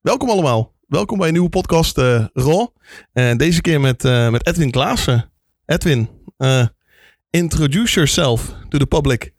Welkom 0.00 0.30
allemaal. 0.30 0.74
Welkom 0.86 1.18
bij 1.18 1.26
een 1.26 1.32
nieuwe 1.32 1.48
podcast 1.48 1.98
uh. 2.32 2.72
En 3.12 3.36
deze 3.36 3.60
keer 3.60 3.80
met, 3.80 4.04
uh, 4.04 4.30
met 4.30 4.46
Edwin 4.46 4.70
Klaassen. 4.70 5.30
Edwin, 5.66 6.08
uh, 6.38 6.66
introduce 7.30 7.94
yourself 7.94 8.54
to 8.68 8.78
the 8.78 8.86
public. 8.86 9.32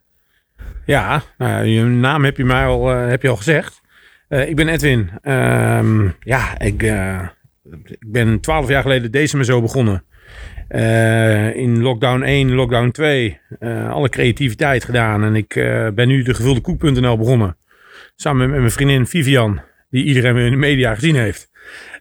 Ja, 0.85 1.23
nou, 1.37 1.65
je 1.65 1.83
naam 1.83 2.23
heb 2.23 2.37
je 2.37 2.43
mij 2.43 2.65
al, 2.65 2.87
heb 2.87 3.21
je 3.21 3.29
al 3.29 3.35
gezegd. 3.35 3.81
ik 4.29 4.55
ben 4.55 4.67
Edwin. 4.67 5.09
Um, 5.23 6.15
ja, 6.19 6.59
ik, 6.59 6.81
ik 7.83 8.11
ben 8.11 8.39
twaalf 8.39 8.67
jaar 8.67 8.81
geleden 8.81 9.11
deze 9.11 9.37
me 9.37 9.43
zo 9.43 9.61
begonnen. 9.61 10.03
in 11.55 11.81
lockdown 11.81 12.21
1, 12.21 12.53
lockdown 12.53 12.91
2. 12.91 13.39
alle 13.89 14.09
creativiteit 14.09 14.83
gedaan. 14.83 15.23
En 15.23 15.35
ik 15.35 15.53
ben 15.95 16.07
nu 16.07 16.23
de 16.23 16.33
gevulde 16.33 16.61
koek.nl 16.61 17.17
begonnen. 17.17 17.57
Samen 18.15 18.49
met 18.49 18.59
mijn 18.59 18.71
vriendin 18.71 19.07
Vivian 19.07 19.67
die 19.89 20.03
iedereen 20.03 20.37
in 20.37 20.51
de 20.51 20.57
media 20.57 20.95
gezien 20.95 21.15
heeft. 21.15 21.49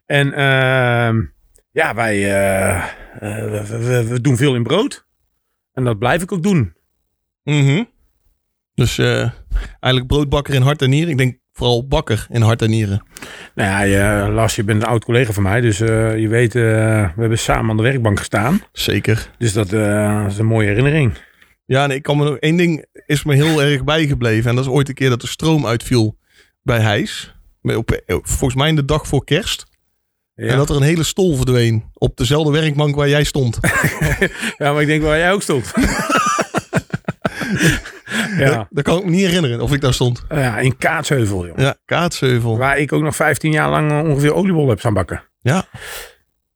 En 0.06 0.27
uh, 0.27 1.24
ja, 1.73 1.95
wij 1.95 2.16
uh, 2.16 2.84
uh, 3.23 3.62
we, 3.69 4.06
we, 4.09 4.20
doen 4.20 4.37
veel 4.37 4.55
in 4.55 4.62
brood. 4.62 5.06
En 5.73 5.84
dat 5.84 5.98
blijf 5.98 6.23
ik 6.23 6.32
ook 6.32 6.43
doen. 6.43 6.74
Mm 7.45 7.88
Dus 8.74 8.98
eh, 8.98 9.30
eigenlijk 9.80 10.06
broodbakker 10.06 10.55
in 10.55 10.62
hart 10.62 10.82
en 10.82 10.91
nieren. 10.91 11.10
Ik 11.10 11.19
denk 11.19 11.38
vooral 11.52 11.87
bakker 11.87 12.27
in 12.30 12.43
hart 12.43 12.62
en 12.62 12.70
nieren. 12.70 13.02
Nou 13.55 13.69
ja, 13.69 13.80
je, 13.82 14.30
Lars, 14.30 14.57
je 14.57 14.65
bent 14.65 14.82
een 14.82 14.88
oud 14.88 15.05
collega 15.05 15.32
van 15.32 15.43
mij. 15.43 15.60
Dus 15.60 15.79
je 15.79 16.27
weet, 16.29 16.52
we 16.52 16.60
hebben 17.16 17.38
samen 17.38 17.70
aan 17.70 17.77
de 17.77 17.82
werkbank 17.82 18.18
gestaan. 18.18 18.60
Zeker. 18.73 19.30
Dus 19.38 19.52
dat 19.52 19.73
is 20.32 20.38
een 20.38 20.46
mooie 20.46 20.68
herinnering. 20.68 21.12
Ja, 21.66 21.87
nee, 21.87 21.96
ik 21.96 22.02
kan 22.02 22.16
me 22.16 22.24
nog 22.24 22.37
één 22.37 22.57
ding 22.57 22.87
is 23.07 23.24
me 23.24 23.34
heel 23.34 23.62
erg 23.62 23.84
bijgebleven. 23.84 24.51
En 24.51 24.57
dat 24.57 24.65
is 24.65 24.70
ooit 24.70 24.88
een 24.88 24.95
keer 24.95 25.09
dat 25.09 25.20
de 25.20 25.27
stroom 25.27 25.66
uitviel 25.66 26.18
bij 26.62 26.80
Hijs. 26.80 27.38
Op, 27.62 27.91
eh, 27.91 28.17
volgens 28.23 28.55
mij 28.55 28.75
de 28.75 28.85
dag 28.85 29.07
voor 29.07 29.25
kerst. 29.25 29.66
En 30.35 30.57
dat 30.57 30.71
er 30.71 30.77
een 30.77 30.83
hele 30.83 31.02
stol 31.02 31.37
verdween. 31.37 31.85
Op 31.95 32.16
dezelfde 32.16 32.52
werkbank 32.52 32.96
waar 32.96 33.09
jij 33.09 33.24
stond. 33.24 33.59
ja, 34.59 34.73
maar 34.73 34.80
ik 34.80 34.87
denk 34.87 35.02
waar 35.02 35.19
jij 35.19 35.32
ook 35.32 35.43
stond. 35.43 35.73
ja. 38.38 38.69
Dat, 38.71 38.85
kan 38.85 38.99
ik 38.99 39.05
me 39.05 39.10
niet 39.10 39.27
herinneren 39.27 39.60
of 39.60 39.73
ik 39.73 39.80
daar 39.80 39.95
stond. 39.95 40.24
Ja, 40.29 40.59
in 40.59 40.77
Kaatsheuvel. 40.77 41.47
Joh. 41.47 41.59
Ja, 41.59 41.77
Kaatsheuvel. 41.85 42.59
Waar 42.59 42.79
ik 42.79 42.93
ook 42.93 43.02
nog 43.02 43.16
15 43.16 43.52
jaar 43.52 43.71
lang 43.71 44.09
ongeveer 44.09 44.35
oliebol 44.35 44.69
heb 44.69 44.79
staan 44.79 44.95
bakken. 44.95 45.23
Ja. 45.41 45.65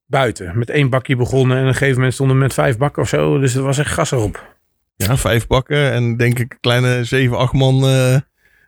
Buiten. 0.07 0.59
Met 0.59 0.71
één 0.71 0.91
bakje 0.91 1.17
begonnen. 1.17 1.57
En 1.57 1.63
op 1.63 1.69
een 1.69 1.75
gegeven 1.75 1.97
moment 1.97 2.15
stonden 2.15 2.39
met 2.39 2.55
vijf 2.55 2.77
bakken 2.77 3.03
of 3.03 3.09
zo. 3.09 3.39
Dus 3.39 3.55
er 3.55 3.63
was 3.63 3.79
echt 3.79 3.93
gas 3.93 4.11
erop. 4.11 4.57
Ja, 4.97 5.17
vijf 5.17 5.47
bakken. 5.47 5.93
En 5.93 6.17
denk 6.17 6.39
ik 6.39 6.57
kleine 6.61 7.05
7, 7.05 7.39
8 7.39 7.53
man 7.53 7.85
uh, 7.85 8.17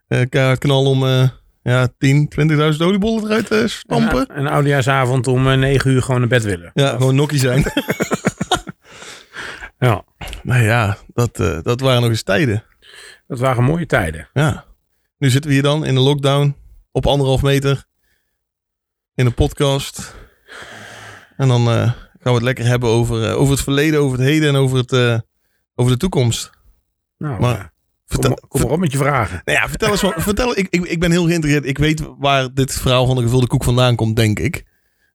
uh, 0.08 0.52
knal 0.58 0.84
om... 0.84 1.02
Uh, 1.02 1.28
ja, 1.64 1.88
10, 1.98 2.32
20.000 2.72 2.78
oliebollen 2.78 3.24
eruit 3.24 3.50
uh, 3.52 3.66
stampen. 3.66 4.26
En, 4.26 4.38
een 4.38 4.46
oudejaarsavond 4.46 5.26
om 5.26 5.46
uh, 5.46 5.52
eh, 5.52 5.58
9 5.58 5.90
uur 5.90 6.02
gewoon 6.02 6.20
naar 6.20 6.28
bed 6.28 6.42
willen. 6.42 6.70
Ja, 6.74 6.90
gewoon 6.90 7.14
nokkie 7.14 7.38
zijn. 7.38 7.64
ja. 9.78 10.04
Nou 10.42 10.62
ja, 10.62 10.96
dat, 11.14 11.40
uh, 11.40 11.58
dat 11.62 11.80
waren 11.80 12.00
nog 12.00 12.10
eens 12.10 12.22
tijden. 12.22 12.64
Dat 13.26 13.38
waren 13.38 13.64
mooie 13.64 13.86
tijden. 13.86 14.28
Ja. 14.32 14.64
Nu 15.18 15.30
zitten 15.30 15.50
we 15.50 15.56
hier 15.56 15.64
dan 15.64 15.84
in 15.84 15.94
de 15.94 16.00
lockdown 16.00 16.56
op 16.92 17.06
anderhalf 17.06 17.42
meter 17.42 17.84
in 19.14 19.26
een 19.26 19.34
podcast. 19.34 20.14
En 21.36 21.48
dan 21.48 21.66
gaan 21.66 21.94
we 22.18 22.30
het 22.30 22.42
lekker 22.42 22.66
hebben 22.66 22.88
over, 22.88 23.34
over 23.34 23.52
het 23.52 23.62
verleden, 23.62 24.00
over 24.00 24.18
het 24.18 24.26
heden 24.26 24.48
en 24.48 24.56
over, 24.56 24.78
het, 24.78 25.22
over 25.74 25.92
de 25.92 25.98
toekomst. 25.98 26.50
Nou, 27.18 27.40
maar 27.40 27.73
Vertel, 28.20 28.48
kom, 28.48 28.60
maar 28.60 28.70
op 28.70 28.78
met 28.78 28.92
je 28.92 28.98
vragen. 28.98 29.42
Nou 29.44 29.58
ja, 29.58 29.68
vertel 29.68 29.90
eens. 29.90 30.04
Vertel, 30.16 30.58
ik, 30.58 30.66
ik, 30.70 30.84
ik 30.84 31.00
ben 31.00 31.10
heel 31.10 31.26
geïnteresseerd. 31.26 31.66
Ik 31.66 31.78
weet 31.78 32.02
waar 32.18 32.54
dit 32.54 32.72
verhaal 32.74 33.06
van 33.06 33.16
de 33.16 33.22
gevulde 33.22 33.46
koek 33.46 33.64
vandaan 33.64 33.96
komt, 33.96 34.16
denk 34.16 34.38
ik. 34.38 34.64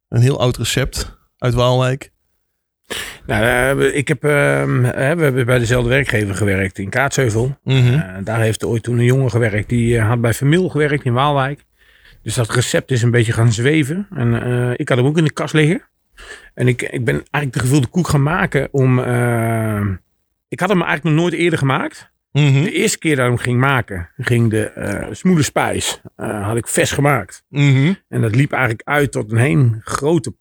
Een 0.09 0.21
heel 0.21 0.39
oud 0.39 0.57
recept 0.57 1.17
uit 1.37 1.53
Waalwijk. 1.53 2.11
Nou, 3.25 3.83
ik 3.85 4.07
heb, 4.07 4.23
uh, 4.23 4.29
we 4.29 4.91
hebben 4.93 5.45
bij 5.45 5.59
dezelfde 5.59 5.89
werkgever 5.89 6.35
gewerkt 6.35 6.77
in 6.77 6.89
Kaatsheuvel. 6.89 7.57
Mm 7.63 7.81
-hmm. 7.81 8.23
daar 8.23 8.39
heeft 8.39 8.63
ooit 8.63 8.83
toen 8.83 8.97
een 8.97 9.03
jongen 9.03 9.29
gewerkt. 9.29 9.69
Die 9.69 9.95
uh, 9.95 10.07
had 10.07 10.21
bij 10.21 10.33
Vermil 10.33 10.69
gewerkt 10.69 11.05
in 11.05 11.13
Waalwijk. 11.13 11.65
Dus 12.23 12.33
dat 12.35 12.49
recept 12.49 12.91
is 12.91 13.01
een 13.01 13.11
beetje 13.11 13.33
gaan 13.33 13.51
zweven. 13.51 14.07
En 14.15 14.27
uh, 14.27 14.71
ik 14.75 14.89
had 14.89 14.97
hem 14.97 15.07
ook 15.07 15.17
in 15.17 15.23
de 15.23 15.33
kast 15.33 15.53
liggen. 15.53 15.81
En 16.53 16.67
ik, 16.67 16.81
ik 16.81 17.05
ben 17.05 17.15
eigenlijk 17.15 17.53
de 17.53 17.59
gevulde 17.59 17.87
koek 17.87 18.07
gaan 18.07 18.23
maken 18.23 18.67
om... 18.71 18.99
ik 20.47 20.59
had 20.59 20.69
hem 20.69 20.81
eigenlijk 20.81 21.03
nog 21.03 21.13
nooit 21.13 21.33
eerder 21.33 21.59
gemaakt. 21.59 22.11
Mhm. 22.31 22.63
De 22.63 22.71
eerste 22.71 22.97
keer 22.97 23.15
dat 23.15 23.25
ik 23.25 23.31
hem 23.31 23.41
ging 23.41 23.59
maken, 23.59 24.09
ging 24.17 24.49
de 24.49 24.71
uh, 24.77 25.13
smoele 25.13 25.43
spijs, 25.43 26.01
uh, 26.17 26.45
had 26.47 26.57
ik 26.57 26.67
vers 26.67 26.91
gemaakt. 26.91 27.43
Mhm. 27.49 27.93
En 28.07 28.21
dat 28.21 28.35
liep 28.35 28.51
eigenlijk 28.51 28.87
uit 28.87 29.11
tot 29.11 29.31
een 29.31 29.37
hele 29.37 29.79
grote 29.83 30.33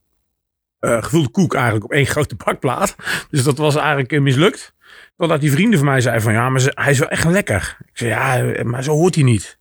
uh, 0.80 1.02
gevulde 1.02 1.28
koek 1.28 1.54
eigenlijk 1.54 1.84
op 1.84 1.92
één 1.92 2.06
grote 2.06 2.36
bakplaat. 2.44 2.96
Dus 3.30 3.42
dat 3.42 3.58
was 3.58 3.76
eigenlijk 3.76 4.20
mislukt. 4.20 4.74
Totdat 5.16 5.40
die 5.40 5.52
vrienden 5.52 5.78
van 5.78 5.88
mij 5.88 6.00
zeiden 6.00 6.22
van 6.22 6.32
ja, 6.32 6.48
maar 6.48 6.72
hij 6.74 6.90
is 6.90 6.98
wel 6.98 7.08
echt 7.08 7.24
lekker. 7.24 7.76
Ik 7.80 7.98
zei 7.98 8.10
ja, 8.10 8.64
maar 8.64 8.82
zo 8.82 8.92
hoort 8.92 9.14
hij 9.14 9.24
niet. 9.24 9.58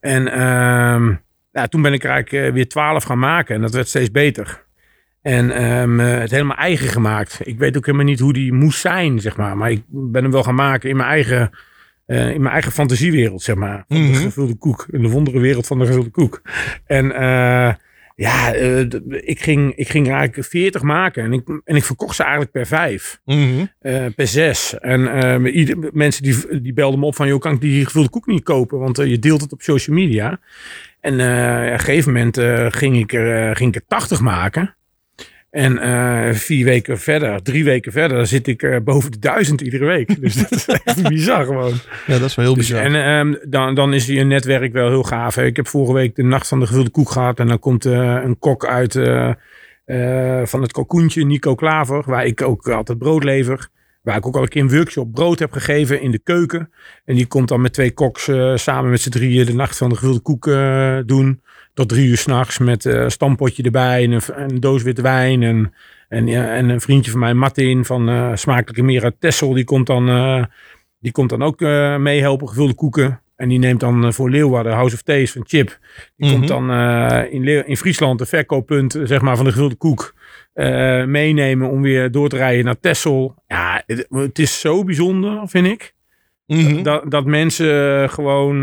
En 0.00 0.26
uh, 0.26 1.16
ja, 1.52 1.66
toen 1.68 1.82
ben 1.82 1.92
ik 1.92 2.04
er 2.04 2.10
eigenlijk 2.10 2.54
weer 2.54 2.68
twaalf 2.68 3.04
gaan 3.04 3.18
maken 3.18 3.54
en 3.54 3.60
dat 3.60 3.74
werd 3.74 3.88
steeds 3.88 4.10
beter. 4.10 4.64
En 5.22 5.64
um, 5.64 5.98
het 5.98 6.30
helemaal 6.30 6.56
eigen 6.56 6.88
gemaakt. 6.88 7.40
Ik 7.42 7.58
weet 7.58 7.76
ook 7.76 7.86
helemaal 7.86 8.06
niet 8.06 8.20
hoe 8.20 8.32
die 8.32 8.52
moest 8.52 8.80
zijn, 8.80 9.20
zeg 9.20 9.36
maar. 9.36 9.56
Maar 9.56 9.70
ik 9.70 9.82
ben 9.88 10.22
hem 10.22 10.32
wel 10.32 10.42
gaan 10.42 10.54
maken 10.54 10.90
in 10.90 10.96
mijn 10.96 11.08
eigen, 11.08 11.50
uh, 12.06 12.30
in 12.30 12.40
mijn 12.40 12.52
eigen 12.52 12.72
fantasiewereld, 12.72 13.42
zeg 13.42 13.56
maar. 13.56 13.84
Van 13.88 13.96
mm 13.96 14.02
-hmm. 14.02 14.12
de 14.12 14.18
mhm. 14.18 14.26
gevulde 14.26 14.54
koek. 14.54 14.86
In 14.90 15.02
de 15.02 15.08
wonderenwereld 15.08 15.66
van 15.66 15.78
de 15.78 15.86
gevulde 15.86 16.10
koek. 16.10 16.42
En 16.86 17.04
uh, 17.04 17.72
ja, 18.16 18.56
uh, 18.56 18.80
ik, 19.10 19.40
ging, 19.40 19.74
ik 19.74 19.88
ging 19.88 20.10
eigenlijk 20.10 20.48
40 20.48 20.82
maken. 20.82 21.24
En 21.24 21.32
ik, 21.32 21.48
en 21.64 21.76
ik 21.76 21.84
verkocht 21.84 22.16
ze 22.16 22.22
eigenlijk 22.22 22.52
per 22.52 22.66
vijf. 22.66 23.20
Mm 23.24 23.68
-hmm. 23.80 24.14
per 24.14 24.26
zes. 24.26 24.78
En 24.78 25.46
ieder, 25.46 25.90
mensen 25.92 26.22
die, 26.22 26.60
die 26.60 26.72
belden 26.72 27.00
me 27.00 27.06
op 27.06 27.16
van... 27.16 27.28
joh, 27.28 27.40
kan 27.40 27.54
ik 27.54 27.60
die 27.60 27.84
gevulde 27.84 28.10
koek 28.10 28.26
niet 28.26 28.42
kopen? 28.42 28.78
Want 28.78 28.96
je 28.96 29.18
deelt 29.18 29.40
het 29.40 29.52
op 29.52 29.62
social 29.62 29.96
media. 29.96 30.40
En 31.00 31.12
op 31.12 31.72
een 31.72 31.78
gegeven 31.78 32.12
moment 32.12 32.38
ging, 32.74 32.96
ik 32.96 33.12
er, 33.12 33.56
ging 33.56 33.74
ik 33.74 33.82
er 33.82 33.86
80 33.86 34.20
maken. 34.20 34.74
En 35.50 35.72
uh, 35.72 36.32
vier 36.32 36.64
weken 36.64 36.98
verder, 36.98 37.42
drie 37.42 37.64
weken 37.64 37.92
verder, 37.92 38.26
zit 38.26 38.46
ik 38.46 38.62
uh, 38.62 38.76
boven 38.84 39.10
de 39.10 39.18
duizend 39.18 39.60
iedere 39.60 39.84
week. 39.84 40.08
Dus 40.20 40.34
dat 40.34 40.50
is 40.50 40.66
echt 40.66 41.08
bizar 41.08 41.44
gewoon. 41.44 41.74
Ja, 42.06 42.18
dat 42.18 42.28
is 42.28 42.34
wel 42.34 42.44
heel 42.44 42.54
dus, 42.54 42.68
bizar. 42.68 42.84
En 42.84 42.94
um, 42.94 43.38
dan, 43.48 43.74
dan 43.74 43.94
is 43.94 44.06
je 44.06 44.24
netwerk 44.24 44.72
wel 44.72 44.88
heel 44.88 45.02
gaaf. 45.02 45.36
Ik 45.36 45.56
heb 45.56 45.68
vorige 45.68 45.92
week 45.92 46.16
de 46.16 46.22
Nacht 46.22 46.48
van 46.48 46.60
de 46.60 46.66
Gevulde 46.66 46.90
Koek 46.90 47.10
gehad. 47.10 47.38
En 47.38 47.46
dan 47.46 47.58
komt 47.58 47.84
uh, 47.84 48.20
een 48.22 48.38
kok 48.38 48.66
uit 48.66 48.92
van 50.48 50.62
het 50.62 50.72
kalkoentje, 50.72 51.24
Nico 51.24 51.54
Klaver. 51.54 52.02
Waar 52.06 52.26
ik 52.26 52.42
ook 52.42 52.68
altijd 52.68 52.98
brood 52.98 53.24
lever. 53.24 53.68
Waar 54.02 54.16
ik 54.16 54.26
ook 54.26 54.36
al 54.36 54.42
een 54.42 54.48
keer 54.48 54.62
een 54.62 54.70
workshop 54.70 55.12
brood 55.12 55.38
heb 55.38 55.52
gegeven 55.52 56.00
in 56.00 56.10
de 56.10 56.18
keuken. 56.18 56.72
En 57.04 57.14
die 57.14 57.26
komt 57.26 57.48
dan 57.48 57.60
met 57.60 57.72
twee 57.72 57.92
koks 57.92 58.30
samen 58.54 58.90
met 58.90 59.00
z'n 59.00 59.10
drieën 59.10 59.46
de 59.46 59.54
Nacht 59.54 59.76
van 59.76 59.88
de 59.88 59.94
Gevulde 59.96 60.20
Koek 60.20 60.44
doen 61.06 61.40
tot 61.80 61.88
drie 61.88 62.08
uur 62.08 62.16
s'nachts 62.16 62.58
met 62.58 62.84
uh, 62.84 62.94
een 62.94 63.10
stampotje 63.10 63.62
erbij 63.62 64.04
en 64.04 64.12
een, 64.12 64.22
een, 64.34 64.60
doos 64.60 64.82
witte 64.82 65.02
wijn. 65.02 65.42
En, 65.42 65.74
en, 66.08 66.28
en 66.28 66.68
een 66.68 66.80
vriendje 66.80 67.10
van 67.10 67.20
mij, 67.20 67.34
Martin, 67.34 67.84
van 67.84 68.08
uh, 68.08 68.30
Smakelijke 68.34 69.02
uit 69.02 69.14
Tessel, 69.18 69.52
die 69.52 69.64
komt 69.64 69.86
dan, 69.86 70.08
uh, 70.08 70.44
die 70.98 71.12
komt 71.12 71.30
dan 71.30 71.42
ook 71.42 71.60
meehelpen, 72.00 72.48
gevulde 72.48 72.74
koeken. 72.74 73.20
En 73.36 73.48
die 73.48 73.58
neemt 73.58 73.80
dan 73.80 74.12
voor 74.12 74.30
Leeuwarden 74.30 74.72
House 74.72 74.94
of 74.94 75.02
Taste 75.02 75.32
van 75.32 75.46
Chip. 75.46 75.78
Die 76.16 76.30
komt 76.30 76.48
mhm. 76.48 76.66
dan 76.66 76.70
in, 77.30 77.66
in 77.66 77.76
Friesland, 77.76 78.20
een 78.20 78.26
verkooppunt 78.26 78.98
zeg 79.02 79.20
maar, 79.20 79.36
van 79.36 79.44
de 79.44 79.52
gevulde 79.52 79.74
koek, 79.74 80.14
meenemen 81.06 81.70
om 81.70 81.82
weer 81.82 82.10
door 82.10 82.28
te 82.28 82.36
rijden 82.36 82.64
naar 82.64 82.80
Tessel. 82.80 83.34
Ja, 83.46 83.82
het, 83.86 84.06
het 84.10 84.38
is 84.38 84.60
zo 84.60 84.84
bijzonder, 84.84 85.48
vind 85.48 85.66
ik. 85.66 85.94
Mhm. 86.46 86.82
dat, 86.82 87.10
dat 87.10 87.24
mensen 87.24 88.10
gewoon 88.10 88.62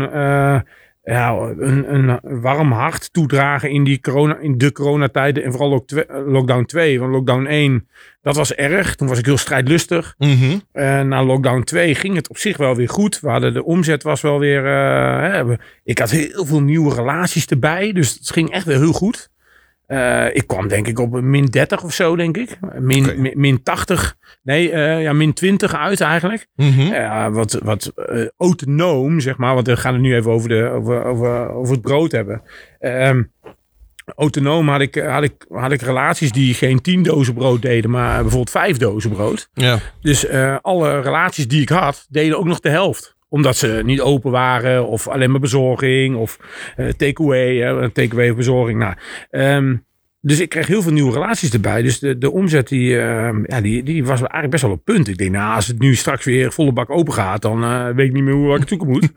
ja, 1.12 1.32
een, 1.58 1.94
een 1.94 2.40
warm 2.40 2.72
hart 2.72 3.12
toedragen 3.12 3.70
in, 3.70 3.84
die 3.84 4.00
corona, 4.00 4.38
in 4.38 4.58
de 4.58 4.72
coronatijden. 4.72 5.44
En 5.44 5.50
vooral 5.52 5.72
ook 5.72 5.90
lockdown 6.26 6.64
2. 6.64 7.00
Want 7.00 7.12
lockdown 7.12 7.46
1, 7.46 7.88
dat 8.22 8.36
was 8.36 8.54
erg. 8.54 8.94
Toen 8.94 9.08
was 9.08 9.18
ik 9.18 9.24
heel 9.24 9.36
strijdlustig. 9.36 10.14
Mm 10.18 10.62
En 10.72 11.08
na 11.08 11.24
lockdown 11.24 11.62
2 11.62 11.94
ging 11.94 12.14
het 12.14 12.28
op 12.28 12.38
zich 12.38 12.56
wel 12.56 12.74
weer 12.74 12.88
goed. 12.88 13.20
We 13.20 13.28
hadden 13.28 13.54
de 13.54 13.64
omzet 13.64 14.02
was 14.02 14.20
wel 14.20 14.38
weer... 14.38 14.64
Uh, 14.64 15.20
hè, 15.20 15.56
ik 15.84 15.98
had 15.98 16.10
heel 16.10 16.46
veel 16.46 16.62
nieuwe 16.62 16.94
relaties 16.94 17.46
erbij. 17.46 17.92
Dus 17.92 18.14
het 18.14 18.30
ging 18.30 18.50
echt 18.50 18.64
weer 18.64 18.78
heel 18.78 18.92
goed. 18.92 19.30
Uh, 19.88 20.34
ik 20.34 20.46
kwam 20.46 20.68
denk 20.68 20.86
ik 20.86 20.98
op 20.98 21.12
een 21.12 21.30
min 21.30 21.44
30 21.44 21.82
of 21.82 21.92
zo, 21.92 22.16
denk 22.16 22.36
ik. 22.36 22.58
Min, 22.78 23.04
okay. 23.04 23.16
min, 23.16 23.32
min, 23.36 23.62
80. 23.62 24.16
Nee, 24.42 24.72
uh, 24.72 25.02
ja, 25.02 25.12
min 25.12 25.32
20 25.32 25.74
uit 25.74 26.00
eigenlijk. 26.00 26.46
Mm 26.54 26.72
-hmm. 26.72 26.92
uh, 26.92 27.28
wat 27.28 27.58
wat 27.62 27.92
autonoom, 28.36 29.20
zeg 29.20 29.36
maar. 29.36 29.54
Want 29.54 29.66
we 29.66 29.76
gaan 29.76 29.92
het 29.92 30.02
nu 30.02 30.14
even 30.14 30.30
over, 30.30 30.48
de, 30.48 30.68
over, 30.68 31.04
over, 31.04 31.50
over 31.50 31.72
het 31.72 31.82
brood 31.82 32.12
hebben. 32.12 32.42
Ehm, 32.78 33.22
autonoom 34.16 34.68
had 34.68 34.80
ik, 34.80 34.94
had, 34.94 35.22
ik, 35.22 35.46
had 35.48 35.72
ik 35.72 35.80
relaties 35.80 36.32
die 36.32 36.54
geen 36.54 36.80
10 36.80 37.02
dozen 37.02 37.34
brood 37.34 37.62
deden, 37.62 37.90
maar 37.90 38.20
bijvoorbeeld 38.20 38.50
5 38.50 38.76
dozen 38.76 39.10
brood. 39.10 39.48
Ja. 39.52 39.78
Dus 40.00 40.28
alle 40.60 41.00
relaties 41.00 41.48
die 41.48 41.62
ik 41.62 41.68
had, 41.68 42.06
deden 42.08 42.38
ook 42.38 42.46
nog 42.46 42.60
de 42.60 42.70
helft. 42.70 43.16
Omdat 43.28 43.56
ze 43.56 43.80
niet 43.84 44.00
open 44.00 44.30
waren 44.30 44.86
of 44.86 45.08
alleen 45.08 45.30
maar 45.30 45.40
bezorging 45.40 46.16
of 46.16 46.38
uh, 46.76 46.88
takeaway, 46.88 47.72
uh, 47.72 47.84
takeaway 47.84 48.30
of 48.30 48.36
bezorging. 48.36 48.78
Nou, 48.78 48.94
ehm, 49.30 49.74
dus 50.20 50.40
ik 50.40 50.48
kreeg 50.48 50.66
heel 50.66 50.82
veel 50.82 50.92
nieuwe 50.92 51.12
relaties 51.12 51.50
erbij. 51.50 51.82
Dus 51.82 51.98
de, 51.98 52.18
de 52.18 52.30
omzet 52.30 52.68
die, 52.68 52.90
uh, 52.90 53.30
ja, 53.44 53.60
die, 53.60 53.82
die 53.82 54.04
was 54.04 54.18
eigenlijk 54.18 54.50
best 54.50 54.62
wel 54.62 54.72
op 54.72 54.84
punt. 54.84 55.08
Ik 55.08 55.18
denk, 55.18 55.30
nou, 55.30 55.54
als 55.54 55.66
het 55.66 55.78
nu 55.78 55.94
straks 55.94 56.24
weer 56.24 56.52
volle 56.52 56.72
bak 56.72 56.90
open 56.90 57.12
gaat, 57.12 57.42
dan 57.42 57.62
uh, 57.62 57.88
weet 57.88 58.06
ik 58.06 58.12
niet 58.12 58.22
meer 58.22 58.34
hoe 58.34 58.56
ik 58.56 58.68
zoeken 58.68 58.88
moet. 58.88 59.08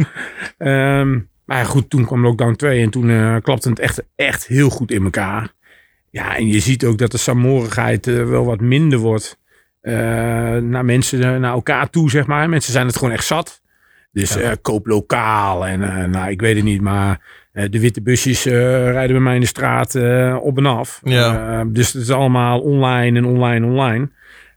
um, 0.57 1.29
maar 1.45 1.65
goed, 1.65 1.89
toen 1.89 2.05
kwam 2.05 2.21
lockdown 2.21 2.55
2 2.55 2.81
en 2.81 2.89
toen 2.89 3.09
uh, 3.09 3.35
klapte 3.41 3.69
het 3.69 3.79
echt, 3.79 4.03
echt 4.15 4.47
heel 4.47 4.69
goed 4.69 4.91
in 4.91 5.03
elkaar. 5.03 5.53
Ja, 6.09 6.37
en 6.37 6.47
je 6.47 6.59
ziet 6.59 6.85
ook 6.85 6.97
dat 6.97 7.11
de 7.11 7.17
samorigheid 7.17 8.05
wel 8.05 8.45
wat 8.45 8.59
minder 8.59 8.99
wordt 8.99 9.39
naar 9.81 10.85
mensen, 10.85 11.41
naar 11.41 11.53
elkaar 11.53 11.89
toe, 11.89 12.09
zeg 12.09 12.27
maar. 12.27 12.49
Mensen 12.49 12.71
zijn 12.71 12.87
het 12.87 12.97
gewoon 12.97 13.13
echt 13.13 13.25
zat. 13.25 13.60
Dus 14.11 14.33
ja. 14.33 14.55
koop 14.61 14.85
lokaal 14.85 15.67
en 15.67 16.09
nou, 16.09 16.29
ik 16.29 16.41
weet 16.41 16.55
het 16.55 16.63
niet, 16.63 16.81
maar 16.81 17.19
eh, 17.51 17.65
de 17.69 17.79
witte 17.79 18.01
busjes 18.01 18.43
rijden 18.43 19.11
bij 19.11 19.19
mij 19.19 19.35
in 19.35 19.41
de 19.41 19.47
straat 19.47 19.95
op 20.41 20.57
en 20.57 20.65
af. 20.65 21.01
Ja. 21.03 21.63
dus 21.67 21.93
het 21.93 22.01
is 22.01 22.11
allemaal 22.11 22.59
online 22.59 23.17
en 23.17 23.25
online, 23.25 23.65
online. 23.65 24.09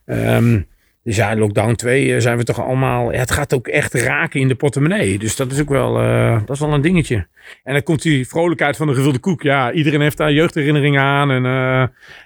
Um, 0.05 0.67
dus 1.03 1.15
ja, 1.15 1.31
in 1.31 1.37
lockdown 1.37 1.73
2 1.73 2.21
zijn 2.21 2.37
we 2.37 2.43
toch 2.43 2.61
allemaal... 2.61 3.11
Ja, 3.11 3.19
het 3.19 3.31
gaat 3.31 3.53
ook 3.53 3.67
echt 3.67 3.93
raken 3.93 4.39
in 4.39 4.47
de 4.47 4.55
portemonnee. 4.55 5.19
Dus 5.19 5.35
dat 5.35 5.51
is 5.51 5.61
ook 5.61 5.69
wel, 5.69 5.93
dat 6.39 6.49
is 6.49 6.59
wel 6.59 6.73
een 6.73 6.81
dingetje. 6.81 7.27
En 7.63 7.73
dan 7.73 7.83
komt 7.83 8.01
die 8.01 8.27
vrolijkheid 8.27 8.77
van 8.77 8.87
de 8.87 8.93
gevulde 8.93 9.19
koek. 9.19 9.41
Ja, 9.41 9.71
iedereen 9.71 10.01
heeft 10.01 10.17
daar 10.17 10.31
jeugdherinneringen 10.31 11.01
aan. 11.01 11.31
En 11.31 11.43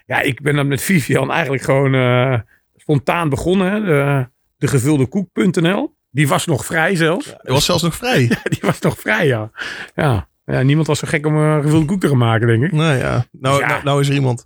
ja, 0.06 0.22
ik 0.22 0.42
ben 0.42 0.56
dan 0.56 0.68
met 0.68 0.82
Vivian 0.82 1.32
eigenlijk 1.32 1.64
gewoon 1.64 2.44
spontaan 2.78 3.30
begonnen. 3.30 3.72
Hè, 3.72 3.82
de, 3.82 4.28
de 4.58 4.68
gevulde 4.68 5.06
koek.nl. 5.06 5.98
Die 6.12 6.28
was 6.28 6.46
nog 6.46 6.66
vrij 6.66 6.96
zelfs. 6.96 7.26
Ja, 7.26 7.40
die 7.42 7.54
was 7.54 7.66
zelfs 7.66 7.84
nog 7.84 7.96
vrij. 7.96 8.22
ja, 8.30 8.42
die 8.44 8.60
was 8.62 8.80
nog 8.80 9.00
vrij, 9.00 9.28
ja. 9.28 9.52
Ja. 9.96 10.28
Ja, 10.46 10.62
niemand 10.62 10.88
was 10.88 11.00
zo 11.00 11.08
gek 11.08 11.26
om 11.26 11.36
een 11.36 11.62
gevulde 11.62 11.86
koek 11.86 12.00
te 12.00 12.08
gaan 12.08 12.18
maken, 12.18 12.48
denk 12.48 12.64
ik. 12.64 12.72
Nou 12.72 12.98
ja, 12.98 13.26
nou, 13.32 13.58
Dus 13.58 13.68
ja. 13.68 13.68
nou, 13.68 13.84
nou 13.84 14.02
is 14.02 14.08
er 14.08 14.14
iemand. 14.14 14.44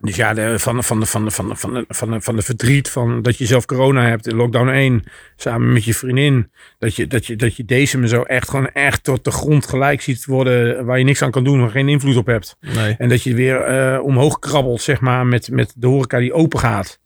Dus 0.00 0.16
ja, 0.16 0.34
de, 0.34 0.58
van, 0.58 0.84
van, 0.84 1.06
van, 1.06 1.32
van, 1.32 1.56
van, 1.56 1.84
van, 1.88 2.22
van 2.22 2.36
de 2.36 2.42
verdriet 2.42 2.90
van 2.90 3.22
dat 3.22 3.38
je 3.38 3.46
zelf 3.46 3.64
corona 3.64 4.08
hebt 4.08 4.26
in 4.26 4.36
lockdown 4.36 4.68
1, 4.68 5.02
samen 5.36 5.72
met 5.72 5.84
je 5.84 5.94
vriendin. 5.94 6.50
Dat 6.78 6.96
je, 6.96 7.06
dat 7.06 7.26
je, 7.26 7.36
dat 7.36 7.56
je 7.56 7.64
deze 7.64 7.98
me 7.98 8.08
zo 8.08 8.22
echt 8.22 8.50
gewoon 8.50 8.70
echt 8.70 9.04
tot 9.04 9.24
de 9.24 9.30
grond 9.30 9.66
gelijk 9.66 10.00
ziet 10.00 10.24
worden, 10.24 10.84
waar 10.84 10.98
je 10.98 11.04
niks 11.04 11.22
aan 11.22 11.30
kan 11.30 11.44
doen, 11.44 11.60
waar 11.60 11.70
geen 11.70 11.88
invloed 11.88 12.16
op 12.16 12.26
hebt. 12.26 12.56
Nee. 12.60 12.94
En 12.98 13.08
dat 13.08 13.22
je 13.22 13.34
weer 13.34 13.92
uh, 13.94 14.02
omhoog 14.04 14.38
krabbelt, 14.38 14.80
zeg 14.80 15.00
maar, 15.00 15.26
met, 15.26 15.50
met 15.50 15.72
de 15.76 15.86
horeca 15.86 16.18
die 16.18 16.32
open 16.32 16.58
gaat. 16.58 17.00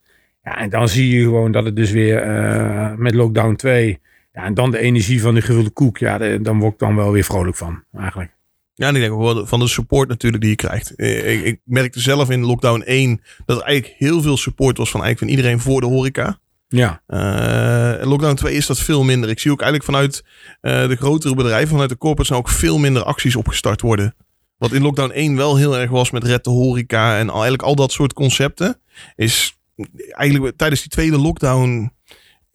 Ja, 0.48 0.58
en 0.58 0.70
dan 0.70 0.88
zie 0.88 1.16
je 1.16 1.22
gewoon 1.22 1.52
dat 1.52 1.64
het 1.64 1.76
dus 1.76 1.90
weer 1.90 2.26
uh, 2.26 2.94
met 2.94 3.14
lockdown 3.14 3.54
2, 3.54 4.00
ja, 4.32 4.44
en 4.44 4.54
dan 4.54 4.70
de 4.70 4.78
energie 4.78 5.20
van 5.20 5.34
de 5.34 5.40
gevulde 5.40 5.70
koek, 5.70 5.98
ja, 5.98 6.18
de, 6.18 6.38
dan 6.42 6.58
word 6.58 6.72
ik 6.72 6.78
dan 6.78 6.96
wel 6.96 7.12
weer 7.12 7.24
vrolijk 7.24 7.56
van, 7.56 7.82
eigenlijk. 7.98 8.36
Ja, 8.74 8.88
en 8.88 8.96
ik 8.96 9.00
denk 9.00 9.48
van 9.48 9.60
de 9.60 9.68
support 9.68 10.08
natuurlijk 10.08 10.42
die 10.42 10.50
je 10.50 10.56
krijgt. 10.56 10.92
Ik, 11.00 11.44
ik, 11.44 11.60
merkte 11.64 12.00
zelf 12.00 12.30
in 12.30 12.44
lockdown 12.44 12.80
1 12.80 13.20
dat 13.46 13.58
er 13.58 13.64
eigenlijk 13.64 13.98
heel 13.98 14.22
veel 14.22 14.36
support 14.36 14.76
was 14.76 14.90
van 14.90 15.02
eigenlijk 15.02 15.32
van 15.32 15.42
iedereen 15.42 15.60
voor 15.60 15.80
de 15.80 15.86
horeca. 15.86 16.38
Ja. 16.68 17.02
Uh, 17.08 18.06
lockdown 18.06 18.34
2 18.34 18.54
is 18.54 18.66
dat 18.66 18.80
veel 18.80 19.04
minder. 19.04 19.30
Ik 19.30 19.38
zie 19.38 19.50
ook 19.50 19.60
eigenlijk 19.60 19.90
vanuit 19.90 20.24
uh, 20.62 20.88
de 20.88 20.96
grotere 20.96 21.34
bedrijven, 21.34 21.68
vanuit 21.68 21.88
de 21.88 21.98
corporates, 21.98 22.30
nou 22.30 22.42
ook 22.42 22.48
veel 22.48 22.78
minder 22.78 23.02
acties 23.02 23.36
opgestart 23.36 23.80
worden. 23.80 24.14
Wat 24.58 24.72
in 24.72 24.82
lockdown 24.82 25.10
1 25.10 25.36
wel 25.36 25.56
heel 25.56 25.78
erg 25.78 25.90
was 25.90 26.10
met 26.10 26.24
red 26.24 26.44
de 26.44 26.50
horeca 26.50 27.18
en 27.18 27.28
al, 27.28 27.34
eigenlijk 27.34 27.62
al 27.62 27.74
dat 27.74 27.92
soort 27.92 28.12
concepten, 28.12 28.80
is 29.16 29.57
eigenlijk 30.08 30.56
tijdens 30.56 30.80
die 30.80 30.90
tweede 30.90 31.18
lockdown 31.18 31.92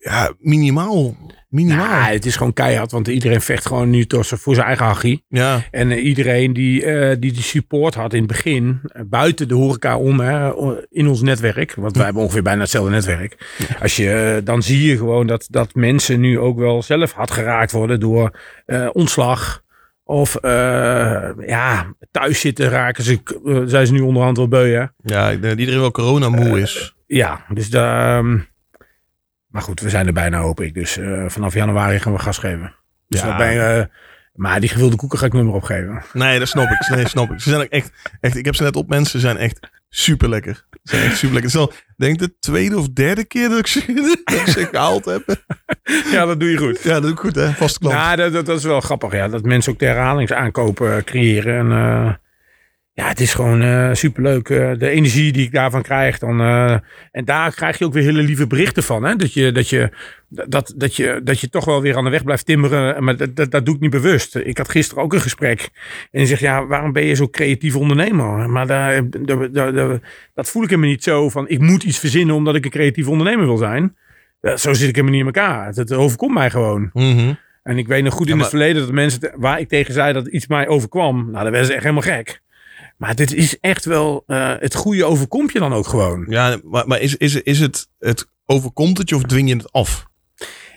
ja, 0.04 0.34
minimaal. 0.40 1.16
Minimaal. 1.50 1.86
Ja, 1.86 2.06
het 2.06 2.26
is 2.26 2.36
gewoon 2.36 2.54
keihard, 2.54 2.92
want 2.92 3.08
iedereen 3.08 3.42
vecht 3.42 3.66
gewoon 3.66 3.90
nu 3.90 4.06
voor 4.18 4.56
zijn 4.56 4.68
eigen 4.68 4.86
hachie. 4.86 5.26
Ja. 5.28 5.64
En 5.72 5.92
uh, 5.92 6.06
iedereen 6.06 6.54
die, 6.54 6.86
uh, 6.86 7.16
die 7.20 7.32
die 7.32 7.42
support 7.42 7.94
had 7.94 8.14
in 8.14 8.20
het 8.20 8.28
begin, 8.28 8.80
uh, 8.84 9.02
buiten 9.06 9.48
de 9.48 9.54
horeca 9.54 9.98
om, 9.98 10.20
hè, 10.20 10.52
in 10.90 11.08
ons 11.08 11.22
netwerk, 11.22 11.76
want 11.76 11.96
wij 11.96 12.06
hebben 12.06 12.24
ongeveer 12.24 12.44
bijna 12.44 12.62
hetzelfde 12.62 12.92
netwerk. 12.92 13.56
Ja. 13.58 13.76
Als 13.82 13.96
je, 13.96 14.42
dan 14.44 14.64
zie 14.64 14.88
je 14.90 14.98
gewoon 14.98 15.28
dat, 15.28 15.48
dat 15.50 15.76
mensen 15.76 16.20
nu 16.20 16.40
ook 16.40 16.58
wel 16.58 16.84
zelf 16.84 17.12
hard 17.12 17.32
geraakt 17.32 17.72
worden 17.72 18.00
door 18.00 18.40
ontslag. 18.92 19.62
Of 20.04 20.38
ja, 21.46 21.94
thuis 22.12 22.40
zitten 22.40 22.70
raken 22.70 23.04
ze, 23.04 23.20
zijn 23.66 23.88
ze 23.88 23.94
nu 23.94 24.00
onderhand 24.00 24.38
wel 24.38 24.48
beu. 24.48 24.70
Hè? 24.70 24.86
Ja, 25.04 25.30
ik 25.30 25.42
denk 25.42 25.44
dat 25.44 25.60
iedereen 25.60 25.80
wel 25.80 25.92
corona 25.92 26.30
moe 26.30 26.62
is. 26.62 26.96
Ja, 27.16 27.46
dus 27.50 27.70
daar... 27.70 28.18
Um, 28.18 28.48
maar 29.48 29.62
goed, 29.62 29.80
we 29.80 29.90
zijn 29.90 30.08
er 30.08 30.14
bijna, 30.14 30.40
hoop 30.40 30.62
ik. 30.62 30.74
Dus 30.74 30.98
uh, 30.98 31.24
vanaf 31.30 31.54
januari 31.54 32.00
gaan 32.00 32.14
we 32.14 32.20
gas 32.20 32.38
geven. 32.38 32.76
Dus 33.08 33.22
Ja. 33.22 33.38
ben 33.38 33.54
je, 33.54 33.90
maar 34.34 34.60
die 34.60 34.70
gevulde 34.70 34.96
koeken 34.96 35.20
ga 35.20 35.26
ik 35.26 35.34
nummer 35.34 35.54
opgeven. 35.54 36.04
Nee, 36.14 36.40
dat 36.40 36.48
snap 36.48 36.70
ik. 36.70 36.88
Nee, 36.96 37.08
snap 37.08 37.32
ik. 37.32 37.40
Ze 37.42 37.50
zijn 37.50 37.62
ook 37.62 37.68
echt, 37.70 37.92
echt, 38.20 38.36
ik 38.36 38.46
heb 38.46 38.56
ze 38.56 38.64
net 38.64 38.76
op, 38.76 38.90
mensen 38.90 39.20
zijn 39.20 39.38
echt 39.38 39.60
super 39.90 40.30
lekker. 40.30 40.66
Ze 40.84 40.96
zijn 40.96 41.04
echt 41.04 41.18
super 41.18 41.34
lekker. 41.34 41.52
Het 41.52 41.70
is 41.70 41.78
al, 41.78 41.94
denk 41.98 42.20
de 42.20 42.38
tweede 42.40 42.78
of 42.78 42.90
derde 42.90 43.26
keer 43.26 43.50
dat 43.50 43.60
ik 43.60 43.68
ze, 43.68 43.84
dat 44.26 44.40
ik 44.40 44.48
ze 44.48 44.68
gehaald 44.72 45.06
heb. 45.06 45.44
Ja, 46.12 46.26
dat 46.26 46.40
doe 46.40 46.50
je 46.50 46.58
goed. 46.58 46.82
Ja, 46.84 46.94
dat 46.94 47.02
doe 47.02 47.12
ik 47.12 47.20
goed, 47.20 47.36
hè? 47.36 47.52
Vaste 47.52 47.80
klant. 47.80 47.96
Nou, 47.96 48.16
dat, 48.16 48.34
dat, 48.34 48.46
dat 48.46 48.58
is 48.58 48.64
wel 48.64 48.82
grappig, 48.82 49.12
ja. 49.12 49.28
Dat 49.28 49.44
mensen 49.44 49.74
ook 49.74 49.80
de 49.80 49.86
herhalingsaankopen 49.86 51.04
creëren. 51.04 51.58
En 51.58 51.78
uh, 51.78 52.14
ja, 52.96 53.08
het 53.08 53.20
is 53.20 53.34
gewoon 53.34 53.62
uh, 53.62 53.94
superleuk. 53.94 54.50
Uh, 54.50 54.72
de 54.78 54.90
energie 54.90 55.32
die 55.32 55.46
ik 55.46 55.52
daarvan 55.52 55.82
krijg. 55.82 56.20
Dan, 56.20 56.42
uh, 56.42 56.78
en 57.12 57.26
daar 57.26 57.54
krijg 57.54 57.78
je 57.78 57.86
ook 57.86 57.94
weer 57.94 58.04
hele 58.04 58.22
lieve 58.22 58.48
berichten 58.48 58.84
van. 58.84 59.04
Hè? 59.04 59.16
Dat, 59.16 59.34
je, 59.34 59.52
dat, 59.52 59.70
je, 59.70 59.92
dat, 60.30 60.74
dat, 60.78 60.96
je, 60.96 61.22
dat 61.24 61.40
je 61.40 61.50
toch 61.50 61.66
wel 61.66 61.82
weer 61.82 61.98
aan 61.98 62.04
de 62.04 62.10
weg 62.10 62.24
blijft 62.24 62.46
timmeren. 62.46 63.04
Maar 63.04 63.18
dat, 63.18 63.36
dat, 63.36 63.52
dat 63.52 63.66
doe 63.66 63.76
ik 63.76 63.82
niet 63.82 63.90
bewust. 63.90 64.36
Ik 64.36 64.58
had 64.58 64.70
gisteren 64.70 65.04
ook 65.04 65.14
een 65.14 65.22
gesprek. 65.22 65.70
En 66.12 66.20
die 66.20 66.28
zegt, 66.28 66.42
ja, 66.42 66.66
waarom 66.66 66.92
ben 66.92 67.06
je 67.06 67.14
zo 67.14 67.30
creatief 67.30 67.76
ondernemer? 67.76 68.50
Maar 68.50 68.68
daar, 68.68 69.10
daar, 69.10 69.52
daar, 69.52 69.74
daar, 69.74 70.00
dat 70.34 70.50
voel 70.50 70.64
ik 70.64 70.70
helemaal 70.70 70.90
niet 70.90 71.04
zo 71.04 71.30
van... 71.30 71.48
ik 71.48 71.60
moet 71.60 71.84
iets 71.84 72.00
verzinnen 72.00 72.36
omdat 72.36 72.56
ik 72.56 72.66
een 72.66 72.72
creatief 72.72 73.08
ondernemer 73.08 73.46
wil 73.46 73.58
zijn. 73.58 73.96
Zo 74.42 74.74
zit 74.74 74.90
ik 74.90 74.96
helemaal 74.96 75.18
niet 75.18 75.28
in 75.28 75.34
elkaar. 75.34 75.68
Het, 75.68 75.94
overkomt 75.94 76.34
mij 76.34 76.50
gewoon. 76.50 76.90
Mm 76.94 77.18
-hmm. 77.18 77.38
En 77.64 77.78
ik 77.78 77.88
weet 77.88 78.04
nog 78.04 78.14
goed 78.14 78.28
in 78.28 78.32
ja, 78.32 78.36
maar... 78.36 78.46
het 78.46 78.56
verleden 78.56 78.82
dat 78.82 78.92
mensen... 78.92 79.34
waar 79.36 79.60
ik 79.60 79.68
tegen 79.68 79.94
zei 79.94 80.14
dat 80.14 80.28
iets 80.28 80.48
mij 80.48 80.68
overkwam... 80.68 81.16
nou, 81.16 81.44
dan 81.44 81.52
werden 81.52 81.66
ze 81.66 81.74
echt 81.74 81.84
helemaal 81.84 82.16
gek. 82.16 82.42
Maar 83.04 83.16
dit 83.16 83.34
is 83.34 83.60
echt 83.60 83.86
wel 83.86 84.24
uh, 84.28 84.54
het 84.60 84.76
goede 84.76 85.06
overkomt 85.06 85.52
je 85.52 85.60
dan 85.60 85.74
ook 85.74 85.88
gewoon. 85.88 86.26
Ja, 86.30 86.58
maar, 86.64 86.88
maar 86.88 87.00
is, 87.00 87.18
is, 87.18 87.42
is 87.42 87.60
het, 87.60 87.88
het 88.00 88.30
overkomt 88.46 88.98
het 88.98 89.10
je 89.10 89.16
of 89.16 89.24
dwing 89.24 89.50
je 89.50 89.56
het 89.56 89.72
af? 89.72 90.06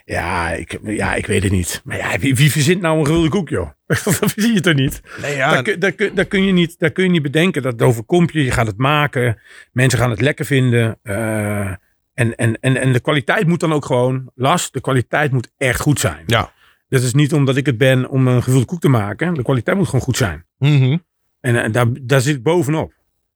Ja, 0.05 0.51
ik, 0.51 0.79
ja, 0.83 1.15
ik 1.15 1.27
weet 1.27 1.43
het 1.43 1.53
niet. 1.53 1.81
Maar 1.85 1.97
ja, 1.97 2.19
wie, 2.19 2.35
wie 2.35 2.51
verzint 2.51 2.81
nou 2.81 2.99
een 2.99 3.07
gulden 3.07 3.31
koek, 3.31 3.49
joh? 3.49 3.71
dat 3.87 4.33
zie 4.37 4.53
je 4.53 4.61
toch 4.61 4.75
niet? 4.75 5.01
Nee, 5.21 5.37
ja. 5.37 5.63
daar, 5.63 5.79
daar, 5.79 6.15
daar, 6.15 6.25
kun 6.25 6.45
je 6.45 6.53
niet? 6.53 6.79
daar 6.79 6.91
kun 6.91 7.05
je 7.05 7.11
niet 7.11 7.23
bedenken. 7.23 7.63
Dat 7.63 7.73
het 7.73 7.83
overkomt 7.83 8.33
je. 8.33 8.45
Je 8.45 8.51
gaat 8.51 8.67
het 8.67 8.79
maken. 8.79 9.41
Mensen 9.73 9.99
gaan 9.99 10.11
het 10.11 10.21
lekker 10.21 10.45
vinden. 10.45 10.99
Uh, 11.03 11.67
en, 12.15 12.35
en, 12.35 12.61
en, 12.61 12.77
en 12.77 12.93
de 12.93 13.01
kwaliteit 13.01 13.47
moet 13.47 13.61
dan 13.61 13.73
ook 13.73 13.85
gewoon... 13.85 14.31
Las, 14.35 14.71
de 14.71 14.81
kwaliteit 14.81 15.33
moet 15.33 15.53
echt 15.57 15.81
goed 15.81 16.01
zijn. 16.01 16.23
Ja. 16.27 16.53
Dat 16.89 17.03
is 17.03 17.15
niet 17.15 17.33
omdat 17.33 17.57
ik 17.57 17.67
het 17.67 17.79
ben 17.79 18.09
om 18.09 18.27
een 18.27 18.43
gevulde 18.43 18.67
koek 18.67 18.81
te 18.81 18.89
maken. 18.89 19.35
De 19.35 19.43
kwaliteit 19.43 19.77
moet 19.77 19.87
gewoon 19.87 20.05
goed 20.05 20.17
zijn. 20.17 20.47
Mm 20.59 20.79
-hmm. 20.79 21.05
En 21.41 21.55
uh, 21.55 21.73
daar, 21.73 21.87
daar 22.03 22.21
zit 22.21 22.37
ik 22.37 22.43
bovenop. 22.43 22.93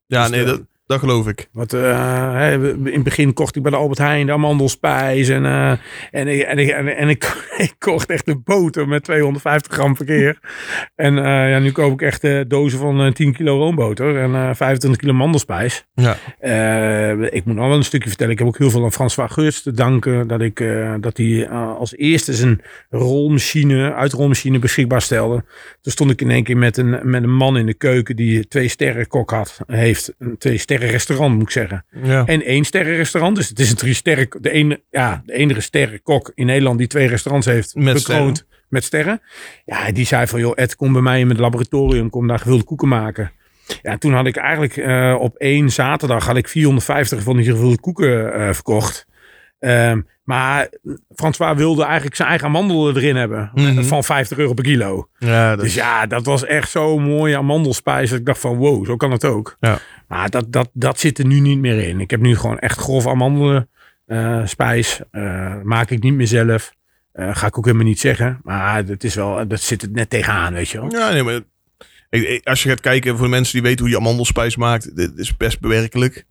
Ja, 0.07 0.23
dus 0.23 0.31
nee, 0.31 0.45
dat, 0.45 0.63
dat 0.91 0.99
geloof 0.99 1.29
ik. 1.29 1.49
Want 1.53 1.75
uh, 1.75 2.53
in 2.53 2.93
het 2.93 3.03
begin 3.03 3.33
kocht 3.33 3.57
ik 3.57 3.63
bij 3.63 3.71
de 3.71 3.77
Albert 3.77 3.99
Heijn 3.99 4.27
de 4.27 4.33
amandelspijs. 4.33 5.29
En, 5.29 5.45
uh, 5.45 5.71
en, 5.71 5.79
en, 6.11 6.59
en, 6.59 6.97
en 6.97 7.09
ik, 7.09 7.25
ik, 7.57 7.75
kocht 7.79 8.11
echt 8.11 8.29
een 8.29 8.43
boter 8.45 8.89
met 8.89 9.05
250 9.05 9.73
gram 9.73 9.95
per 9.95 10.05
keer. 10.05 10.39
en 10.95 11.15
ja, 11.15 11.59
nu 11.59 11.73
koop 11.73 11.93
ik 11.93 12.03
echt 12.03 12.49
dozen 12.51 12.79
van 12.79 13.13
10 13.13 13.33
kilo 13.33 13.59
roomboter 13.59 14.17
en 14.17 14.57
25 14.57 15.01
kilo 15.01 15.13
mandelspijs. 15.13 15.87
Ja. 15.95 16.17
ik 17.31 17.45
moet 17.45 17.57
nog 17.57 17.67
wel 17.67 17.77
een 17.77 17.85
stukje 17.85 18.09
vertellen. 18.09 18.33
Ik 18.33 18.39
heb 18.39 18.49
ook 18.49 18.59
heel 18.59 18.71
veel 18.71 18.85
aan 18.85 18.93
François 18.93 19.33
Geurts 19.33 19.63
te 19.63 19.73
danken. 19.73 20.29
Dat 20.29 20.41
ik 20.41 20.65
dat 21.01 21.17
hij 21.17 21.49
als 21.49 21.97
eerste 21.97 22.35
zijn 22.35 22.61
rolmachine, 22.89 23.95
uitrolmachine 23.95 24.59
beschikbaar 24.59 25.03
stelde. 25.03 25.45
Toen 25.81 25.93
stond 25.93 26.11
ik 26.11 26.21
in 26.21 26.31
één 26.31 26.45
keer 26.45 26.57
met 26.57 26.77
een, 26.77 27.11
met 27.11 27.23
een 27.23 27.35
man 27.35 27.57
in 27.57 27.67
de 27.67 27.75
keuken 27.75 28.17
die 28.17 28.49
twee 28.49 28.69
sterren 28.69 29.09
kok 29.09 29.31
had, 29.31 29.61
heeft. 29.67 30.15
Een 30.19 30.39
twee 30.39 30.59
sterren 30.59 30.80
restaurant 30.87 31.35
moet 31.35 31.43
ik 31.43 31.51
zeggen. 31.51 31.85
Ja. 32.03 32.25
En 32.27 32.43
één 32.43 32.65
sterren 32.65 32.97
restaurant. 32.97 33.37
Dus 33.37 33.49
het 33.49 33.59
is 33.59 33.71
een 33.71 33.77
drie 33.77 33.95
sterren. 33.95 34.29
De, 34.41 34.51
ene, 34.51 34.83
ja, 34.91 35.23
de 35.25 35.33
enige 35.33 35.61
sterren 35.61 36.03
kok 36.03 36.33
in 36.35 36.47
Nederland 36.47 36.79
die 36.79 36.87
twee 36.87 37.09
restaurants 37.09 37.47
heeft 37.47 37.75
met 37.75 37.95
bekroond 37.95 38.37
sterren. 38.37 38.67
met 38.69 38.85
sterren. 38.85 39.21
Ja, 39.65 39.93
die 39.93 40.07
zei 40.07 40.27
van 40.27 40.41
joh, 40.41 40.53
Ed, 40.55 40.77
kom 40.77 40.93
bij 40.93 41.03
mij 41.03 41.21
in 41.21 41.29
het 41.29 41.39
laboratorium, 41.39 42.11
kom 42.11 42.27
daar 42.27 42.39
gevulde 42.39 42.65
koeken 42.65 42.89
maken. 42.89 43.33
Ja, 43.83 43.99
toen 43.99 44.13
had 44.13 44.27
ik 44.27 44.37
eigenlijk 44.37 44.77
uh, 44.77 45.17
op 45.19 45.37
één 45.37 45.71
zaterdag 45.71 46.27
had 46.27 46.37
ik 46.37 46.49
450 46.49 47.23
van 47.23 47.37
die 47.37 47.45
gevulde 47.45 47.81
koeken 47.81 48.39
uh, 48.41 48.53
verkocht. 48.53 49.07
Um, 49.59 50.07
maar 50.31 50.69
François 51.15 51.57
wilde 51.57 51.85
eigenlijk 51.85 52.17
zijn 52.17 52.29
eigen 52.29 52.47
amandelen 52.47 52.97
erin 52.97 53.17
hebben. 53.17 53.51
Mhm. 53.55 53.67
Mm 53.67 53.77
-hmm. 53.77 53.85
Van 53.85 54.05
50 54.05 54.39
euro 54.39 54.53
per 54.53 54.65
kilo. 54.65 55.09
Ja, 55.19 55.57
dus 55.57 55.75
ja, 55.75 56.07
dat 56.07 56.25
was 56.25 56.45
echt 56.45 56.71
zo'n 56.71 57.03
mooie 57.03 57.37
amandelspijs. 57.37 58.11
Dat 58.11 58.19
ik 58.19 58.27
dacht 58.27 58.41
van 58.41 58.57
wow, 58.57 58.87
zo 58.87 58.97
kan 58.97 59.11
het 59.11 59.25
ook. 59.25 59.57
Ja. 59.61 59.79
Maar 60.09 60.31
dat, 60.31 60.53
dat, 60.53 60.71
dat 60.73 60.99
zit 60.99 61.19
er 61.19 61.27
nu 61.27 61.41
niet 61.41 61.59
meer 61.59 61.89
in. 61.89 62.01
Ik 62.01 62.11
heb 62.11 62.21
nu 62.21 62.37
gewoon 62.37 62.59
echt 62.59 62.79
grof 62.79 63.07
amandelen 63.07 63.69
uh, 64.07 64.47
spijs. 64.47 65.01
Uh, 65.13 65.55
maak 65.63 65.91
ik 65.91 66.03
niet 66.03 66.15
meer 66.15 66.27
zelf. 66.27 66.73
Eh, 67.13 67.37
ga 67.37 67.47
ik 67.47 67.59
ook 67.59 67.65
helemaal 67.65 67.87
niet 67.87 68.01
zeggen. 68.01 68.41
Maar 68.43 68.85
dat, 68.85 69.05
is 69.05 69.15
wel, 69.15 69.49
dat 69.49 69.61
zit 69.61 69.83
het 69.83 69.93
net 69.93 70.11
tegenaan, 70.11 70.53
weet 70.53 70.69
je 70.69 70.81
wel. 70.81 70.91
Ja, 70.91 71.13
nee, 71.13 71.23
maar 71.23 71.41
als 72.43 72.63
je 72.63 72.69
gaat 72.69 72.81
kijken 72.81 73.17
voor 73.17 73.25
de 73.25 73.31
mensen 73.33 73.53
die 73.53 73.63
weten 73.63 73.81
hoe 73.81 73.89
je 73.95 74.01
amandelspijs 74.01 74.57
maakt, 74.57 74.97
dit 74.97 75.19
is 75.19 75.37
best 75.37 75.61
bewerkelijk. 75.61 76.25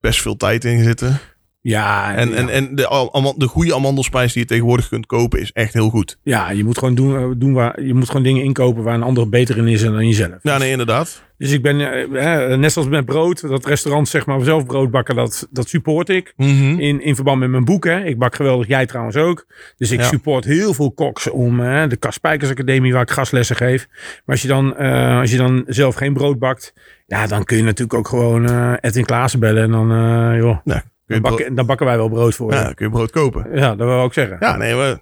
Best 0.00 0.22
veel 0.22 0.36
tijd 0.36 0.64
in 0.64 0.84
zitten. 0.84 1.20
Ja, 1.64 2.14
En, 2.14 2.28
ja. 2.30 2.36
en, 2.36 2.48
en 2.48 2.74
de, 2.74 3.32
de 3.36 3.46
goede 3.46 3.74
amandelspijs 3.74 4.32
die 4.32 4.42
je 4.42 4.48
tegenwoordig 4.48 4.88
kunt 4.88 5.06
kopen 5.06 5.40
is 5.40 5.52
echt 5.52 5.72
heel 5.72 5.88
goed. 5.90 6.18
ja, 6.22 6.50
je 6.50 6.64
moet 6.64 6.78
gewoon 6.78 6.94
doen, 6.94 7.16
eh, 7.16 7.24
doen 7.36 7.52
waar, 7.52 7.82
je 7.82 7.94
moet 7.94 8.06
gewoon 8.06 8.22
dingen 8.22 8.42
inkopen 8.44 8.82
waar 8.82 8.94
een 8.94 9.02
ander 9.02 9.28
beter 9.28 9.56
in 9.56 9.66
is 9.68 9.82
dan 9.82 10.06
jezelf. 10.06 10.38
Ja, 10.42 10.58
nee, 10.58 10.70
inderdaad. 10.70 11.22
Dus 11.38 11.50
ik 11.50 11.62
ben, 11.62 11.80
eh, 11.80 12.56
net 12.56 12.72
zoals 12.72 12.88
met 12.88 13.04
brood, 13.04 13.40
dat 13.48 13.66
restaurant 13.66 14.08
zeg 14.08 14.26
maar 14.26 14.40
zelf 14.40 14.66
brood 14.66 14.90
bakken, 14.90 15.14
dat, 15.16 15.48
dat 15.50 15.68
support 15.68 16.08
ik. 16.08 16.32
Mhm. 16.36 16.78
In, 16.78 17.02
in 17.02 17.14
verband 17.14 17.38
met 17.40 17.50
mijn 17.50 17.64
boek. 17.64 17.84
Hè. 17.84 18.04
Ik 18.04 18.18
bak 18.18 18.34
geweldig, 18.34 18.66
jij 18.68 18.86
trouwens 18.86 19.16
ook. 19.16 19.46
Dus 19.76 19.90
ik 19.90 20.00
Ja. 20.00 20.06
support 20.06 20.44
heel 20.44 20.74
veel 20.74 20.92
koks 20.92 21.30
om 21.30 21.60
eh, 21.60 21.88
de 21.88 21.96
Kaspijkers 21.96 22.50
Academie 22.50 22.92
waar 22.92 23.02
ik 23.02 23.10
gastlessen 23.10 23.56
geef. 23.56 23.86
Maar 23.90 24.22
als 24.26 24.42
je 24.42 24.48
dan, 24.48 24.76
eh, 24.76 25.18
als 25.20 25.30
je 25.30 25.36
dan 25.36 25.64
zelf 25.66 25.94
geen 25.94 26.12
brood 26.12 26.38
bakt, 26.38 26.72
ja, 27.06 27.26
dan 27.26 27.44
kun 27.44 27.56
je 27.56 27.62
natuurlijk 27.62 27.94
ook 27.98 28.08
gewoon 28.08 28.74
Edwin 28.80 29.04
Klaassen 29.04 29.40
bellen. 29.40 29.62
En 29.62 29.70
dan, 29.70 29.88
joh, 30.36 30.58
je 30.64 30.82
dan, 31.20 31.30
bakken, 31.30 31.54
dan 31.54 31.66
bakken 31.66 31.86
wij 31.86 31.96
wel 31.96 32.08
brood 32.08 32.34
voor. 32.34 32.52
ja, 32.52 32.72
kun 32.72 32.86
je 32.86 32.92
brood 32.92 33.10
kopen. 33.10 33.46
ja 33.54 33.68
dat 33.74 33.86
wil 33.86 33.96
ik 33.98 34.02
ook 34.04 34.14
zeggen. 34.14 34.36
Ja, 34.40 34.56
nee, 34.56 34.74
maar, 34.74 34.98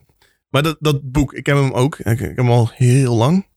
maar 0.51 0.63
dat, 0.63 0.77
dat 0.81 1.13
boek, 1.13 1.33
ik 1.35 1.47
heb 1.47 1.57
hem 1.57 1.73
ook. 1.73 1.99
Ik, 1.99 2.07
ik 2.07 2.19
heb 2.21 2.37
hem 2.37 2.51
al 2.51 2.71
heel 2.75 3.17
lang. 3.17 3.49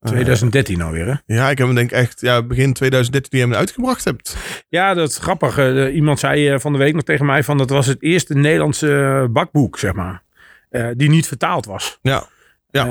Eh, 0.00 0.10
2013 0.10 0.82
alweer, 0.82 1.06
hè? 1.06 1.34
ja, 1.34 1.50
ik 1.50 1.58
heb 1.58 1.66
hem 1.66 1.76
denk 1.76 1.90
ik 1.90 1.96
echt 1.96 2.20
ja, 2.20 2.42
begin 2.42 2.72
2013 2.72 3.30
die 3.30 3.40
je 3.40 3.46
hem 3.46 3.56
uitgebracht 3.56 4.04
hebt. 4.04 4.36
Ja, 4.68 4.94
dat 4.94 5.08
is 5.08 5.18
grappig. 5.18 5.58
Eh, 5.58 5.94
iemand 5.94 6.18
zei 6.18 6.48
eh, 6.48 6.58
van 6.58 6.72
de 6.72 6.78
week 6.78 6.94
nog 6.94 7.02
tegen 7.02 7.26
mij 7.26 7.42
van 7.44 7.58
dat 7.58 7.70
was 7.70 7.86
het 7.86 8.02
eerste 8.02 8.34
Nederlandse 8.34 8.94
eh, 9.22 9.32
bakboek, 9.32 9.78
zeg 9.78 9.92
maar. 9.92 10.22
eh, 10.70 10.88
die 10.96 11.08
niet 11.10 11.26
vertaald 11.26 11.66
was. 11.66 11.98
Ja. 12.02 12.26
Ja. 12.70 12.86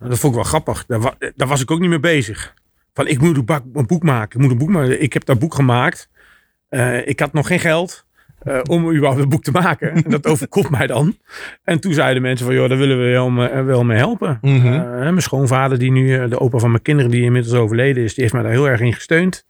Eh, 0.00 0.08
dat 0.08 0.18
vond 0.18 0.32
ik 0.34 0.40
wel 0.40 0.48
grappig. 0.48 0.84
Daar, 0.86 1.00
wa- 1.00 1.14
daar 1.36 1.48
was 1.48 1.60
ik 1.60 1.70
ook 1.70 1.80
niet 1.80 1.88
mee 1.90 2.00
bezig. 2.00 2.54
Van 2.94 3.06
ik 3.06 3.20
moet 3.20 3.36
een, 3.36 3.44
bak, 3.44 3.62
een 3.72 3.86
boek 3.86 4.02
maken. 4.02 4.36
Ik 4.36 4.42
moet 4.42 4.52
een 4.52 4.58
boek 4.58 4.68
maken. 4.70 5.02
Ik 5.02 5.12
heb 5.12 5.24
dat 5.24 5.38
boek 5.38 5.54
gemaakt. 5.54 6.08
Eh, 6.72 7.06
ik 7.08 7.20
had 7.20 7.32
nog 7.32 7.46
geen 7.46 7.60
geld 7.60 8.06
eh, 8.42 8.60
om 8.68 8.88
überhaupt 8.90 9.20
een 9.20 9.28
boek 9.28 9.42
te 9.42 9.50
maken. 9.50 9.92
En 10.04 10.10
dat 10.10 10.26
overkomt 10.26 10.70
mij 10.70 10.86
dan. 10.86 11.16
En 11.64 11.80
toen 11.80 11.92
zeiden 11.92 12.22
mensen 12.22 12.46
van 12.46 12.54
joh, 12.54 12.68
daar 12.68 12.78
willen 12.78 12.98
we 12.98 13.10
wel, 13.10 13.30
me- 13.30 13.62
wel 13.62 13.84
mee 13.84 13.96
helpen. 13.98 14.38
Mhm. 14.40 14.66
Eh, 14.66 14.90
mijn 15.00 15.22
schoonvader, 15.22 15.78
die 15.78 15.90
nu 15.92 16.18
eh, 16.18 16.28
de 16.30 16.40
opa 16.40 16.58
van 16.58 16.70
mijn 16.70 16.82
kinderen, 16.82 17.10
die 17.10 17.22
inmiddels 17.22 17.54
overleden 17.54 18.02
is, 18.02 18.14
die 18.14 18.22
heeft 18.22 18.34
mij 18.34 18.42
daar 18.42 18.52
heel 18.52 18.68
erg 18.68 18.80
in 18.80 18.92
gesteund. 18.92 19.46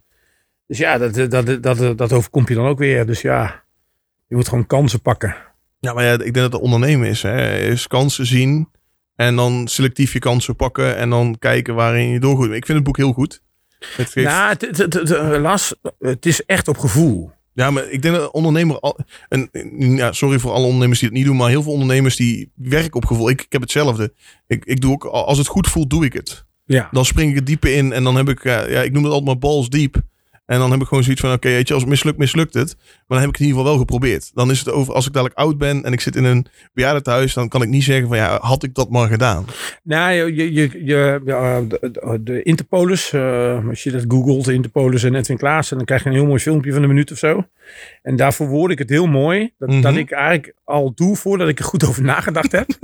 Dus 0.67 0.79
ja, 0.79 0.99
dat, 0.99 1.31
dat, 1.31 1.63
dat, 1.63 1.99
dat, 1.99 2.13
overkomt 2.13 2.49
je 2.49 2.55
dan 2.55 2.67
ook 2.67 2.79
weer. 2.79 3.07
Dus 3.07 3.21
ja, 3.21 3.63
je 4.27 4.37
moet 4.37 4.49
gewoon 4.49 4.67
kansen 4.67 5.01
pakken. 5.01 5.35
Ja, 5.81 5.93
maar 5.93 6.05
ja, 6.05 6.13
ik 6.13 6.19
denk 6.19 6.35
dat 6.35 6.53
het 6.53 6.61
ondernemen 6.63 7.09
is. 7.09 7.23
Hè. 7.23 7.59
Is 7.59 7.87
kansen 7.87 8.27
zien 8.27 8.69
en 9.17 9.37
dan 9.37 9.69
selectief 9.69 10.13
je 10.13 10.19
kansen 10.19 10.57
pakken 10.57 10.97
en 10.97 11.11
dan 11.11 11.37
kijken 11.39 11.75
waarin 11.75 12.09
je 12.09 12.21
doorgoed. 12.21 12.51
Ik 12.51 12.67
vind 12.67 12.79
het 12.79 12.87
boek 12.87 12.97
heel 12.97 13.13
goed. 13.13 13.43
Het 13.97 14.15
Nou, 14.15 15.39
Las, 15.39 15.75
het 15.99 16.27
is 16.27 16.45
echt 16.45 16.69
op 16.69 16.79
gevoel. 16.79 17.31
Ja, 17.55 17.71
maar 17.71 17.91
ik 17.91 18.03
denk 18.03 18.15
dat 18.15 18.31
ondernemer... 18.31 18.81
Al, 18.81 18.99
en, 19.29 19.49
ja, 19.97 20.13
sorry 20.13 20.39
voor 20.39 20.53
alle 20.53 20.65
ondernemers 20.65 20.99
die 20.99 21.09
het 21.09 21.17
niet 21.17 21.27
doen, 21.27 21.37
maar 21.37 21.49
heel 21.49 21.63
veel 21.63 21.73
ondernemers 21.73 22.17
die 22.17 22.53
werken 22.55 22.95
op 22.95 23.05
gevoel. 23.05 23.31
Ik, 23.31 23.43
ik 23.43 23.53
heb 23.53 23.61
hetzelfde. 23.61 24.13
Ik, 24.47 24.65
ik 24.65 24.81
doe 24.81 24.93
ook, 24.93 25.05
als 25.05 25.39
het 25.39 25.47
goed 25.47 25.69
voelt, 25.69 25.91
doe 25.91 26.05
ik 26.05 26.13
het. 26.13 26.45
Ja. 26.65 26.89
Dan 26.91 27.05
spring 27.05 27.31
ik 27.31 27.37
het 27.37 27.47
diepe 27.47 27.73
in 27.73 27.93
en 27.93 28.05
dan 28.05 28.17
heb 28.17 28.29
ik, 28.29 28.45
ja, 28.45 28.69
ja, 28.69 28.83
ik 28.83 28.93
noem 28.93 29.03
het 29.03 29.13
altijd 29.13 29.31
maar 29.31 29.51
balls 29.51 29.69
diep. 29.69 30.03
En 30.47 30.59
dan 30.59 30.71
heb 30.71 30.81
ik 30.81 30.87
gewoon 30.87 31.03
zoiets 31.03 31.21
van, 31.21 31.33
oké, 31.33 31.49
je, 31.49 31.59
als 31.59 31.83
het 31.83 31.87
mislukt, 31.87 32.19
mislukt 32.19 32.55
het. 32.55 32.75
Maar 32.79 33.05
dan 33.07 33.19
heb 33.19 33.27
ik 33.29 33.33
het 33.33 33.41
in 33.41 33.47
ieder 33.47 33.59
geval 33.59 33.73
wel 33.77 33.81
geprobeerd. 33.81 34.31
Dan 34.35 34.51
is 34.51 34.59
het 34.59 34.71
over, 34.71 34.95
als 34.95 35.07
ik 35.07 35.13
dadelijk 35.13 35.39
oud 35.39 35.59
ben 35.59 35.85
en 35.85 35.93
ik 35.93 36.01
zit 36.01 36.17
in 36.17 36.25
een 36.25 36.47
bejaardentehuis, 36.73 37.35
dan 37.35 37.49
kan 37.49 37.63
ik 37.63 37.69
niet 37.69 37.83
zeggen 37.83 38.09
van, 38.09 38.17
ja, 38.17 38.39
had 38.41 38.63
ik 38.63 38.75
dat 38.75 38.91
maar 38.91 39.09
gedaan. 39.09 39.45
Nou, 39.83 40.13
je, 40.13 40.53
je, 40.53 40.85
je, 40.85 41.21
de, 42.21 42.43
Interpolis, 42.43 43.13
eh, 43.13 43.69
als 43.69 43.83
je 43.83 43.91
dat 43.91 44.05
googelt, 44.09 44.49
Interpolis 44.49 45.03
en 45.03 45.15
Edwin 45.15 45.37
Klaassen, 45.37 45.77
dan 45.77 45.87
krijg 45.87 46.03
je 46.03 46.09
een 46.09 46.15
heel 46.15 46.27
mooi 46.27 46.41
filmpje 46.41 46.73
van 46.73 46.83
een 46.83 46.89
minuut 46.89 47.13
of 47.13 47.19
zo. 47.19 47.47
En 48.03 48.17
daar 48.17 48.35
verwoord 48.35 48.73
ik 48.73 48.79
het 48.79 48.91
heel 48.91 49.07
mooi. 49.07 49.51
Dat, 49.59 49.69
Mhm. 49.69 49.81
dat 49.81 49.97
ik 49.97 50.11
eigenlijk 50.11 50.55
al 50.65 50.93
doe 50.95 51.17
voordat 51.17 51.49
ik 51.49 51.59
er 51.59 51.65
goed 51.65 51.87
over 51.89 52.03
nagedacht 52.03 52.53
heb. 52.53 52.67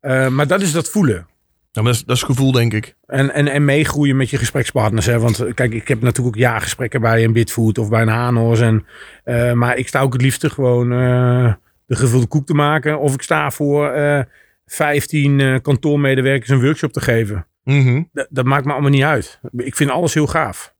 Eh, 0.00 0.28
maar 0.28 0.46
dat 0.46 0.60
is 0.62 0.72
dat 0.72 0.88
voelen. 0.88 1.26
Ja, 1.72 1.82
dat 1.82 1.94
is, 1.94 2.04
dat 2.04 2.16
is 2.16 2.22
gevoel, 2.22 2.52
denk 2.52 2.72
ik. 2.72 2.94
En, 3.06 3.30
en, 3.34 3.48
en 3.48 3.64
meegroeien 3.64 4.16
met 4.16 4.30
je 4.30 4.36
gesprekspartners. 4.36 5.06
Hè? 5.06 5.18
Want 5.18 5.40
eh, 5.40 5.54
kijk, 5.54 5.72
ik 5.72 5.88
heb 5.88 6.00
natuurlijk 6.00 6.36
ook 6.36 6.42
ja-gesprekken 6.42 7.00
bij 7.00 7.24
een 7.24 7.32
Bitfood 7.32 7.78
of 7.78 7.88
bij 7.88 8.02
een 8.02 8.08
Hanos. 8.08 8.60
En, 8.60 8.86
eh, 9.24 9.52
maar 9.52 9.76
ik 9.76 9.88
sta 9.88 10.00
ook 10.00 10.12
het 10.12 10.22
liefste 10.22 10.50
gewoon 10.50 10.92
eh, 10.92 11.52
de 11.86 11.96
gevulde 11.96 12.26
koek 12.26 12.46
te 12.46 12.54
maken. 12.54 12.98
Of 13.00 13.14
ik 13.14 13.22
sta 13.22 13.50
voor 13.50 13.88
eh 13.90 14.20
15 14.66 15.40
eh, 15.40 15.56
kantoormedewerkers 15.62 16.48
een 16.50 16.60
workshop 16.62 16.92
te 16.92 17.00
geven. 17.00 17.46
Mhm. 17.64 18.02
Dat, 18.12 18.26
dat 18.30 18.44
maakt 18.44 18.64
me 18.64 18.72
allemaal 18.72 18.90
niet 18.90 19.02
uit. 19.02 19.40
Ik 19.56 19.76
vind 19.76 19.90
alles 19.90 20.14
heel 20.14 20.26
gaaf. 20.26 20.74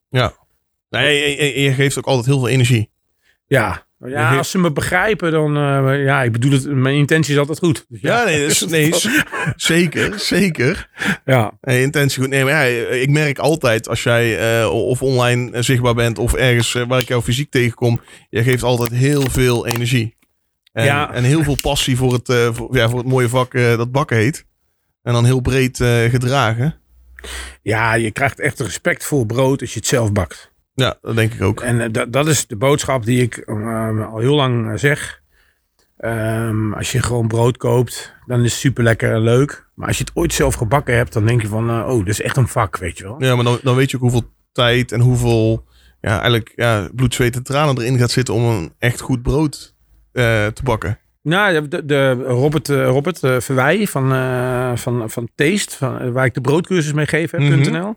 Nee, 0.90 1.36
en- 1.36 1.54
en 1.54 1.60
je 1.62 1.72
geeft 1.72 1.98
ook 1.98 2.04
altijd 2.06 2.26
heel 2.26 2.38
veel 2.38 2.48
energie. 2.48 2.90
Ja, 3.46 3.86
ja 4.06 4.36
als 4.36 4.50
ze 4.50 4.58
me 4.58 4.72
begrijpen, 4.72 5.30
dan... 5.32 5.56
eh, 5.56 6.04
ja, 6.04 6.22
ik 6.22 6.32
bedoel 6.32 6.52
het, 6.52 6.70
mijn 6.74 6.94
intentie 6.96 7.32
is 7.32 7.38
altijd 7.38 7.58
goed. 7.58 7.84
Dus 7.88 8.00
Ja, 8.00 8.24
nee, 8.24 8.50
nee 8.68 8.92
zeker, 9.56 10.18
zeker. 10.18 10.88
ja. 11.24 11.52
Intentie 11.62 12.20
goed. 12.20 12.30
Nee, 12.30 12.44
maar 12.44 12.52
ja, 12.52 12.86
ik 12.94 13.10
merk 13.10 13.38
altijd 13.38 13.88
als 13.88 14.02
jij 14.02 14.58
eh, 14.60 14.70
of 14.72 15.02
online 15.02 15.50
eh, 15.52 15.62
zichtbaar 15.62 15.94
bent 15.94 16.18
of 16.18 16.34
ergens 16.34 16.72
waar 16.72 17.00
ik 17.00 17.08
jou 17.08 17.22
fysiek 17.22 17.50
tegenkom, 17.50 18.00
je 18.30 18.42
geeft 18.42 18.62
altijd 18.62 18.90
heel 18.90 19.22
veel 19.30 19.66
energie. 19.66 20.16
En, 20.72 20.84
Ja. 20.84 21.12
en 21.12 21.24
heel 21.24 21.42
veel 21.42 21.56
passie 21.62 21.96
voor 21.96 22.12
het, 22.12 22.54
voor, 22.54 22.76
ja, 22.76 22.88
voor 22.88 22.98
het 22.98 23.08
mooie 23.08 23.28
vak 23.28 23.52
dat 23.52 23.92
bakken 23.92 24.16
heet. 24.16 24.44
En 25.02 25.12
dan 25.12 25.24
heel 25.24 25.40
breed 25.40 25.76
gedragen. 26.10 26.80
ja, 27.62 27.94
je 27.94 28.10
krijgt 28.10 28.40
echt 28.40 28.60
respect 28.60 29.04
voor 29.04 29.26
brood 29.26 29.60
als 29.60 29.72
je 29.72 29.78
het 29.78 29.88
zelf 29.88 30.12
bakt. 30.12 30.49
Ja, 30.80 30.98
dat 31.02 31.16
denk 31.16 31.32
ik 31.32 31.42
ook. 31.42 31.60
En 31.60 31.80
eh, 31.80 31.88
dat, 31.92 32.12
dat 32.12 32.26
is 32.26 32.46
de 32.46 32.56
boodschap 32.56 33.04
die 33.04 33.22
ik 33.22 33.36
eh, 33.36 34.12
al 34.12 34.18
heel 34.18 34.34
lang 34.34 34.70
eh, 34.70 34.76
zeg. 34.76 35.22
Ehm, 35.96 36.72
als 36.72 36.92
je 36.92 37.02
gewoon 37.02 37.28
brood 37.28 37.56
koopt, 37.56 38.14
dan 38.26 38.44
is 38.44 38.50
het 38.50 38.60
super 38.60 38.84
lekker 38.84 39.12
en 39.12 39.20
leuk. 39.20 39.66
Maar 39.74 39.88
als 39.88 39.98
je 39.98 40.04
het 40.04 40.16
ooit 40.16 40.32
zelf 40.32 40.54
gebakken 40.54 40.96
hebt, 40.96 41.12
dan 41.12 41.26
denk 41.26 41.42
je 41.42 41.48
van, 41.48 41.70
oh, 41.70 41.98
dat 41.98 42.08
is 42.08 42.20
echt 42.20 42.36
een 42.36 42.48
vak, 42.48 42.76
weet 42.76 42.98
je 42.98 43.04
wel. 43.04 43.22
Ja, 43.22 43.34
maar 43.34 43.44
dan, 43.44 43.58
dan 43.62 43.76
weet 43.76 43.90
je 43.90 43.96
ook 43.96 44.02
hoeveel 44.02 44.32
tijd 44.52 44.92
en 44.92 45.00
hoeveel 45.00 45.64
ja, 46.00 46.10
eigenlijk 46.12 46.52
ja, 46.56 46.88
bloed, 46.94 47.14
zweet 47.14 47.36
en 47.36 47.42
tranen 47.42 47.78
erin 47.78 47.98
gaat 47.98 48.10
zitten 48.10 48.34
om 48.34 48.44
een 48.44 48.72
echt 48.78 49.00
goed 49.00 49.22
brood 49.22 49.74
te 50.12 50.60
bakken. 50.64 50.98
Nou, 51.22 51.68
de, 51.68 51.84
de 51.84 52.12
Robert, 52.12 52.68
eh, 52.68 52.84
Robert 52.84 53.22
eh, 53.22 53.40
Verwij 53.40 53.86
van, 53.86 54.12
eh, 54.12 54.72
van, 54.74 55.10
van 55.10 55.28
Taste, 55.34 55.76
van, 55.76 56.12
waar 56.12 56.24
ik 56.24 56.34
de 56.34 56.40
broodcursus 56.40 56.92
mee 56.92 57.06
geef, 57.06 57.30
heb, 57.30 57.40
Mhm. 57.40 57.70
.nl, 57.72 57.94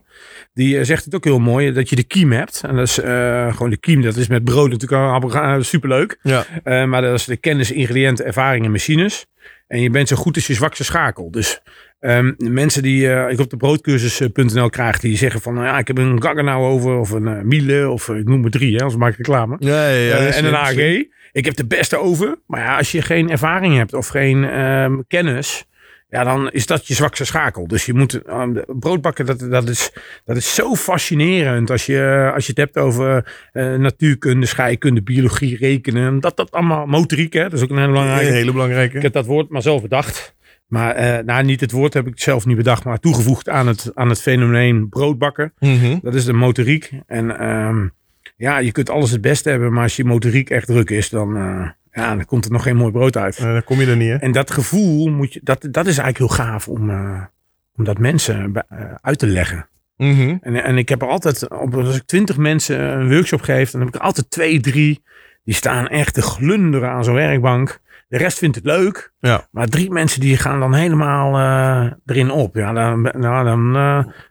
die 0.54 0.84
zegt 0.84 1.04
het 1.04 1.14
ook 1.14 1.24
heel 1.24 1.38
mooi, 1.38 1.72
dat 1.72 1.88
je 1.88 1.96
de 1.96 2.02
kiem 2.04 2.32
hebt. 2.32 2.62
En 2.66 2.76
dat 2.76 2.86
is 2.88 2.94
gewoon 3.54 3.70
de 3.70 3.76
kiem, 3.76 4.02
dat 4.02 4.16
is 4.16 4.28
met 4.28 4.44
brood 4.44 4.70
natuurlijk 4.70 5.64
superleuk. 5.64 6.18
Ja, 6.22 6.44
maar 6.86 7.02
dat 7.02 7.14
is 7.14 7.24
de 7.24 7.36
kennis, 7.36 7.72
ingrediënten, 7.72 8.24
ervaring 8.26 8.64
en 8.64 8.70
machines. 8.70 9.26
En 9.66 9.80
je 9.80 9.90
bent 9.90 10.08
zo 10.08 10.16
goed 10.16 10.34
als 10.34 10.46
je 10.46 10.54
zwakste 10.54 10.84
schakel. 10.84 11.30
Dus 11.30 11.60
ehm, 12.00 12.32
de 12.36 12.50
mensen 12.50 12.82
die 12.82 13.08
ik 13.28 13.40
op 13.40 13.50
de 13.50 13.56
broodcursus.nl 13.56 14.70
krijg, 14.70 15.00
die 15.00 15.16
zeggen 15.16 15.40
van, 15.40 15.54
nou 15.54 15.66
ja, 15.66 15.78
ik 15.78 15.86
heb 15.86 15.98
een 15.98 16.22
Gaggenau 16.22 16.64
over, 16.64 16.98
of 16.98 17.10
een 17.10 17.48
Miele, 17.48 17.88
of 17.90 18.08
ik 18.08 18.28
noem 18.28 18.44
er 18.44 18.50
drie, 18.50 18.74
hè, 18.74 18.80
anders 18.80 18.96
maak 19.00 19.10
ik 19.10 19.16
reclame. 19.16 19.56
ja, 19.58 19.88
ja, 19.88 20.16
ja, 20.16 20.16
en 20.16 20.44
een 20.44 20.54
AG. 20.56 21.02
Ik 21.34 21.44
heb 21.44 21.56
de 21.56 21.66
beste 21.66 21.96
over. 21.96 22.38
Maar 22.46 22.60
ja, 22.60 22.76
als 22.76 22.92
je 22.92 23.02
geen 23.02 23.30
ervaring 23.30 23.76
hebt 23.76 23.94
of 23.94 24.06
geen 24.06 24.44
ehm, 24.44 25.00
kennis, 25.08 25.66
ja, 26.08 26.24
dan 26.24 26.50
is 26.50 26.66
dat 26.66 26.86
je 26.86 26.94
zwakste 26.94 27.24
schakel. 27.24 27.66
Dus 27.66 27.86
je 27.86 27.94
moet 27.94 28.22
ehm, 28.22 28.52
de- 28.52 28.74
broodbakken, 28.78 29.26
dat, 29.26 29.38
dat, 29.38 29.68
is, 29.68 29.92
dat 30.24 30.36
is 30.36 30.54
zo 30.54 30.74
fascinerend 30.74 31.70
als 31.70 31.86
je, 31.86 32.30
als 32.34 32.44
je 32.44 32.50
het 32.50 32.60
hebt 32.60 32.76
over 32.78 33.32
eh, 33.52 33.74
natuurkunde, 33.74 34.46
scheikunde, 34.46 35.02
biologie, 35.02 35.56
rekenen. 35.56 36.20
Dat 36.20 36.36
dat 36.36 36.50
allemaal, 36.50 36.86
motoriek, 36.86 37.32
hè, 37.32 37.42
dat 37.42 37.52
is 37.52 37.62
ook 37.62 37.70
een 37.70 37.76
hele 37.76 37.88
belangrijke. 37.92 38.26
Een 38.26 38.34
hele 38.34 38.52
belangrijke. 38.52 38.96
Ik 38.96 39.02
heb 39.02 39.12
dat 39.12 39.26
woord 39.26 39.48
maar 39.48 39.62
zelf 39.62 39.82
bedacht. 39.82 40.34
Maar 40.66 40.94
eh, 40.94 41.24
nou, 41.24 41.44
niet 41.44 41.60
het 41.60 41.72
woord 41.72 41.94
heb 41.94 42.06
ik 42.06 42.20
zelf 42.20 42.46
niet 42.46 42.56
bedacht, 42.56 42.84
maar 42.84 42.98
toegevoegd 42.98 43.48
aan 43.48 43.66
het, 43.66 43.90
aan 43.94 44.08
het 44.08 44.20
fenomeen 44.20 44.88
broodbakken. 44.88 45.52
Mhm. 45.58 45.98
Dat 46.02 46.14
is 46.14 46.24
de 46.24 46.32
motoriek. 46.32 46.90
En 47.06 47.38
ehm, 47.38 47.86
ja, 48.36 48.58
je 48.58 48.72
kunt 48.72 48.90
alles 48.90 49.10
het 49.10 49.20
beste 49.20 49.50
hebben, 49.50 49.72
maar 49.72 49.82
als 49.82 49.96
je 49.96 50.04
motoriek 50.04 50.50
echt 50.50 50.66
druk 50.66 50.90
is, 50.90 51.08
dan, 51.08 51.36
eh, 51.36 51.68
ja, 51.92 52.14
dan 52.14 52.24
komt 52.24 52.44
er 52.44 52.50
nog 52.50 52.62
geen 52.62 52.76
mooi 52.76 52.92
brood 52.92 53.16
uit. 53.16 53.40
Dan 53.40 53.64
kom 53.64 53.80
je 53.80 53.86
er 53.86 53.96
niet, 53.96 54.08
hè? 54.08 54.16
En 54.16 54.32
dat 54.32 54.50
gevoel, 54.50 55.10
moet 55.10 55.32
je, 55.32 55.40
dat, 55.42 55.66
dat 55.70 55.86
is 55.86 55.98
eigenlijk 55.98 56.18
heel 56.18 56.46
gaaf 56.46 56.68
om, 56.68 56.90
eh, 56.90 57.22
om 57.76 57.84
dat 57.84 57.98
mensen 57.98 58.52
eh, 58.68 58.94
uit 59.00 59.18
te 59.18 59.26
leggen. 59.26 59.68
Mhm. 59.96 60.36
En, 60.40 60.64
en 60.64 60.78
ik 60.78 60.88
heb 60.88 61.02
er 61.02 61.08
altijd, 61.08 61.48
als 61.48 61.96
ik 61.96 62.06
twintig 62.06 62.36
mensen 62.36 62.80
een 62.80 63.08
workshop 63.08 63.40
geef, 63.40 63.70
dan 63.70 63.80
heb 63.80 63.88
ik 63.88 63.94
er 63.94 64.00
altijd 64.00 64.30
twee, 64.30 64.60
drie, 64.60 65.02
die 65.44 65.54
staan 65.54 65.88
echt 65.88 66.14
te 66.14 66.22
glunderen 66.22 66.90
aan 66.90 67.04
zo'n 67.04 67.14
werkbank. 67.14 67.82
De 68.08 68.18
rest 68.18 68.38
vindt 68.38 68.56
het 68.56 68.64
leuk. 68.64 69.12
Ja. 69.20 69.48
Maar 69.50 69.66
drie 69.66 69.90
mensen 69.90 70.20
die 70.20 70.36
gaan 70.36 70.60
dan 70.60 70.74
helemaal 70.74 71.38
erin 72.06 72.30
op. 72.30 72.54
Ja, 72.54 72.72
dan, 72.72 73.02
nou, 73.02 73.44
dan, 73.44 73.72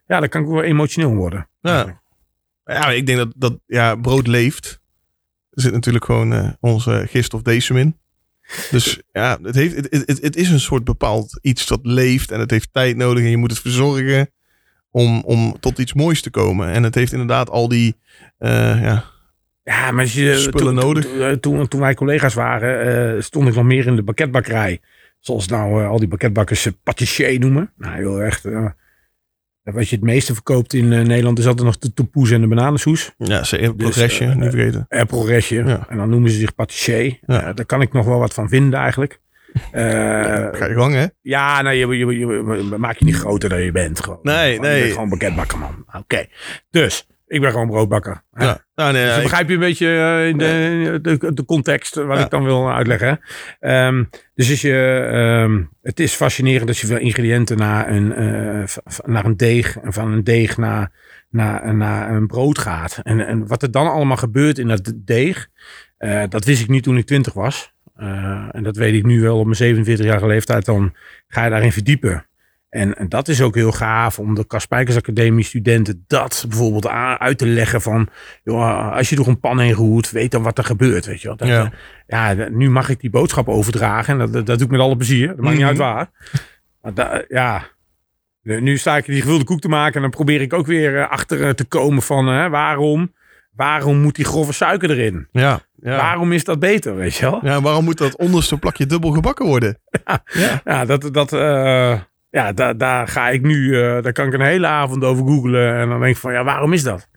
ja, 0.07 0.19
dan 0.19 0.29
kan 0.29 0.41
ik 0.41 0.47
wel 0.47 0.63
emotioneel 0.63 1.15
worden. 1.15 1.47
Ja. 1.61 2.02
Ja, 2.63 2.89
ik 2.89 3.05
denk 3.05 3.17
dat, 3.17 3.33
dat 3.35 3.59
ja, 3.65 3.95
brood 3.95 4.27
leeft. 4.27 4.81
Er 5.49 5.61
zit 5.61 5.71
natuurlijk 5.73 6.05
gewoon 6.05 6.33
eh, 6.33 6.49
onze 6.59 7.05
gist 7.09 7.33
of 7.33 7.41
decem 7.41 7.77
in. 7.77 7.97
Dus 8.71 9.01
ja, 9.11 9.39
het, 9.41 9.55
heeft, 9.55 9.75
het, 9.75 9.91
het, 9.91 10.21
het 10.21 10.35
is 10.35 10.49
een 10.49 10.59
soort 10.59 10.83
bepaald 10.83 11.39
iets 11.41 11.67
dat 11.67 11.79
leeft 11.83 12.31
en 12.31 12.39
het 12.39 12.51
heeft 12.51 12.69
tijd 12.71 12.95
nodig 12.95 13.23
en 13.23 13.29
je 13.29 13.37
moet 13.37 13.51
het 13.51 13.59
verzorgen 13.59 14.29
om, 14.91 15.21
om 15.25 15.59
tot 15.59 15.77
iets 15.77 15.93
moois 15.93 16.21
te 16.21 16.29
komen. 16.29 16.67
En 16.67 16.83
het 16.83 16.95
heeft 16.95 17.11
inderdaad 17.11 17.49
al 17.49 17.67
die, 17.67 17.95
uh, 18.39 18.49
ja, 18.81 19.03
ja, 19.63 19.91
maar 19.91 20.03
als 20.03 20.13
je, 20.13 20.35
spullen 20.35 20.75
toen, 20.75 20.85
nodig. 20.85 21.05
Toen, 21.05 21.39
toen, 21.39 21.67
toen 21.67 21.79
wij 21.79 21.93
collega's 21.93 22.33
waren, 22.33 23.15
uh, 23.15 23.21
stond 23.21 23.47
ik 23.47 23.55
nog 23.55 23.63
meer 23.63 23.87
in 23.87 23.95
de 23.95 24.03
bakketbakkerij. 24.03 24.79
Zoals 25.19 25.47
nou 25.47 25.81
uh, 25.81 25.89
al 25.89 25.99
die 25.99 26.07
bakketbakkers 26.07 26.67
patissier 26.83 27.39
noemen. 27.39 27.71
Nou, 27.77 27.95
heel 27.95 28.21
echt. 28.21 28.43
Wat 29.63 29.89
je 29.89 29.95
het 29.95 30.05
meeste 30.05 30.33
verkoopt 30.33 30.73
in 30.73 30.87
Nederland 30.87 31.39
is 31.39 31.47
altijd 31.47 31.65
nog 31.65 31.77
de 31.77 31.93
topoes 31.93 32.31
en 32.31 32.41
de 32.41 32.47
bananensoes. 32.47 33.11
Ja, 33.17 33.43
ze 33.43 33.73
progresje, 33.77 34.25
dus, 34.25 34.35
niet 34.35 34.49
vergeten. 34.49 34.87
Progresje. 35.07 35.55
Ja. 35.55 35.85
En 35.89 35.97
dan 35.97 36.09
noemen 36.09 36.29
ze 36.29 36.37
zich 36.37 36.55
patissier. 36.55 37.19
Ja. 37.25 37.53
daar 37.53 37.65
kan 37.65 37.81
ik 37.81 37.93
nog 37.93 38.05
wel 38.05 38.19
wat 38.19 38.33
van 38.33 38.49
vinden 38.49 38.79
eigenlijk. 38.79 39.21
Uh, 39.73 39.81
Ga 40.51 40.65
je 40.65 40.73
gang, 40.75 40.93
hè? 40.93 41.05
Ja, 41.21 41.61
nou, 41.61 41.75
je, 41.75 41.87
je, 41.87 42.17
je, 42.17 42.75
maak 42.77 42.97
je 42.97 43.05
niet 43.05 43.15
groter 43.15 43.49
dan 43.49 43.61
je 43.61 43.71
bent. 43.71 44.03
Gewoon. 44.03 44.19
Nee, 44.21 44.55
gewoon, 44.55 44.69
nee. 44.69 44.77
Je 44.77 44.95
bent 45.17 45.51
gewoon 45.51 45.59
man. 45.59 45.85
Oké. 45.87 45.97
Okay. 45.97 46.29
Dus, 46.69 47.07
ik 47.33 47.41
ben 47.41 47.51
gewoon 47.51 47.67
broodbakker. 47.67 48.21
Ja. 48.33 48.65
Nou, 48.75 48.93
nee, 48.93 49.05
dus 49.05 49.15
ik... 49.15 49.21
begrijp 49.21 49.47
je 49.47 49.53
een 49.53 49.59
beetje 49.59 49.87
uh, 49.87 50.27
in 50.27 50.37
de, 50.37 50.99
de, 51.01 51.33
de, 51.33 51.45
context 51.45 51.95
wat 51.95 52.17
ja. 52.17 52.23
ik 52.23 52.29
dan 52.29 52.43
wil 52.43 52.71
uitleggen. 52.71 53.19
Um, 53.59 54.09
dus 54.35 54.49
is 54.49 54.61
je, 54.61 55.09
um, 55.43 55.69
het 55.81 55.99
is 55.99 56.13
fascinerend 56.13 56.67
dat 56.67 56.77
je 56.77 56.87
veel 56.87 56.97
ingrediënten 56.97 57.57
naar 57.57 57.89
een, 57.89 58.21
uh, 58.21 58.63
naar 59.05 59.25
een 59.25 59.37
deeg 59.37 59.79
en 59.79 59.93
van 59.93 60.11
een 60.11 60.23
deeg 60.23 60.57
naar, 60.57 60.91
naar, 61.29 61.75
naar 61.75 62.15
een 62.15 62.27
brood 62.27 62.57
gaat. 62.57 62.99
En, 63.03 63.27
en 63.27 63.47
wat 63.47 63.61
er 63.61 63.71
dan 63.71 63.91
allemaal 63.91 64.17
gebeurt 64.17 64.59
in 64.59 64.67
dat 64.67 64.93
deeg, 64.95 65.47
uh, 65.99 66.23
dat 66.29 66.45
wist 66.45 66.61
ik 66.61 66.69
niet 66.69 66.83
toen 66.83 66.97
ik 66.97 67.05
twintig 67.05 67.33
was. 67.33 67.71
En 68.51 68.63
dat 68.63 68.75
weet 68.75 68.93
ik 68.93 69.03
nu 69.03 69.21
wel 69.21 69.39
op 69.39 69.45
mijn 69.45 69.85
47-jarige 69.85 70.27
leeftijd. 70.27 70.65
Dan 70.65 70.95
ga 71.27 71.43
je 71.43 71.49
daarin 71.49 71.71
verdiepen. 71.71 72.25
En, 72.73 72.97
en, 72.97 73.09
dat 73.09 73.27
is 73.27 73.41
ook 73.41 73.55
heel 73.55 73.71
gaaf 73.71 74.19
om 74.19 74.35
de 74.35 74.47
Kaspijkers 74.47 74.97
Academie 74.97 75.43
studenten 75.43 76.03
dat 76.07 76.45
bijvoorbeeld 76.49 76.87
uit 77.17 77.37
te 77.37 77.45
leggen 77.45 77.81
van, 77.81 78.07
joh, 78.43 78.93
als 78.93 79.09
je 79.09 79.15
door 79.15 79.27
een 79.27 79.39
pan 79.39 79.59
heen 79.59 79.73
roert, 79.73 80.11
weet 80.11 80.31
dan 80.31 80.43
wat 80.43 80.57
er 80.57 80.63
gebeurt, 80.63 81.05
weet 81.05 81.21
je 81.21 81.27
wel. 81.27 81.37
Dat, 81.37 81.47
ja. 81.47 81.71
ja, 82.07 82.49
nu 82.49 82.69
mag 82.69 82.89
ik 82.89 82.99
die 82.99 83.09
boodschap 83.09 83.49
overdragen 83.49 84.13
en 84.13 84.19
dat, 84.19 84.33
dat, 84.33 84.45
dat 84.45 84.57
doe 84.57 84.65
ik 84.65 84.71
met 84.71 84.81
alle 84.81 84.95
plezier. 84.95 85.27
Dat 85.27 85.37
maakt 85.37 85.41
mm 85.41 85.47
-hmm. 85.47 85.57
niet 85.57 85.67
uit 85.67 85.77
waar. 85.77 86.09
Maar 86.81 86.93
da, 86.93 87.23
ja, 87.27 87.63
nu 88.41 88.77
sta 88.77 88.97
ik 88.97 89.05
die 89.05 89.21
gevulde 89.21 89.43
koek 89.43 89.59
te 89.59 89.69
maken 89.69 89.95
en 89.95 90.01
dan 90.01 90.09
probeer 90.09 90.41
ik 90.41 90.53
ook 90.53 90.65
weer 90.65 91.07
achter 91.07 91.55
te 91.55 91.65
komen 91.65 92.01
van, 92.01 92.27
hè, 92.27 92.49
waarom, 92.49 93.13
waarom 93.55 94.01
moet 94.01 94.15
die 94.15 94.25
grove 94.25 94.53
suiker 94.53 94.91
erin? 94.91 95.27
Ja. 95.31 95.59
Ja. 95.75 95.97
Waarom 95.97 96.31
is 96.31 96.43
dat 96.43 96.59
beter, 96.59 96.95
weet 96.95 97.15
je 97.15 97.25
wel? 97.25 97.39
Ja, 97.43 97.61
waarom 97.61 97.83
moet 97.83 97.97
dat 97.97 98.17
onderste 98.17 98.57
plakje 98.57 98.85
dubbel 98.85 99.11
gebakken 99.11 99.45
worden? 99.45 99.77
Ja, 100.05 100.23
ja. 100.33 100.61
ja 100.63 100.85
dat, 100.85 101.13
dat, 101.13 101.33
uh, 101.33 101.99
ja 102.33 102.53
daar, 102.53 102.77
daar 102.77 103.07
ga 103.07 103.29
ik 103.29 103.41
nu, 103.41 103.55
uh, 103.55 104.01
daar 104.01 104.11
kan 104.11 104.27
ik 104.27 104.33
een 104.33 104.41
hele 104.41 104.67
avond 104.67 105.03
over 105.03 105.25
googlen. 105.25 105.75
En 105.75 105.89
dan 105.89 105.99
denk 105.99 106.15
ik 106.15 106.21
van, 106.21 106.33
ja, 106.33 106.43
waarom 106.43 106.73
is 106.73 106.83
dat? 106.83 107.07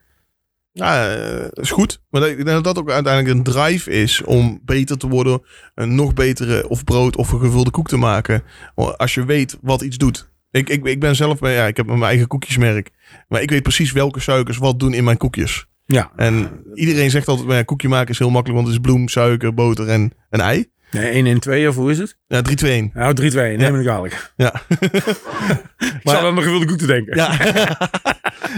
Ja, 0.73 1.17
uh, 1.17 1.47
is 1.51 1.71
goed. 1.71 2.01
Maar 2.11 2.29
ik 2.29 2.37
denk 2.37 2.49
dat 2.49 2.65
dat 2.65 2.79
ook 2.79 2.91
uiteindelijk 2.91 3.35
een 3.35 3.43
drive 3.43 3.91
is 3.91 4.23
om 4.23 4.61
beter 4.65 4.99
te 4.99 5.09
worden. 5.09 5.43
Een 5.75 5.95
nog 5.95 6.15
betere 6.15 6.69
of 6.69 6.85
brood 6.85 7.17
of 7.17 7.33
een 7.33 7.41
gevulde 7.41 7.71
koek 7.71 7.89
te 7.89 7.97
maken. 7.97 8.43
Als 8.75 9.15
je 9.15 9.25
weet 9.25 9.59
wat 9.61 9.83
iets 9.83 9.97
doet. 9.97 10.31
Ik, 10.51 10.69
ik, 10.69 10.85
ik 10.85 11.01
ben 11.01 11.17
zelf, 11.17 11.41
ja, 11.41 11.67
ik 11.67 11.77
heb 11.77 11.87
mijn 11.87 12.03
eigen 12.03 12.27
koekjesmerk. 12.27 12.91
Maar 13.29 13.43
ik 13.43 13.51
weet 13.51 13.63
precies 13.63 13.93
welke 13.93 14.21
suikers 14.21 14.59
wat 14.59 14.81
doen 14.81 14.95
in 14.95 15.05
mijn 15.05 15.17
koekjes. 15.17 15.67
Ja. 15.87 16.11
En 16.17 16.51
iedereen 16.75 17.11
zegt 17.11 17.29
altijd, 17.29 17.51
ja, 17.51 17.63
koekje 17.63 17.89
maken 17.89 18.11
is 18.11 18.19
heel 18.19 18.31
makkelijk, 18.31 18.63
want 18.63 18.75
het 18.75 18.85
is 18.85 18.91
bloem, 18.91 19.09
suiker, 19.09 19.55
boter 19.55 19.89
en 19.89 20.13
een 20.31 20.41
ei. 20.41 20.71
Nee, 21.01 21.11
1 21.11 21.27
en 21.27 21.41
2 21.41 21.69
of 21.69 21.75
hoe 21.75 21.91
is 21.91 21.99
het? 21.99 22.19
Ja, 22.27 22.43
3, 22.43 22.57
2, 22.57 22.73
1. 22.73 22.91
Nou, 22.95 23.15
3, 23.15 23.31
2, 23.31 23.57
neem 23.57 23.61
ja. 23.61 23.71
me 23.71 23.77
niet 23.77 23.87
kwalijk. 23.87 24.33
Ja. 24.37 24.63
ik 24.69 26.01
maar, 26.03 26.15
zal 26.17 26.27
aan 26.27 26.35
de 26.35 26.43
gevulde 26.43 26.67
koek 26.67 26.79
te 26.79 26.87
denken. 26.87 27.17
Ja. 27.17 27.29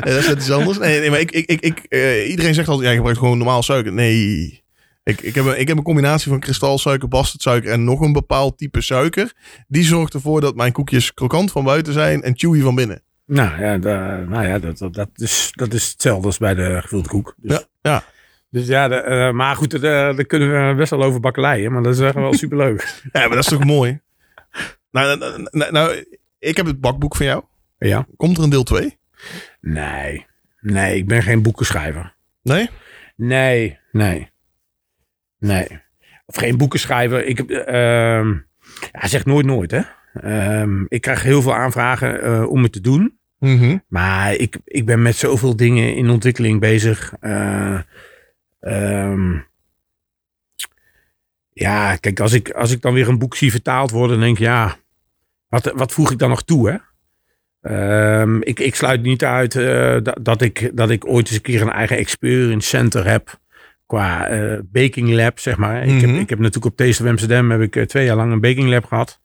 nee, 0.05 0.15
dat 0.15 0.25
is 0.25 0.31
iets 0.31 0.51
anders. 0.51 0.79
Nee, 0.79 1.01
nee 1.01 1.11
maar 1.11 1.21
ik, 1.21 1.31
ik, 1.31 1.47
ik, 1.47 1.61
ik 1.61 1.87
uh, 1.89 2.31
iedereen 2.31 2.55
zegt 2.55 2.69
altijd, 2.69 2.85
ja, 2.85 2.91
je 2.91 2.97
gebruikt 2.97 3.21
gewoon 3.21 3.39
normaal 3.39 3.63
suiker. 3.63 3.93
Nee. 3.93 4.63
Ik, 5.05 5.21
ik, 5.21 5.35
heb 5.35 5.45
een, 5.45 5.61
ik 5.61 5.69
heb 5.69 5.77
een 5.77 5.83
combinatie 5.83 6.31
van 6.31 6.41
kristalsuiker, 6.41 7.09
bastardsuiker 7.09 7.71
en 7.71 7.85
nog 7.85 8.01
een 8.01 8.13
bepaald 8.13 8.59
type 8.59 8.81
suiker. 8.81 9.33
Die 9.69 9.85
zorgt 9.85 10.15
ervoor 10.15 10.41
dat 10.41 10.57
mijn 10.57 10.73
koekjes 10.73 11.15
krokant 11.15 11.53
van 11.53 11.65
buiten 11.65 11.93
zijn 11.93 12.23
en 12.23 12.37
chewy 12.37 12.61
van 12.61 12.75
binnen. 12.75 13.03
Nou 13.27 13.63
ja, 13.63 13.79
da, 13.79 14.17
nou 14.17 14.47
ja 14.47 14.59
dat, 14.59 14.79
dat, 14.79 14.95
dat, 14.95 15.11
is, 15.15 15.51
dat 15.53 15.73
is 15.73 15.91
hetzelfde 15.91 16.27
als 16.27 16.39
bij 16.39 16.55
de 16.55 16.79
gevulde 16.81 17.09
koek. 17.09 17.35
Dus, 17.37 17.53
ja, 17.53 17.91
ja. 17.91 18.05
Dus 18.51 18.67
ja, 18.67 18.89
de, 18.89 19.05
uh, 19.09 19.31
maar 19.31 19.57
goed, 19.57 19.81
daar 19.81 20.25
kunnen 20.25 20.69
we 20.69 20.75
best 20.75 20.91
wel 20.91 21.03
over 21.03 21.21
bakkeleien. 21.21 21.73
Maar 21.73 21.83
dat 21.83 21.95
is 21.95 22.01
echt 22.01 22.15
wel 22.15 22.35
superleuk. 22.45 23.01
ja, 23.13 23.21
maar 23.21 23.29
dat 23.29 23.39
is 23.39 23.47
toch 23.47 23.65
mooi? 23.65 24.01
Nou, 24.91 25.19
nou, 25.19 25.49
nou, 25.51 25.73
nou, 25.73 26.05
ik 26.39 26.57
heb 26.57 26.67
het 26.67 26.81
bakboek 26.81 27.17
van 27.17 27.27
jou. 27.27 27.43
Ja. 27.79 28.07
Komt 28.17 28.37
er 28.37 28.43
een 28.43 28.51
deel 28.51 28.63
2? 28.63 28.99
Nee. 29.61 30.27
Nee, 30.61 30.97
ik 30.97 31.07
ben 31.07 31.23
geen 31.23 31.43
boekenschrijver. 31.43 32.15
Nee? 32.43 32.71
Nee, 33.17 33.79
nee. 33.93 34.31
Nee. 35.39 35.67
Of 36.27 36.37
geen 36.37 36.57
boekenschrijver. 36.57 37.25
Ik 37.25 37.37
heb, 37.37 37.51
uh, 37.51 37.57
ja, 38.93 39.07
zeg 39.07 39.25
nooit 39.25 39.47
nooit, 39.47 39.71
hè. 39.71 39.81
Um, 40.61 40.87
ik 40.89 41.01
krijg 41.01 41.23
heel 41.23 41.43
veel 41.43 41.55
aanvragen 41.55 42.25
uh, 42.25 42.51
om 42.51 42.63
het 42.63 42.73
te 42.73 42.81
doen. 42.81 43.19
Mm 43.39 43.59
-hmm. 43.59 43.85
Maar 43.89 44.35
ik, 44.35 44.59
ik 44.65 44.87
ben 44.87 45.03
met 45.03 45.17
zoveel 45.17 45.57
dingen 45.57 45.97
in 45.97 46.11
ontwikkeling 46.11 46.61
bezig. 46.61 47.13
Uh, 47.21 47.79
um, 48.73 49.47
ja, 51.53 51.97
kijk, 51.97 52.21
als 52.21 52.33
ik, 52.33 52.51
als 52.51 52.71
ik 52.71 52.83
dan 52.83 52.95
weer 52.95 53.09
een 53.09 53.19
boek 53.19 53.37
zie 53.37 53.51
vertaald 53.51 53.91
worden, 53.91 54.17
dan 54.17 54.27
denk 54.27 54.39
ik, 54.39 54.45
ja, 54.45 54.77
wat, 55.49 55.73
wat 55.75 55.93
voeg 55.93 56.11
ik 56.11 56.19
dan 56.19 56.29
nog 56.29 56.43
toe, 56.43 56.71
hè? 56.71 56.77
Um, 58.21 58.43
ik, 58.43 58.61
ik 58.61 58.75
sluit 58.75 59.03
niet 59.03 59.25
uit 59.25 59.55
uh, 59.55 59.97
dat, 60.03 60.19
dat, 60.23 60.43
ik, 60.43 60.71
dat 60.75 60.91
ik 60.91 61.07
ooit 61.07 61.27
eens 61.27 61.37
een 61.37 61.43
keer 61.43 61.63
een 61.63 61.71
eigen 61.71 61.97
experience 61.97 62.69
center 62.69 63.07
heb 63.07 63.41
qua 63.87 64.31
uh, 64.31 64.59
baking 64.65 65.11
lab, 65.11 65.39
zeg 65.39 65.57
maar. 65.57 65.83
Mm 65.83 65.89
-hmm. 65.89 65.97
ik, 65.97 66.01
heb, 66.01 66.11
ik 66.11 66.29
heb 66.29 66.39
natuurlijk 66.39 66.67
op 66.67 66.77
Taste 66.77 67.03
of 67.03 67.09
Amsterdam 67.09 67.51
heb 67.51 67.61
ik 67.61 67.77
uh, 67.77 67.85
twee 67.85 68.05
jaar 68.05 68.17
lang 68.17 68.33
een 68.33 68.41
baking 68.41 68.69
lab 68.69 68.85
gehad. 68.85 69.21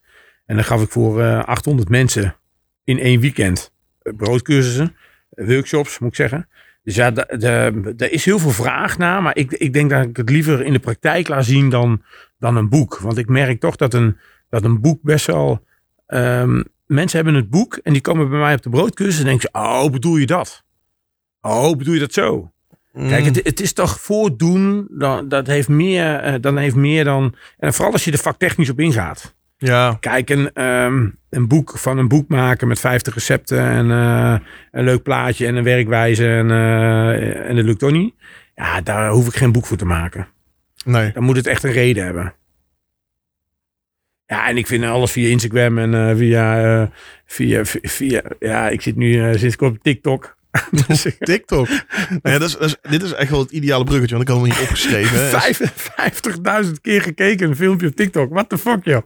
En 0.46 0.56
dan 0.56 0.64
gaf 0.64 0.82
ik 0.82 0.90
voor 0.90 1.20
uh, 1.20 1.44
800 1.44 1.90
mensen 1.90 2.36
in 2.84 3.00
één 3.00 3.20
weekend 3.20 3.74
broodcursussen, 4.02 4.96
workshops 5.30 6.00
moet 6.00 6.10
ik 6.10 6.16
zeggen. 6.16 6.48
Dus 6.84 6.96
ja, 6.96 7.16
er 7.16 8.12
is 8.12 8.26
heel 8.26 8.40
veel 8.40 8.52
vraag 8.52 8.98
naar, 8.98 9.22
maar 9.22 9.38
ik, 9.38 9.52
ik 9.52 9.74
denk 9.74 9.90
dat 9.90 10.04
ik 10.06 10.18
het 10.18 10.30
liever 10.30 10.66
in 10.66 10.74
de 10.74 10.80
praktijk 10.80 11.28
laat 11.28 11.46
zien 11.46 11.70
dan, 11.70 12.02
dan 12.40 12.56
een 12.56 12.70
boek. 12.70 12.98
Want 12.98 13.18
ik 13.18 13.28
merk 13.30 13.60
toch 13.60 13.76
dat 13.76 13.94
een, 13.94 14.18
dat 14.50 14.64
een 14.64 14.82
boek 14.82 15.02
best 15.02 15.26
wel... 15.26 15.66
Um, 16.08 16.64
mensen 16.86 17.24
hebben 17.24 17.36
het 17.36 17.50
boek 17.50 17.76
en 17.76 17.94
die 17.94 18.02
komen 18.02 18.30
bij 18.30 18.40
mij 18.40 18.54
op 18.54 18.62
de 18.62 18.70
broodcursus 18.70 19.20
en 19.20 19.26
denken 19.26 19.50
ze, 19.52 19.60
oh, 19.60 19.92
bedoel 19.92 20.18
je 20.18 20.26
dat? 20.26 20.64
Oh, 21.42 21.78
bedoel 21.78 21.94
je 21.94 22.00
dat 22.00 22.14
zo? 22.14 22.52
Mm. 22.92 23.08
Kijk, 23.08 23.26
het, 23.26 23.40
het, 23.44 23.60
is 23.60 23.74
toch 23.74 24.00
voordoen, 24.00 24.88
dan, 24.90 25.28
dat 25.28 25.48
heeft 25.48 25.68
meer, 25.68 26.34
uh, 26.34 26.36
dan 26.42 26.58
heeft 26.58 26.76
meer 26.76 27.04
dan... 27.04 27.36
En 27.58 27.74
vooral 27.74 27.94
als 27.94 28.04
je 28.04 28.12
er 28.12 28.18
vaktechnisch 28.18 28.70
op 28.70 28.80
ingaat. 28.80 29.36
Ja. 29.66 29.98
Kijk, 30.00 30.30
een, 30.30 30.64
um, 30.64 31.18
een 31.30 31.48
boek 31.48 31.78
van 31.78 31.98
een 31.98 32.08
boek 32.08 32.28
maken 32.28 32.68
met 32.68 32.80
50 32.80 33.14
recepten 33.14 33.60
en 33.60 33.90
uh, 33.90 34.36
een 34.72 34.84
leuk 34.84 35.04
plaatje 35.04 35.48
en 35.48 35.56
een 35.56 35.64
werkwijze 35.64 36.28
en, 36.28 36.50
uh, 36.50 37.50
en 37.50 37.56
dat 37.56 37.66
lukt 37.66 37.80
toch 37.80 37.92
niet. 37.92 38.14
Ja, 38.56 38.82
daar 38.82 39.10
hoef 39.10 39.28
ik 39.28 39.36
geen 39.36 39.52
boek 39.52 39.66
voor 39.66 39.78
te 39.78 39.86
maken. 39.86 40.28
Nee. 40.86 41.12
Dan 41.12 41.24
moet 41.24 41.36
het 41.36 41.48
echt 41.48 41.64
een 41.64 41.72
reden 41.72 42.04
hebben. 42.04 42.34
Ja, 44.26 44.48
en 44.48 44.58
ik 44.58 44.68
vind 44.68 44.84
alles 44.84 45.12
via 45.12 45.30
Instagram 45.30 45.78
en 45.78 45.94
uh, 45.94 46.16
via, 46.16 46.92
via, 47.26 47.66
via, 47.66 48.22
ja, 48.40 48.70
ik 48.70 48.82
zit 48.82 48.96
nu 48.96 49.38
sinds 49.38 49.56
kort 49.56 49.76
op 49.76 49.84
TikTok. 49.84 50.38
dus 50.88 51.06
TikTok. 51.20 51.68
nou 51.68 52.20
ja, 52.34 52.38
dat 52.38 52.50
is, 52.50 52.58
dat 52.58 52.64
is, 52.64 52.76
dit 52.82 53.04
is 53.04 53.14
echt 53.14 53.30
wel 53.30 53.40
het 53.40 53.52
ideale 53.52 53.84
bruggetje, 53.84 54.16
want 54.16 54.30
ik 54.30 54.36
had 54.36 54.42
hem 54.42 54.52
niet 54.52 54.62
opgeschreven. 54.62 55.42
50.000 56.66 56.72
keer 56.82 57.02
gekeken 57.02 57.50
een 57.50 57.56
filmpje 57.56 57.88
op 57.88 57.96
TikTok. 57.96 58.30
What 58.30 58.50
the 58.50 58.58
fuck, 58.58 58.86
joh. 58.86 59.02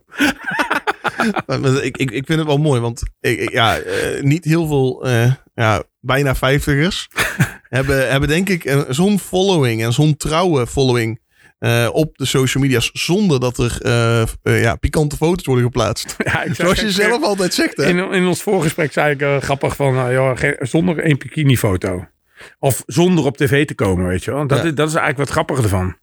ik, 1.84 1.98
ik, 1.98 2.12
ik 2.12 2.26
vind 2.26 2.40
het 2.40 2.48
wel 2.48 2.58
mooi, 2.58 2.82
want 2.82 3.04
ik, 3.20 3.52
ja, 3.52 3.80
uh, 3.80 4.22
niet 4.22 4.46
heel 4.46 4.68
veel, 4.68 5.08
uh, 5.08 5.34
ja, 5.54 5.84
bijna 6.00 6.36
vijftigers 6.36 7.08
hebben, 7.70 8.10
hebben 8.10 8.30
denk 8.30 8.50
ik 8.50 8.86
zo'n 8.90 9.20
following 9.20 9.84
en 9.84 9.94
zo'n 9.94 10.18
trouwe 10.18 10.68
following 10.68 11.20
uh, 11.60 11.90
op 11.92 12.18
de 12.18 12.26
social 12.26 12.64
media's 12.64 12.90
zonder 12.94 13.40
dat 13.40 13.58
er 13.58 13.80
uh, 13.86 14.24
uh, 14.44 14.62
ja, 14.62 14.76
pikante 14.76 15.16
foto's 15.18 15.46
worden 15.46 15.64
geplaatst. 15.64 16.16
Ja, 16.24 16.54
Zoals 16.54 16.80
je 16.80 16.92
zelf 16.92 17.24
altijd 17.24 17.54
zegt. 17.54 17.78
Hè? 17.78 17.86
In, 17.86 18.12
in 18.12 18.26
ons 18.26 18.42
voorgesprek 18.42 18.92
zei 18.92 19.16
ik 19.16 19.44
grappig 19.44 19.76
van, 19.76 20.12
joh, 20.12 20.38
zonder 20.60 21.00
één 21.00 21.18
bikini 21.18 21.58
foto. 21.58 22.06
Of 22.60 22.84
zonder 22.86 23.26
op 23.26 23.38
tv 23.38 23.66
te 23.66 23.76
komen, 23.76 24.08
weet 24.08 24.24
je 24.24 24.32
wel. 24.32 24.48
Dat, 24.48 24.64
ja. 24.64 24.64
dat 24.64 24.88
is 24.88 24.96
eigenlijk 24.96 25.18
wat 25.18 25.30
grappiger 25.30 25.64
ervan. 25.64 25.98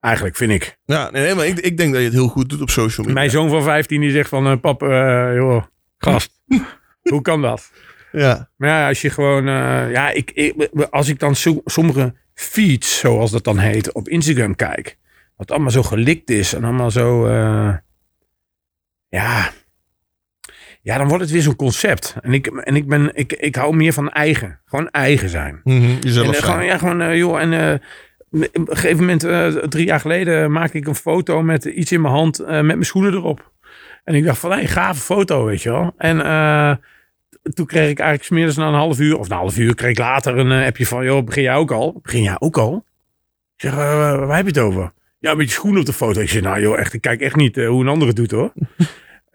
Eigenlijk, 0.00 0.36
vind 0.36 0.50
ik. 0.50 0.78
Ja, 0.84 1.10
nee, 1.10 1.34
maar 1.34 1.46
ik, 1.46 1.58
ik 1.58 1.76
denk 1.76 1.92
dat 1.92 2.00
je 2.00 2.06
het 2.06 2.16
heel 2.16 2.28
goed 2.28 2.48
doet 2.48 2.60
op 2.60 2.70
social 2.70 3.06
media. 3.06 3.20
Mijn 3.20 3.30
zoon 3.30 3.48
van 3.48 3.62
15 3.62 4.00
die 4.00 4.10
zegt 4.10 4.28
van, 4.28 4.60
pap, 4.60 4.80
joh, 4.80 5.62
gast, 5.98 6.40
hoe 7.10 7.22
kan 7.22 7.42
dat? 7.42 7.70
Ja. 8.12 8.50
Maar 8.56 8.68
ja, 8.68 8.88
als 8.88 9.00
je 9.00 9.10
gewoon, 9.10 9.44
ja, 9.90 10.10
ik, 10.10 10.30
ik, 10.30 10.68
als 10.90 11.08
ik 11.08 11.18
dan 11.18 11.34
so, 11.34 11.60
sommige 11.64 12.14
feeds, 12.36 12.98
zoals 12.98 13.30
dat 13.30 13.44
dan 13.44 13.58
heet, 13.58 13.92
op 13.92 14.08
Instagram 14.08 14.54
kijk. 14.54 14.98
wat 15.36 15.50
allemaal 15.50 15.70
zo 15.70 15.82
gelikt 15.82 16.30
is 16.30 16.52
en 16.52 16.64
allemaal 16.64 16.90
zo, 16.90 17.26
eh, 17.26 17.76
ja, 19.08 19.52
ja, 20.86 20.98
dan 20.98 21.08
wordt 21.08 21.22
het 21.22 21.32
weer 21.32 21.42
zo'n 21.42 21.56
concept. 21.56 22.16
En 22.20 22.32
ik, 22.32 22.46
en 22.46 22.76
ik 22.76 22.88
ben, 22.88 23.10
ik, 23.14 23.32
ik 23.32 23.54
hou 23.54 23.76
meer 23.76 23.92
van 23.92 24.10
eigen, 24.10 24.60
gewoon 24.64 24.90
eigen 24.90 25.28
zijn. 25.28 25.60
Mhm, 25.64 25.96
jezelf 26.00 26.26
En, 26.26 26.32
eh, 26.32 26.38
zijn. 26.38 26.52
gewoon, 26.52 26.64
ja, 26.64 26.78
gewoon, 26.78 27.00
eh, 27.00 27.16
joh, 27.16 27.40
en 27.40 27.52
eh, 27.52 27.74
op 28.52 28.68
een 28.68 28.76
gegeven 28.76 28.98
moment, 28.98 29.20
drie 29.70 29.86
jaar 29.86 30.00
geleden, 30.00 30.52
maakte 30.52 30.78
ik 30.78 30.86
een 30.86 30.94
foto 30.94 31.42
met 31.42 31.64
iets 31.64 31.92
in 31.92 32.00
mijn 32.00 32.14
hand, 32.14 32.38
met 32.46 32.64
mijn 32.64 32.84
schoenen 32.84 33.12
erop. 33.12 33.52
En 34.04 34.14
ik 34.14 34.24
dacht 34.24 34.38
van, 34.38 34.52
hé, 34.52 34.66
gave 34.66 35.00
foto, 35.00 35.44
weet 35.44 35.62
je 35.62 35.70
wel. 35.70 35.94
En 35.96 36.16
toen 37.54 37.66
kreeg 37.66 37.90
ik 37.90 37.98
eigenlijk 37.98 38.28
smiddags 38.28 38.56
na 38.56 38.68
een 38.68 38.74
half 38.74 38.98
uur, 38.98 39.18
of 39.18 39.28
na 39.28 39.34
een 39.34 39.40
half 39.40 39.58
uur, 39.58 39.74
kreeg 39.74 39.90
ik 39.90 39.98
later 39.98 40.38
een 40.38 40.60
eh, 40.60 40.66
appje 40.66 40.86
van, 40.86 41.04
joh, 41.04 41.24
begin 41.24 41.42
jij 41.42 41.54
ook 41.54 41.70
al? 41.70 42.00
Begin 42.02 42.22
jij 42.22 42.36
ook 42.38 42.58
al? 42.58 42.84
Ik 43.56 43.62
zeg, 43.62 43.72
eh, 43.72 43.78
waar 44.26 44.36
heb 44.36 44.46
je 44.46 44.52
het 44.52 44.58
over? 44.58 44.92
Ja, 45.18 45.34
met 45.34 45.46
je 45.46 45.52
schoenen 45.52 45.80
op 45.80 45.86
de 45.86 45.92
foto. 45.92 46.20
Ik 46.20 46.28
zeg, 46.28 46.42
nou 46.42 46.60
joh, 46.60 46.78
echt, 46.78 46.92
ik 46.92 47.00
kijk 47.00 47.20
echt 47.20 47.36
niet 47.36 47.56
eh, 47.56 47.68
hoe 47.68 47.80
een 47.80 47.88
ander 47.88 48.08
het 48.08 48.16
doet 48.16 48.30
hoor. 48.30 48.52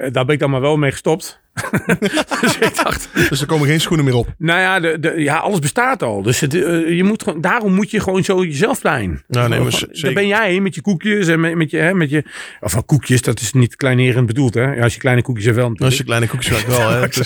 Eh, 0.02 0.12
daar 0.12 0.26
ben 0.26 0.34
ik 0.34 0.40
dan 0.40 0.50
maar 0.50 0.62
wel 0.62 0.78
mee 0.78 0.92
gestopt. 0.92 1.40
dus 2.42 2.58
ik 2.58 2.76
dacht, 2.84 3.10
Dus 3.30 3.42
er 3.42 3.48
komen 3.48 3.68
geen 3.68 3.80
schoenen 3.82 4.06
meer 4.06 4.16
op. 4.16 4.34
nou 4.38 4.60
ja, 4.60 4.80
de, 4.80 5.00
de, 5.00 5.14
ja 5.18 5.38
alles 5.38 5.60
bestaat 5.60 6.04
al. 6.04 6.22
Dus 6.22 6.40
het, 6.40 6.54
eh, 6.54 6.90
je 6.90 7.04
moet 7.04 7.24
gewoon, 7.24 7.42
daarom 7.42 7.74
moet 7.74 7.92
je 7.92 8.00
gewoon 8.00 8.24
zo 8.24 8.44
jezelf 8.44 8.80
zijn. 8.82 9.24
Nou, 9.28 9.50
nee, 9.50 9.60
maar 9.60 9.84
Daar 9.92 10.14
ben 10.14 10.28
jij 10.28 10.60
met 10.60 10.76
je 10.76 10.82
koekjes 10.82 11.28
en 11.28 11.40
met, 11.40 11.56
met 11.56 11.72
je, 11.72 11.78
hè, 11.78 11.94
met 11.94 12.10
je... 12.10 12.24
Of 12.60 12.72
van 12.72 12.86
koekjes, 12.86 13.22
dat 13.22 13.40
is 13.40 13.54
niet 13.54 13.76
kleinerend 13.76 14.26
bedoeld, 14.26 14.54
hè. 14.54 14.74
Ja, 14.74 14.84
als 14.84 14.94
je 14.94 15.00
kleine 15.00 15.22
koekjes 15.22 15.46
hebt 15.46 15.58
wel 15.58 15.70
natuurlijk. 15.70 15.92
Als 15.92 16.00
je 16.00 16.08
kleine 16.08 16.28
koekjes 16.28 16.52
maakt 16.52 16.78
wel, 16.78 16.90
hè. 16.90 17.08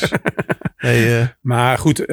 Dus, 1.11 1.31
Maar 1.51 1.77
goed, 1.77 2.03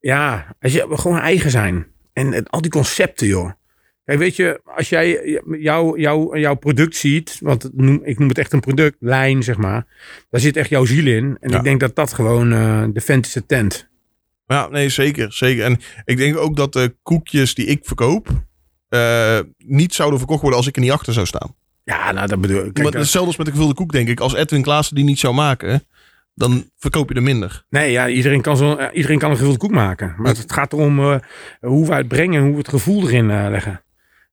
ja, 0.00 0.46
als 0.60 0.72
je 0.72 0.86
gewoon 0.90 1.18
eigen 1.18 1.50
zijn. 1.50 1.86
En 2.12 2.46
al 2.46 2.60
die 2.60 2.70
concepten, 2.70 3.26
joh. 3.26 3.50
Kijk, 4.04 4.18
weet 4.18 4.36
je, 4.36 4.60
als 4.64 4.88
jij 4.88 5.40
jouw 5.58 5.96
jou, 5.98 6.38
jouw 6.38 6.54
product 6.54 6.96
ziet, 6.96 7.38
want 7.40 7.64
ik 8.02 8.18
noem 8.18 8.28
het 8.28 8.38
echt 8.38 8.52
een 8.52 8.60
productlijn, 8.60 9.42
zeg 9.42 9.56
maar. 9.56 9.86
Daar 10.30 10.40
zit 10.40 10.56
echt 10.56 10.68
jouw 10.68 10.84
ziel 10.84 11.06
in. 11.06 11.36
En 11.40 11.50
Ja. 11.50 11.56
ik 11.56 11.64
denk 11.64 11.80
dat 11.80 11.94
dat 11.96 12.12
gewoon 12.12 12.52
eh, 12.52 12.84
de 12.92 13.00
vent 13.00 13.26
is 13.26 13.32
de 13.32 13.46
tent. 13.46 13.88
ja, 14.46 14.68
nee, 14.68 14.88
zeker, 14.88 15.32
zeker. 15.32 15.64
En 15.64 15.80
ik 16.04 16.16
denk 16.16 16.36
ook 16.36 16.56
dat 16.56 16.72
de 16.72 16.94
koekjes 17.02 17.54
die 17.54 17.66
ik 17.66 17.80
verkoop... 17.82 18.28
eh, 18.88 19.38
niet 19.58 19.94
zouden 19.94 20.18
verkocht 20.18 20.40
worden 20.40 20.58
als 20.58 20.68
ik 20.68 20.76
er 20.76 20.82
niet 20.82 20.90
achter 20.90 21.12
zou 21.12 21.26
staan. 21.26 21.54
Ja, 21.84 22.12
nou, 22.12 22.26
dat 22.26 22.40
bedoel 22.40 22.64
ik. 22.64 22.72
Kijk, 22.74 22.94
hetzelfde 22.94 23.28
als 23.28 23.36
met 23.36 23.46
de 23.46 23.52
gevulde 23.52 23.74
koek, 23.74 23.92
denk 23.92 24.08
ik. 24.08 24.20
Als 24.20 24.34
Edwin 24.34 24.62
Klaassen 24.62 24.94
die 24.96 25.04
niet 25.04 25.18
zou 25.18 25.34
maken, 25.34 25.84
dan 26.34 26.70
verkoop 26.78 27.08
je 27.08 27.14
er 27.14 27.22
minder. 27.22 27.64
Nee, 27.70 27.90
ja, 27.92 28.08
iedereen 28.08 28.40
kan, 28.40 28.56
zo, 28.56 28.74
eh, 28.74 28.96
iedereen 28.96 29.18
kan 29.18 29.30
een 29.30 29.36
gevulde 29.36 29.58
koek 29.58 29.70
maken. 29.70 30.14
Maar 30.18 30.34
het 30.36 30.52
gaat 30.52 30.72
erom 30.72 31.20
hoe 31.60 31.86
wij 31.88 31.98
het 31.98 32.08
brengen 32.08 32.36
en 32.38 32.42
hoe 32.42 32.52
we 32.52 32.58
het 32.58 32.68
gevoel 32.68 33.08
erin 33.08 33.26
leggen. 33.26 33.82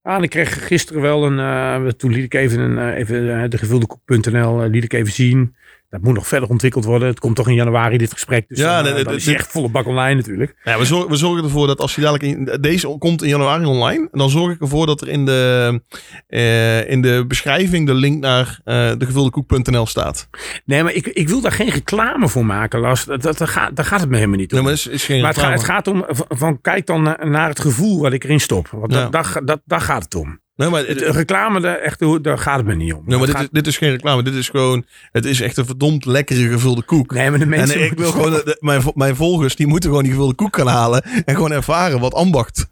Ah, 0.02 0.24
ik 0.24 0.30
kreeg 0.30 0.68
gisteren 0.68 1.02
wel 1.02 1.26
een... 1.26 1.40
eh, 1.40 1.92
toen 1.92 2.12
liet 2.12 2.24
ik 2.24 2.34
even, 2.34 2.60
een, 2.60 2.78
eh, 2.78 2.98
even 2.98 3.42
eh, 3.44 3.50
de 3.50 3.58
gevuldekoek.nl 3.58 4.64
eh, 4.64 4.70
liet 4.70 4.84
ik 4.84 4.94
even 4.94 5.14
zien. 5.14 5.56
Dat 5.90 6.02
moet 6.02 6.14
nog 6.14 6.28
verder 6.28 6.50
ontwikkeld 6.50 6.86
worden. 6.86 7.08
Het 7.08 7.20
komt 7.20 7.36
toch 7.36 7.48
in 7.48 7.54
januari 7.54 7.98
dit 7.98 8.14
gesprek. 8.14 8.48
Dus 8.48 8.60
Ja, 8.60 8.76
dan, 8.82 8.92
nee, 8.92 9.00
eh, 9.00 9.06
dan 9.06 9.14
is 9.16 9.24
dit- 9.24 9.36
echt 9.36 9.48
volle 9.52 9.70
bak 9.70 9.86
online 9.88 10.16
natuurlijk. 10.16 10.56
Ja, 10.64 10.78
we, 10.78 10.86
zorgen, 10.86 11.10
we 11.10 11.16
zorgen 11.16 11.44
ervoor 11.44 11.68
dat 11.68 11.80
als 11.80 11.96
je 11.96 12.02
dadelijk... 12.02 12.24
In, 12.24 12.58
deze 12.62 12.96
komt 13.00 13.22
in 13.22 13.30
januari 13.30 13.66
online. 13.66 14.08
En 14.12 14.20
dan 14.20 14.30
zorg 14.30 14.54
ik 14.54 14.62
ervoor 14.62 14.86
dat 14.86 15.02
er 15.02 15.08
in 15.08 15.26
de, 15.26 15.82
eh, 16.28 16.90
in 16.90 17.02
de 17.02 17.26
beschrijving 17.28 17.86
de 17.88 17.94
link 17.94 18.20
naar 18.22 18.60
eh 18.64 18.92
degevuldekoek.nl 18.98 19.86
staat. 19.86 20.30
Nee, 20.66 20.84
maar 20.84 20.94
ik, 20.94 21.08
ik 21.08 21.30
wil 21.30 21.42
daar 21.42 21.52
geen 21.52 21.70
reclame 21.70 22.28
voor 22.28 22.46
maken, 22.46 22.80
Lars. 22.80 23.06
Dat, 23.06 23.22
dat, 23.22 23.38
dat 23.38 23.50
gaat, 23.50 23.76
daar 23.76 23.86
gaat 23.86 24.00
het 24.00 24.10
me 24.10 24.16
helemaal 24.16 24.38
niet 24.38 24.52
om. 24.52 24.58
Nee, 24.58 24.66
maar 24.68 24.76
het 24.76 24.86
is, 24.86 24.92
is 24.94 25.06
geen 25.06 25.22
Maar 25.22 25.30
het, 25.34 25.40
gaat, 25.40 25.62
reclame. 25.62 26.00
het 26.06 26.08
gaat 26.16 26.28
om, 26.28 26.38
van, 26.38 26.62
kijk 26.62 26.86
dan 26.86 27.02
naar, 27.04 27.30
naar 27.30 27.50
het 27.50 27.60
gevoel 27.60 28.02
wat 28.02 28.14
ik 28.14 28.24
erin 28.24 28.40
stop. 28.40 28.68
Want 28.72 28.94
Ja. 28.94 29.10
dat, 29.10 29.12
dat, 29.34 29.42
dat, 29.48 29.62
daar 29.66 29.82
gaat 29.82 30.04
het 30.04 30.16
om. 30.16 30.40
Nee, 30.60 30.70
maar, 30.70 30.86
Het, 30.86 31.02
reclame, 31.02 31.60
daar, 31.62 31.78
echt, 31.78 32.24
daar 32.24 32.38
gaat 32.38 32.58
het 32.58 32.66
me 32.66 32.76
niet 32.76 32.94
om. 32.94 33.04
nee, 33.06 33.18
maar 33.18 33.28
dit, 33.28 33.36
gaat- 33.36 33.48
dit 33.52 33.68
is 33.68 33.78
geen 33.78 33.90
reclame. 33.92 34.24
Dit 34.24 34.34
is 34.34 34.50
gewoon... 34.50 34.86
Het 35.12 35.26
is 35.26 35.42
echt 35.42 35.58
een 35.58 35.66
verdomd 35.66 36.06
lekkere 36.06 36.50
gevulde 36.50 36.84
koek. 36.84 37.14
Nee, 37.14 37.30
maar 37.30 37.40
de 37.40 37.46
mensen... 37.46 37.80
en 37.80 37.86
ik 37.86 37.98
wil 37.98 38.12
gewoon... 38.12 38.32
de- 38.32 38.58
mijn, 38.60 38.82
mijn 38.94 39.16
volgers, 39.16 39.56
die 39.56 39.68
moeten 39.68 39.90
gewoon 39.90 40.04
die 40.04 40.14
gevulde 40.14 40.36
koek 40.36 40.56
gaan 40.56 40.68
halen. 40.68 41.04
En 41.04 41.36
gewoon 41.36 41.52
ervaren 41.52 42.00
wat 42.00 42.14
ambacht... 42.14 42.68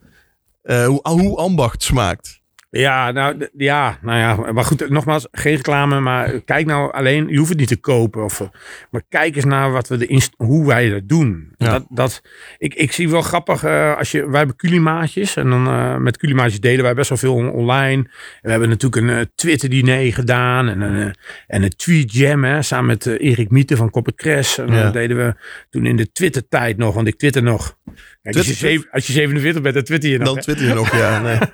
eh, 0.61 0.85
hoe, 0.85 0.99
hoe 1.09 1.37
ambacht 1.37 1.83
smaakt. 1.83 2.41
Ja, 2.79 3.11
nou 3.11 3.47
ja, 3.57 3.97
nou 4.01 4.17
ja, 4.19 4.51
maar 4.51 4.63
goed, 4.63 4.89
nogmaals, 4.89 5.27
geen 5.31 5.55
reclame, 5.55 5.99
maar 5.99 6.39
kijk 6.45 6.65
nou 6.65 6.93
alleen, 6.93 7.27
je 7.27 7.37
hoeft 7.37 7.49
het 7.49 7.59
niet 7.59 7.67
te 7.67 7.77
kopen, 7.79 8.23
of, 8.23 8.39
eh, 8.41 8.47
maar 8.91 9.01
kijk 9.09 9.35
eens 9.35 9.45
naar 9.45 9.71
wat 9.71 9.87
we 9.87 9.97
de 9.97 10.05
inst- 10.05 10.33
hoe 10.37 10.67
wij 10.67 10.89
dat 10.89 11.01
doen. 11.09 11.53
Ja. 11.57 11.71
Dat, 11.71 11.85
dat, 11.89 12.21
ik, 12.57 12.73
ik 12.73 12.91
zie 12.91 13.09
wel 13.09 13.21
grappig, 13.21 13.63
eh, 13.63 13.97
als 13.97 14.11
je, 14.11 14.29
wij 14.29 14.37
hebben 14.37 14.55
culimaatjes 14.55 15.35
en 15.35 15.49
dan 15.49 15.67
eh, 15.67 15.95
met 15.97 16.17
culimaatjes 16.17 16.59
delen 16.59 16.83
wij 16.83 16.93
best 16.93 17.09
wel 17.09 17.17
veel 17.17 17.33
on- 17.33 17.51
online. 17.51 18.01
En 18.03 18.09
we 18.41 18.49
hebben 18.49 18.69
natuurlijk 18.69 19.01
een 19.07 19.17
eh, 19.17 19.25
Twitter 19.35 19.69
diner 19.69 20.13
gedaan 20.13 20.69
en 20.69 20.81
een, 20.81 20.95
eh, 21.07 21.13
en 21.47 21.63
een 21.63 21.75
tweet 21.75 22.13
jam, 22.13 22.43
hè, 22.43 22.61
samen 22.61 22.85
met 22.85 23.05
eh, 23.05 23.29
Erik 23.29 23.49
Mieten 23.49 23.77
van 23.77 23.89
Koppert 23.89 24.15
Crash. 24.15 24.57
En 24.59 24.67
Ja. 24.73 24.83
dat 24.83 24.93
deden 24.93 25.17
we 25.17 25.35
toen 25.69 25.85
in 25.85 25.95
de 25.95 26.11
Twitter 26.11 26.47
tijd 26.47 26.77
nog, 26.77 26.95
want 26.95 27.07
ik 27.07 27.17
twitter 27.17 27.43
nog. 27.43 27.77
Kijk, 28.21 28.35
als, 28.35 28.47
je 28.47 28.53
Twitter- 28.53 28.69
zeven- 28.69 28.91
als 28.91 29.07
je 29.07 29.13
47 29.13 29.61
bent, 29.61 29.75
dan 29.75 29.83
twitter 29.83 30.09
je 30.09 30.17
nog. 30.17 30.25
Dan 30.27 30.35
hè. 30.35 30.41
twitter 30.41 30.67
je 30.67 30.73
nog, 30.73 30.95
ja. 30.95 31.21
Nee. 31.21 31.37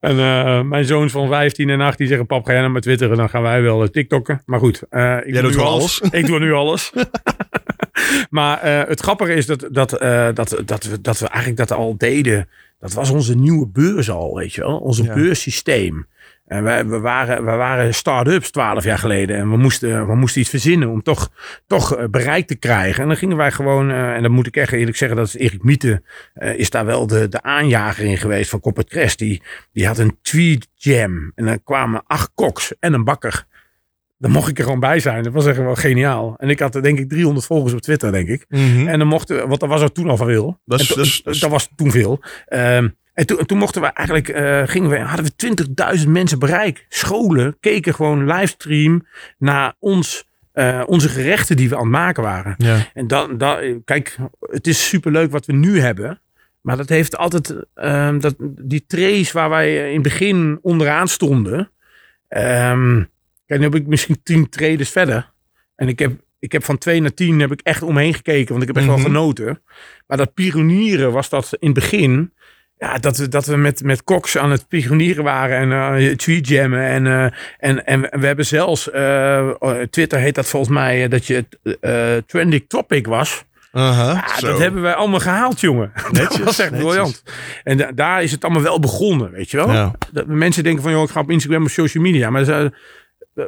En 0.00 0.18
eh, 0.44 0.62
mijn 0.62 0.84
zoons 0.84 1.12
van 1.12 1.28
15 1.28 1.70
en 1.70 1.80
18 1.80 2.06
zeggen: 2.06 2.26
Pap, 2.26 2.44
ga 2.44 2.50
jij 2.52 2.60
nou 2.60 2.72
maar 2.72 2.80
twitteren? 2.80 3.16
Dan 3.16 3.28
gaan 3.28 3.42
wij 3.42 3.62
wel 3.62 3.82
eh, 3.82 3.88
TikTokken. 3.88 4.42
Maar 4.46 4.58
goed, 4.58 4.82
eh, 4.90 5.16
ik 5.24 5.34
doe 5.34 5.50
nu 5.50 5.56
alles. 5.58 6.00
ik 6.10 6.26
doe 6.26 6.38
nu 6.38 6.52
alles. 6.52 6.92
maar 8.30 8.66
het 8.88 9.00
grappige 9.00 9.34
is 9.34 9.46
dat, 9.46 9.68
dat, 9.70 9.90
dat, 10.34 10.62
dat, 10.64 10.84
we, 10.84 11.00
dat 11.00 11.18
we 11.18 11.26
eigenlijk 11.26 11.68
dat 11.68 11.78
al 11.78 11.96
deden. 11.98 12.48
Dat 12.80 12.92
was 12.92 13.10
onze 13.10 13.36
nieuwe 13.36 13.66
beurs 13.66 14.10
al, 14.10 14.34
weet 14.36 14.52
je 14.52 14.60
wel. 14.60 14.78
Onze 14.78 15.02
Ja. 15.02 15.14
beurssysteem. 15.14 16.06
En 16.46 16.62
wij, 16.62 16.86
we 16.86 16.98
waren, 16.98 17.44
we 17.44 17.50
waren 17.50 17.94
start-ups 17.94 18.50
twaalf 18.50 18.84
jaar 18.84 18.98
geleden. 18.98 19.36
En 19.36 19.50
we 19.50 19.56
moesten, 19.56 20.06
we 20.06 20.14
moesten 20.14 20.40
iets 20.40 20.50
verzinnen 20.50 20.88
om 20.88 21.02
toch, 21.02 21.30
toch 21.66 21.96
eh, 21.96 22.04
bereik 22.08 22.46
te 22.46 22.56
krijgen. 22.56 23.02
En 23.02 23.08
dan 23.08 23.16
gingen 23.16 23.36
wij 23.36 23.50
gewoon, 23.50 23.90
eh, 23.90 24.14
en 24.14 24.22
dan 24.22 24.32
moet 24.32 24.46
ik 24.46 24.56
echt 24.56 24.72
eerlijk 24.72 24.96
zeggen, 24.96 25.16
dat 25.16 25.26
is 25.26 25.34
Erik 25.36 25.62
Miete, 25.62 26.02
eh, 26.34 26.58
is 26.58 26.70
daar 26.70 26.84
wel 26.86 27.06
de, 27.06 27.28
de 27.28 27.42
aanjager 27.42 28.04
in 28.04 28.18
geweest 28.18 28.50
van 28.50 28.60
Corporate 28.60 28.90
Crest. 28.94 29.18
Die, 29.18 29.42
die 29.72 29.86
had 29.86 29.98
een 29.98 30.18
tweet 30.22 30.68
jam. 30.74 31.32
En 31.34 31.44
dan 31.44 31.62
kwamen 31.62 32.02
acht 32.06 32.30
koks 32.34 32.72
en 32.80 32.92
een 32.92 33.04
bakker. 33.04 33.44
Dan 34.18 34.30
mocht 34.30 34.48
ik 34.48 34.58
er 34.58 34.64
gewoon 34.64 34.80
bij 34.80 35.00
zijn. 35.00 35.22
Dat 35.22 35.32
was 35.32 35.46
echt 35.46 35.58
wel 35.58 35.74
geniaal. 35.74 36.34
En 36.38 36.48
ik 36.50 36.58
had 36.58 36.74
er 36.74 36.82
denk 36.82 36.98
ik 36.98 37.08
300 37.08 37.46
volgers 37.46 37.72
op 37.72 37.80
Twitter, 37.80 38.12
denk 38.12 38.28
ik. 38.28 38.44
Mhm. 38.48 38.86
En 38.88 38.98
dan 38.98 39.08
mochten 39.08 39.36
we, 39.36 39.46
want 39.46 39.60
dat 39.60 39.68
was 39.68 39.82
er 39.82 39.92
toen 39.92 40.08
al 40.10 40.16
van 40.16 40.26
veel. 40.26 40.60
Dat 40.64 40.80
is- 40.80 40.88
En 40.88 40.94
to- 40.94 41.00
dat 41.00 41.06
is- 41.10 41.22
dat 41.22 41.34
is- 41.34 41.40
dat 41.40 41.50
was 41.50 41.68
toen 41.76 41.90
veel. 41.90 42.22
Ehm, 42.46 42.88
en, 43.14 43.26
toen, 43.26 43.38
en 43.38 43.46
toen 43.46 43.58
mochten 43.58 43.80
we 43.80 43.86
eigenlijk, 43.86 44.28
eh, 44.28 44.62
gingen 44.64 44.90
we, 44.90 44.98
hadden 44.98 45.26
we 45.26 45.32
20.000 46.02 46.08
mensen 46.08 46.38
bereik. 46.38 46.86
Scholen 46.88 47.56
keken 47.60 47.94
gewoon 47.94 48.26
livestream 48.26 49.06
naar 49.38 49.74
ons, 49.78 50.28
eh, 50.52 50.82
onze 50.86 51.08
gerechten 51.08 51.56
die 51.56 51.68
we 51.68 51.74
aan 51.74 51.80
het 51.82 51.90
maken 51.90 52.22
waren. 52.22 52.54
Ja. 52.58 52.90
En 52.94 53.06
dan, 53.06 53.38
dan, 53.38 53.82
kijk, 53.84 54.16
het 54.40 54.66
is 54.66 54.88
superleuk 54.88 55.30
wat 55.30 55.46
we 55.46 55.52
nu 55.52 55.80
hebben. 55.80 56.20
Maar 56.60 56.76
dat 56.76 56.88
heeft 56.88 57.16
altijd, 57.16 57.54
ehm, 57.74 58.18
dat, 58.18 58.34
die 58.60 58.84
trace 58.86 59.32
waar 59.32 59.48
wij 59.50 59.86
in 59.88 59.94
het 59.94 60.02
begin 60.02 60.58
onderaan 60.62 61.08
stonden. 61.08 61.70
ehm, 62.28 63.02
kijk, 63.46 63.60
nu 63.60 63.66
heb 63.66 63.74
ik 63.74 63.86
misschien 63.86 64.20
tien 64.22 64.48
trades 64.48 64.90
verder. 64.90 65.32
En 65.76 65.88
ik 65.88 65.98
heb, 65.98 66.12
ik 66.38 66.52
heb 66.52 66.64
van 66.64 66.78
twee 66.78 67.00
naar 67.00 67.14
tien 67.14 67.40
heb 67.40 67.52
ik 67.52 67.60
echt 67.60 67.82
omheen 67.82 68.14
gekeken, 68.14 68.48
want 68.48 68.60
ik 68.62 68.66
heb 68.68 68.76
echt 68.76 68.86
Mhm. 68.86 68.94
wel 68.94 69.04
genoten. 69.04 69.62
Maar 70.06 70.16
dat 70.16 70.34
pionieren 70.34 71.12
was 71.12 71.28
dat 71.28 71.56
in 71.58 71.66
het 71.70 71.74
begin. 71.74 72.32
Ja, 72.84 72.98
dat 72.98 73.16
we, 73.16 73.28
dat 73.28 73.46
we 73.46 73.56
met, 73.56 73.82
met 73.82 74.04
Cox 74.04 74.38
aan 74.38 74.50
het 74.50 74.68
pionieren 74.68 75.24
waren 75.24 75.56
en 75.72 75.98
eh 76.06 76.14
tweet 76.16 76.48
jammen. 76.48 76.80
En, 76.86 77.06
eh, 77.06 77.30
en, 77.58 77.86
en 77.86 78.00
we 78.00 78.26
hebben 78.26 78.46
zelfs, 78.46 78.90
eh, 78.90 79.50
Twitter 79.90 80.18
heet 80.18 80.34
dat 80.34 80.46
volgens 80.48 80.72
mij, 80.72 81.08
dat 81.08 81.26
je 81.26 81.44
trending 82.26 82.64
topic 82.68 83.06
was. 83.06 83.44
Aha, 83.72 84.24
Ja, 84.40 84.40
dat 84.48 84.58
hebben 84.58 84.82
wij 84.82 84.94
allemaal 84.94 85.20
gehaald, 85.20 85.60
jongen. 85.60 85.92
Netjes, 86.10 86.36
dat 86.36 86.44
was 86.44 86.58
echt 86.58 86.70
netjes. 86.70 86.88
briljant. 86.88 87.22
En 87.64 87.76
da- 87.76 87.92
daar 87.92 88.22
is 88.22 88.30
het 88.30 88.44
allemaal 88.44 88.62
wel 88.62 88.80
begonnen, 88.80 89.30
weet 89.30 89.50
je 89.50 89.56
wel. 89.56 89.72
Ja. 89.72 89.92
Dat 90.12 90.26
mensen 90.26 90.62
denken 90.64 90.82
van, 90.82 90.92
joh, 90.92 91.02
ik 91.02 91.10
ga 91.10 91.20
op 91.20 91.30
Instagram 91.30 91.64
of 91.64 91.70
social 91.70 92.02
media. 92.02 92.30
Maar, 92.30 92.44
ze, 92.44 92.72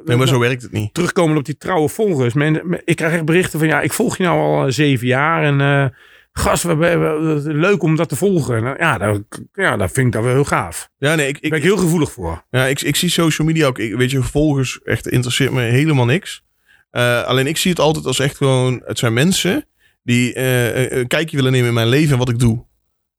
Nee, 0.04 0.16
maar 0.16 0.26
zo 0.28 0.38
werkt 0.38 0.62
het 0.62 0.72
niet. 0.72 0.94
terugkomen 0.94 1.36
op 1.36 1.44
die 1.44 1.56
trouwe 1.58 1.88
volgers. 1.88 2.34
Men, 2.34 2.80
ik 2.84 2.96
krijg 2.96 3.12
echt 3.12 3.24
berichten 3.24 3.58
van, 3.58 3.68
ja, 3.68 3.80
ik 3.80 3.92
volg 3.92 4.16
je 4.16 4.22
nou 4.22 4.38
al 4.40 4.72
zeven 4.72 5.06
jaar. 5.06 5.42
En 5.42 5.92
gast, 6.38 6.62
we, 6.62 6.74
we, 6.74 6.96
we- 6.96 7.52
leuk 7.54 7.82
om 7.82 7.96
dat 7.96 8.08
te 8.08 8.16
volgen. 8.16 8.62
Nou, 8.62 8.76
ja, 8.78 8.98
dat, 8.98 9.22
ja, 9.52 9.76
dat 9.76 9.90
vind 9.92 10.06
ik 10.06 10.12
dan 10.12 10.22
wel 10.22 10.32
heel 10.32 10.44
gaaf. 10.44 10.90
Ja, 10.98 11.14
nee, 11.14 11.28
ik, 11.28 11.38
ik, 11.40 11.50
ben 11.50 11.58
ik 11.58 11.64
heel 11.64 11.76
gevoelig 11.76 12.12
voor. 12.12 12.44
Ja, 12.50 12.64
ik, 12.66 12.80
ik 12.80 12.96
zie 12.96 13.08
social 13.08 13.46
media 13.46 13.66
ook. 13.66 13.78
Ik, 13.78 13.94
weet 13.96 14.10
je, 14.10 14.22
volgers 14.22 14.80
echt 14.84 15.08
interesseert 15.08 15.52
me 15.52 15.60
helemaal 15.62 16.04
niks. 16.04 16.44
Eh, 16.90 17.22
alleen 17.22 17.46
ik 17.46 17.56
zie 17.56 17.70
het 17.70 17.80
altijd 17.80 18.06
als 18.06 18.18
echt 18.18 18.36
gewoon. 18.36 18.82
Het 18.84 18.98
zijn 18.98 19.12
mensen 19.12 19.66
die 20.02 20.32
eh, 20.34 20.76
een- 20.82 20.98
een 20.98 21.06
kijkje 21.06 21.36
willen 21.36 21.52
nemen 21.52 21.68
in 21.68 21.74
mijn 21.74 21.88
leven 21.88 22.12
en 22.12 22.18
wat 22.18 22.28
ik 22.28 22.38
doe. 22.38 22.64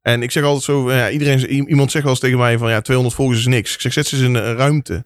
En 0.02 0.22
ik 0.24 0.32
zeg 0.32 0.44
altijd 0.44 0.64
zo: 0.64 0.92
ja, 0.92 1.10
iedereen, 1.10 1.50
iemand 1.70 1.92
zegt 1.92 2.04
wel 2.04 2.14
eens 2.14 2.22
tegen 2.22 2.38
mij 2.38 2.58
van 2.58 2.70
ja, 2.70 2.82
200 2.82 3.16
volgers 3.18 3.40
is 3.40 3.46
niks. 3.48 3.74
Ik 3.74 3.82
zeg, 3.82 3.94
zet 3.94 4.08
ze 4.08 4.16
eens 4.16 4.24
in 4.26 4.36
een 4.36 4.56
ruimte. 4.56 4.94
Dat 4.94 5.04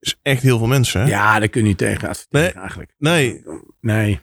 is 0.00 0.18
echt 0.22 0.42
heel 0.42 0.58
veel 0.58 0.66
mensen. 0.66 1.00
Hè? 1.00 1.06
Ja, 1.08 1.38
daar 1.38 1.48
kun 1.48 1.60
je 1.62 1.66
niet 1.68 1.78
tegen 1.78 2.10
Nee. 2.30 2.48
eigenlijk. 2.52 2.94
Nee, 2.98 3.42
Nee. 3.80 4.20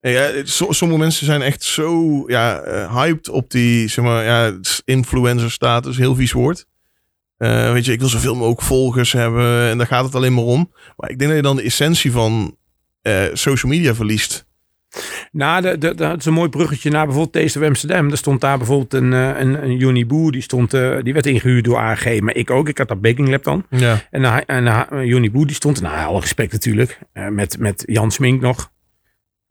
Ja, 0.00 0.30
sommige 0.44 0.98
mensen 0.98 1.26
zijn 1.26 1.42
echt 1.42 1.62
zo 1.62 2.22
ja, 2.26 2.60
eh, 2.60 2.96
hyped 2.96 3.28
op 3.28 3.50
die 3.50 3.88
zeg 3.88 4.04
maar, 4.04 4.24
ja, 4.24 4.58
influencer 4.84 5.50
status, 5.50 5.96
heel 5.96 6.14
vies 6.14 6.32
woord. 6.32 6.66
Eh, 7.36 7.72
weet 7.72 7.84
je, 7.84 7.92
ik 7.92 7.98
wil 7.98 8.08
zoveel 8.08 8.34
mogelijk 8.34 8.62
volgers 8.62 9.12
hebben 9.12 9.68
en 9.68 9.78
daar 9.78 9.86
gaat 9.86 10.04
het 10.04 10.14
alleen 10.14 10.34
maar 10.34 10.44
om. 10.44 10.72
Maar 10.96 11.10
ik 11.10 11.18
denk 11.18 11.30
dat 11.30 11.38
je 11.38 11.46
dan 11.46 11.56
de 11.56 11.62
essentie 11.62 12.12
van 12.12 12.56
eh, 13.02 13.24
social 13.32 13.72
media 13.72 13.94
verliest. 13.94 14.48
Nou, 15.32 15.62
de, 15.62 15.78
de, 15.78 15.94
dat 15.94 16.18
is 16.18 16.24
een 16.24 16.32
mooi 16.32 16.48
bruggetje 16.48 16.90
naar 16.90 17.06
bijvoorbeeld 17.06 17.44
Taste 17.44 17.58
of 17.58 17.64
Amsterdam. 17.64 18.10
Er 18.10 18.16
stond 18.16 18.40
daar 18.40 18.58
bijvoorbeeld 18.58 18.94
een, 18.94 19.12
een, 19.12 19.62
een 19.62 19.76
Johnny 19.76 20.06
Boer, 20.06 20.32
die, 20.32 20.42
stond, 20.42 20.70
die 20.70 21.12
werd 21.12 21.26
ingehuurd 21.26 21.64
door 21.64 21.78
AG, 21.78 22.20
maar 22.20 22.34
ik 22.34 22.50
ook. 22.50 22.68
Ik 22.68 22.78
had 22.78 22.88
dat 22.88 23.00
Baking 23.00 23.28
Lab 23.28 23.44
dan. 23.44 23.66
Ja. 23.70 24.06
En, 24.10 24.46
en 24.46 25.06
Johnny 25.06 25.30
Boer, 25.30 25.46
die 25.46 25.54
stond, 25.54 25.80
nou, 25.80 26.06
alle 26.06 26.20
respect 26.20 26.52
natuurlijk, 26.52 26.98
met, 27.12 27.58
met 27.58 27.82
Jan 27.86 28.10
Smink 28.10 28.40
nog. 28.40 28.70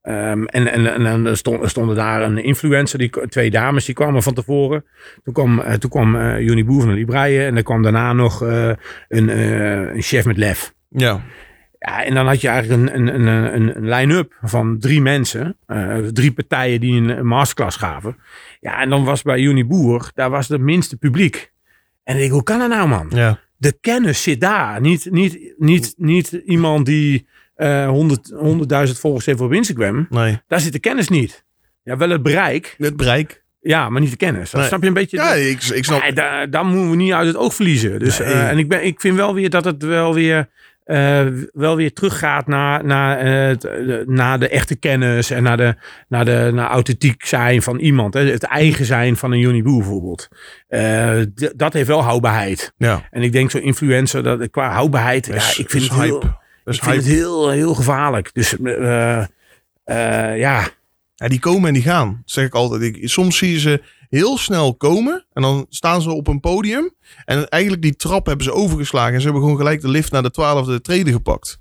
Um, 0.10 0.46
en, 0.46 0.68
en, 0.72 1.06
en, 1.06 1.26
en 1.26 1.38
stond, 1.38 1.64
er 1.64 1.70
stonden 1.70 1.96
daar 1.96 2.22
een 2.22 2.44
influencer, 2.44 3.00
die, 3.00 3.10
twee 3.28 3.52
dames, 3.52 3.86
die 3.86 3.96
kwamen 3.96 4.24
van 4.24 4.34
tevoren. 4.34 4.86
Toen 5.24 5.34
kwam, 5.34 5.60
uh, 5.60 5.74
toen 5.74 5.90
kwam 5.90 6.16
uh, 6.16 6.40
Johnny 6.40 6.66
Boer 6.66 6.82
van 6.82 6.90
de 6.90 6.96
Libreien 6.96 7.46
en 7.46 7.56
er 7.56 7.64
kwam 7.64 7.82
daarna 7.82 8.14
nog 8.14 8.44
uh, 8.44 8.72
een, 9.08 9.28
een 9.96 10.02
chef 10.02 10.26
met 10.26 10.38
lef. 10.38 10.74
Ja. 10.90 11.22
Ja, 11.80 12.04
en 12.04 12.14
dan 12.14 12.28
had 12.28 12.42
je 12.42 12.48
eigenlijk 12.48 12.94
een, 12.94 13.16
een, 13.16 13.26
een, 13.28 13.76
een 13.76 13.90
line-up 13.90 14.38
van 14.42 14.80
drie 14.80 15.02
mensen, 15.02 15.58
drie 16.14 16.32
partijen 16.32 16.80
die 16.80 17.02
een, 17.02 17.10
een 17.10 17.26
masterclass 17.26 17.78
gaven. 17.78 18.18
Ja, 18.60 18.82
en 18.82 18.90
dan 18.90 19.04
was 19.04 19.22
bij 19.22 19.40
Juni 19.40 19.66
Boer, 19.66 20.12
daar 20.16 20.30
was 20.30 20.48
het 20.48 20.62
minste 20.62 20.98
publiek. 20.98 21.52
En 22.04 22.14
ik 22.14 22.20
denk, 22.20 22.32
hoe 22.32 22.44
kan 22.44 22.60
dat 22.60 22.70
nou, 22.70 22.88
man? 22.88 23.12
Ja. 23.14 23.40
De 23.58 23.78
kennis 23.82 24.24
zit 24.24 24.42
daar. 24.42 24.82
Niet, 24.82 25.12
niet, 25.12 25.54
niet, 25.58 25.94
niet 25.98 26.32
iemand 26.32 26.86
die 26.86 27.28
100, 27.66 28.34
100.000 28.88 29.00
volgers 29.00 29.26
heeft 29.26 29.42
op 29.42 29.54
Instagram. 29.54 30.08
Nee. 30.10 30.42
Daar 30.48 30.60
zit 30.60 30.74
de 30.74 30.80
kennis 30.80 31.10
niet. 31.10 31.44
Ja, 31.84 31.98
wel 31.98 32.10
het 32.10 32.24
bereik. 32.24 32.76
Het 32.78 32.98
bereik. 32.98 33.44
Ja, 33.62 33.90
maar 33.90 34.02
niet 34.02 34.12
de 34.12 34.18
kennis. 34.18 34.52
Nee. 34.52 34.66
Snap 34.66 34.82
je 34.82 34.88
een 34.88 34.94
beetje? 34.94 35.18
Ja, 35.18 35.34
ik, 35.34 35.64
ik 35.64 35.86
snap. 35.86 36.04
Ja, 36.04 36.12
daar, 36.12 36.50
daar 36.50 36.66
moeten 36.66 36.90
we 36.90 36.96
niet 36.96 37.14
uit 37.14 37.28
het 37.28 37.38
oog 37.38 37.54
verliezen. 37.54 38.00
Dus, 38.00 38.20
nee. 38.20 38.28
uh, 38.28 38.50
en 38.50 38.58
ik, 38.58 38.68
ben, 38.68 38.86
ik 38.86 39.02
vind 39.02 39.16
wel 39.16 39.34
weer 39.34 39.50
dat 39.50 39.66
het 39.66 39.84
wel 39.84 40.14
weer 40.14 40.50
uh, 40.90 41.26
wel 41.54 41.76
weer 41.76 41.94
teruggaat 41.94 42.48
naar, 42.48 42.86
naar, 42.86 43.26
uh, 43.26 44.06
naar 44.06 44.40
de 44.40 44.50
echte 44.50 44.76
kennis 44.76 45.30
en 45.30 45.44
naar, 45.44 45.58
de, 45.58 45.76
naar, 46.08 46.26
de, 46.26 46.50
naar 46.54 46.70
authentiek 46.70 47.26
zijn 47.26 47.62
van 47.62 47.80
iemand. 47.80 48.14
Hè? 48.14 48.32
Het 48.32 48.44
eigen 48.44 48.86
zijn 48.86 49.18
van 49.18 49.32
een 49.32 49.40
Johnny 49.40 49.62
Boer 49.62 49.78
bijvoorbeeld. 49.78 50.28
Uh, 50.70 51.22
dat 51.56 51.74
heeft 51.74 51.88
wel 51.88 52.04
houdbaarheid. 52.04 52.74
Ja. 52.78 53.08
En 53.12 53.22
ik 53.22 53.32
denk 53.32 53.52
zo'n 53.52 53.62
influencer, 53.62 54.24
dat, 54.24 54.50
qua 54.50 54.72
houdbaarheid, 54.72 55.26
ja, 55.26 55.34
ik 55.34 55.70
vind, 55.70 55.84
het 55.84 55.94
hype. 55.94 56.39
Heel, 56.78 56.94
ik 56.94 56.94
vind 56.94 57.06
het 57.06 57.14
heel, 57.14 57.50
heel 57.50 57.74
gevaarlijk. 57.74 58.34
Dus 58.34 58.56
ja. 60.36 60.70
Ja, 61.20 61.28
die 61.28 61.40
komen 61.40 61.68
en 61.68 61.74
die 61.74 61.84
gaan, 61.84 62.22
zeg 62.26 62.46
ik 62.46 62.54
altijd. 62.54 62.82
Ik, 62.82 63.10
soms 63.10 63.38
zie 63.38 63.52
je 63.52 63.60
ze 63.60 63.82
heel 64.10 64.38
snel 64.38 64.76
komen 64.76 65.26
en 65.34 65.42
dan 65.42 65.66
staan 65.70 66.02
ze 66.02 66.12
op 66.12 66.28
een 66.28 66.40
podium. 66.40 66.94
En 67.26 67.48
eigenlijk 67.48 67.82
die 67.82 67.96
trap 67.96 68.26
hebben 68.26 68.46
ze 68.46 68.54
overgeslagen. 68.54 69.14
En 69.14 69.20
ze 69.20 69.24
hebben 69.24 69.42
gewoon 69.42 69.58
gelijk 69.58 69.82
de 69.82 69.90
lift 69.90 70.12
naar 70.12 70.24
de 70.24 70.32
twaalfde 70.32 70.82
treden 70.82 71.14
gepakt. 71.14 71.60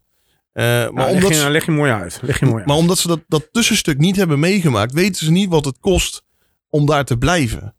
Uh, 0.55 0.65
maar 0.65 0.93
nou, 0.93 1.13
omdat 1.13 1.31
leg, 1.31 1.43
je, 1.43 1.51
leg 1.51 1.65
je 1.65 1.71
mooi 1.71 1.93
uit. 1.93 2.19
Leg 2.23 2.41
je 2.41 2.47
mooi 2.47 2.65
maar 2.65 2.75
uit. 2.75 2.81
omdat 2.81 2.99
ze 2.99 3.09
dat, 3.09 3.21
dat 3.29 3.49
tussenstuk 3.53 3.99
niet 3.99 4.17
hebben 4.17 4.39
meegemaakt, 4.39 4.93
weten 4.93 5.25
ze 5.25 5.31
niet 5.31 5.49
wat 5.49 5.65
het 5.65 5.79
kost 5.81 6.23
om 6.69 6.87
daar 6.87 7.05
te 7.05 7.19
blijven. 7.19 7.75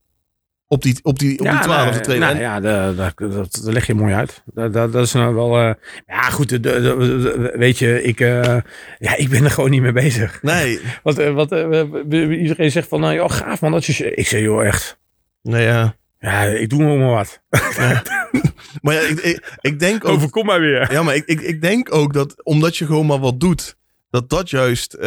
Op 0.71 0.81
die, 0.81 0.99
op 1.01 1.19
die, 1.19 1.39
op 1.39 1.45
ja, 1.45 1.51
die 1.51 1.61
twaalfde 1.61 1.91
nou, 1.91 2.03
treden. 2.03 2.21
Nou, 2.21 2.39
ja, 2.39 2.59
dat, 2.59 3.17
dat, 3.17 3.59
dat, 3.63 3.73
leg 3.73 3.87
je 3.87 3.93
mooi 3.93 4.13
uit. 4.13 4.43
Dat, 4.45 4.73
dat, 4.73 4.93
dat 4.93 5.05
is 5.05 5.13
nou 5.13 5.35
wel... 5.35 5.59
Uh, 5.59 5.73
ja, 6.07 6.21
goed. 6.21 6.49
De, 6.49 6.59
de, 6.59 6.81
de, 6.81 7.53
weet 7.55 7.77
je, 7.77 8.03
ik, 8.03 8.19
uh, 8.19 8.57
ja, 8.99 9.15
ik 9.15 9.29
ben 9.29 9.43
er 9.43 9.51
gewoon 9.51 9.69
niet 9.69 9.81
mee 9.81 9.91
bezig. 9.91 10.41
Nee. 10.41 10.79
wat, 11.03 11.15
wat 11.15 11.51
uh, 11.51 12.41
iedereen 12.41 12.71
zegt 12.71 12.87
van, 12.87 12.99
nou 12.99 13.13
joh, 13.13 13.31
gaaf 13.31 13.61
man. 13.61 13.71
Dat 13.71 13.85
je, 13.85 14.15
ik 14.15 14.27
zeg, 14.27 14.41
joh, 14.41 14.65
echt. 14.65 14.97
Nee, 15.41 15.65
ja. 15.65 15.95
Ja, 16.19 16.43
ik 16.43 16.69
doe 16.69 16.97
maar 16.97 17.09
wat. 17.09 17.41
Ja. 17.77 18.03
maar 18.81 18.93
ja, 18.93 19.01
ik, 19.01 19.19
ik, 19.19 19.57
ik 19.61 19.79
denk 19.79 20.05
ook... 20.05 20.11
Overkom 20.11 20.45
maar 20.45 20.59
weer. 20.59 20.91
Ja, 20.91 21.03
maar 21.03 21.15
ik, 21.15 21.25
ik, 21.25 21.41
ik 21.41 21.61
denk 21.61 21.93
ook 21.93 22.13
dat 22.13 22.43
omdat 22.43 22.77
je 22.77 22.85
gewoon 22.85 23.05
maar 23.05 23.19
wat 23.19 23.39
doet, 23.39 23.75
dat 24.09 24.29
dat 24.29 24.49
juist 24.49 24.97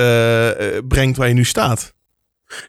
brengt 0.89 1.17
waar 1.17 1.29
je 1.29 1.35
nu 1.35 1.45
staat. 1.45 1.95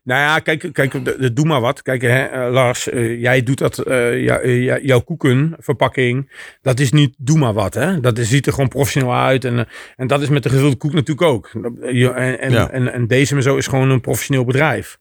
Nou 0.04 0.22
ja, 0.22 0.40
kijk, 0.40 0.70
kijk 0.74 1.06
de, 1.06 1.16
de, 1.20 1.34
doe 1.34 1.46
maar 1.46 1.62
wat. 1.62 1.82
Kijk, 1.82 2.02
hè, 2.02 2.50
Lars, 2.50 2.88
uh, 2.88 3.22
jij 3.22 3.44
doet 3.44 3.58
dat, 3.58 3.88
uh, 3.88 4.24
jou, 4.24 4.82
jouw 4.82 5.00
koekenverpakking, 5.00 6.32
dat 6.62 6.80
is 6.80 6.92
niet 6.92 7.16
doe 7.18 7.38
maar 7.38 7.54
wat. 7.54 7.74
Hè? 7.74 8.00
Dat 8.00 8.18
is, 8.18 8.30
ziet 8.30 8.46
er 8.46 8.54
gewoon 8.54 8.70
professioneel 8.70 9.16
uit. 9.16 9.46
En, 9.46 9.68
en 9.96 10.08
dat 10.08 10.22
is 10.22 10.30
met 10.30 10.44
de 10.44 10.50
gevulde 10.50 10.76
koek 10.76 10.94
natuurlijk 10.94 11.28
ook. 11.28 11.52
En, 11.54 12.40
en, 12.40 12.52
ja. 12.52 12.70
en, 12.70 12.94
en 12.94 13.08
deze 13.08 13.36
en 13.36 13.44
zo 13.44 13.58
is 13.58 13.68
gewoon 13.68 13.90
een 13.90 14.02
professioneel 14.02 14.46
bedrijf. 14.46 14.98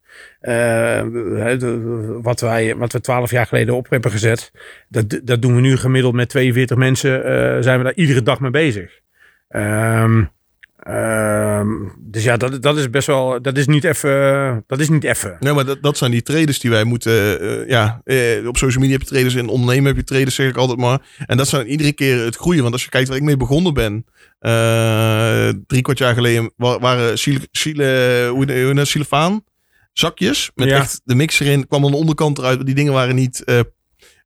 Wat, 2.23 2.41
wij, 2.41 2.77
wat 2.77 2.93
we 2.93 3.01
twaalf 3.01 3.31
jaar 3.31 3.47
geleden 3.47 3.75
op 3.75 3.91
hebben 3.91 4.11
gezet, 4.11 4.53
dat, 4.89 5.21
dat 5.25 5.43
doen 5.43 5.55
we 5.55 5.61
nu 5.61 5.77
gemiddeld 5.77 6.15
met 6.15 6.29
42 6.29 6.77
mensen, 6.77 7.23
zijn 7.65 7.79
we 7.79 7.85
daar 7.85 7.95
iedere 7.95 8.23
dag 8.23 8.41
mee 8.41 8.51
bezig. 8.51 9.01
Um, 9.49 10.31
Um, 10.89 11.93
dus 11.99 12.25
ja, 12.25 12.37
dat, 12.37 12.63
dat 12.63 12.77
is 12.77 12.91
best 12.91 13.07
wel. 13.07 13.43
Dat 13.43 13.57
is 13.57 13.67
niet 13.67 13.85
even. 13.85 14.65
Dat 14.67 14.81
is 14.81 14.89
niet 14.89 15.05
even. 15.05 15.37
Nee, 15.41 15.53
maar 15.53 15.65
dat, 15.65 15.83
dat 15.83 15.97
zijn 15.97 16.11
die 16.11 16.23
traders 16.23 16.59
die 16.59 16.71
wij 16.71 16.85
moeten. 16.85 17.43
Uh, 17.43 17.69
ja, 17.69 18.01
uh, 18.05 18.49
op 18.49 18.57
social 18.57 18.81
media 18.81 18.97
heb 18.99 19.09
je 19.09 19.15
traders, 19.15 19.35
in 19.35 19.49
ondernemen 19.49 19.87
heb 19.87 19.97
je 19.97 20.05
traders, 20.05 20.35
zeg 20.35 20.49
ik 20.49 20.57
altijd 20.57 20.79
maar. 20.79 21.01
En 21.27 21.37
dat 21.37 21.49
zijn 21.49 21.67
iedere 21.67 21.93
keer 21.93 22.25
het 22.25 22.37
groeien. 22.37 22.63
Want 22.63 22.73
als 22.73 22.85
je 22.85 22.91
kijkt 22.91 23.09
waar 23.09 23.17
ik 23.17 23.23
mee 23.23 23.37
begonnen 23.37 23.75
ben. 23.75 24.07
Uh, 24.41 25.49
drie 25.67 25.83
kwart 25.83 25.99
jaar 25.99 26.15
geleden 26.15 26.53
waren 26.57 27.17
Chile, 27.17 27.49
Chile, 27.53 28.29
hoe, 28.31 28.63
hoe 28.63 28.85
Silefaan 28.85 29.45
zakjes. 29.93 30.51
Met 30.55 30.69
ja. 30.69 30.77
echt 30.77 31.01
de 31.05 31.15
mixer 31.15 31.47
in. 31.47 31.67
Kwam 31.67 31.85
aan 31.85 31.91
de 31.91 31.97
onderkant 31.97 32.39
eruit. 32.39 32.67
Die 32.67 32.75
dingen 32.75 32.93
waren 32.93 33.15
niet. 33.15 33.45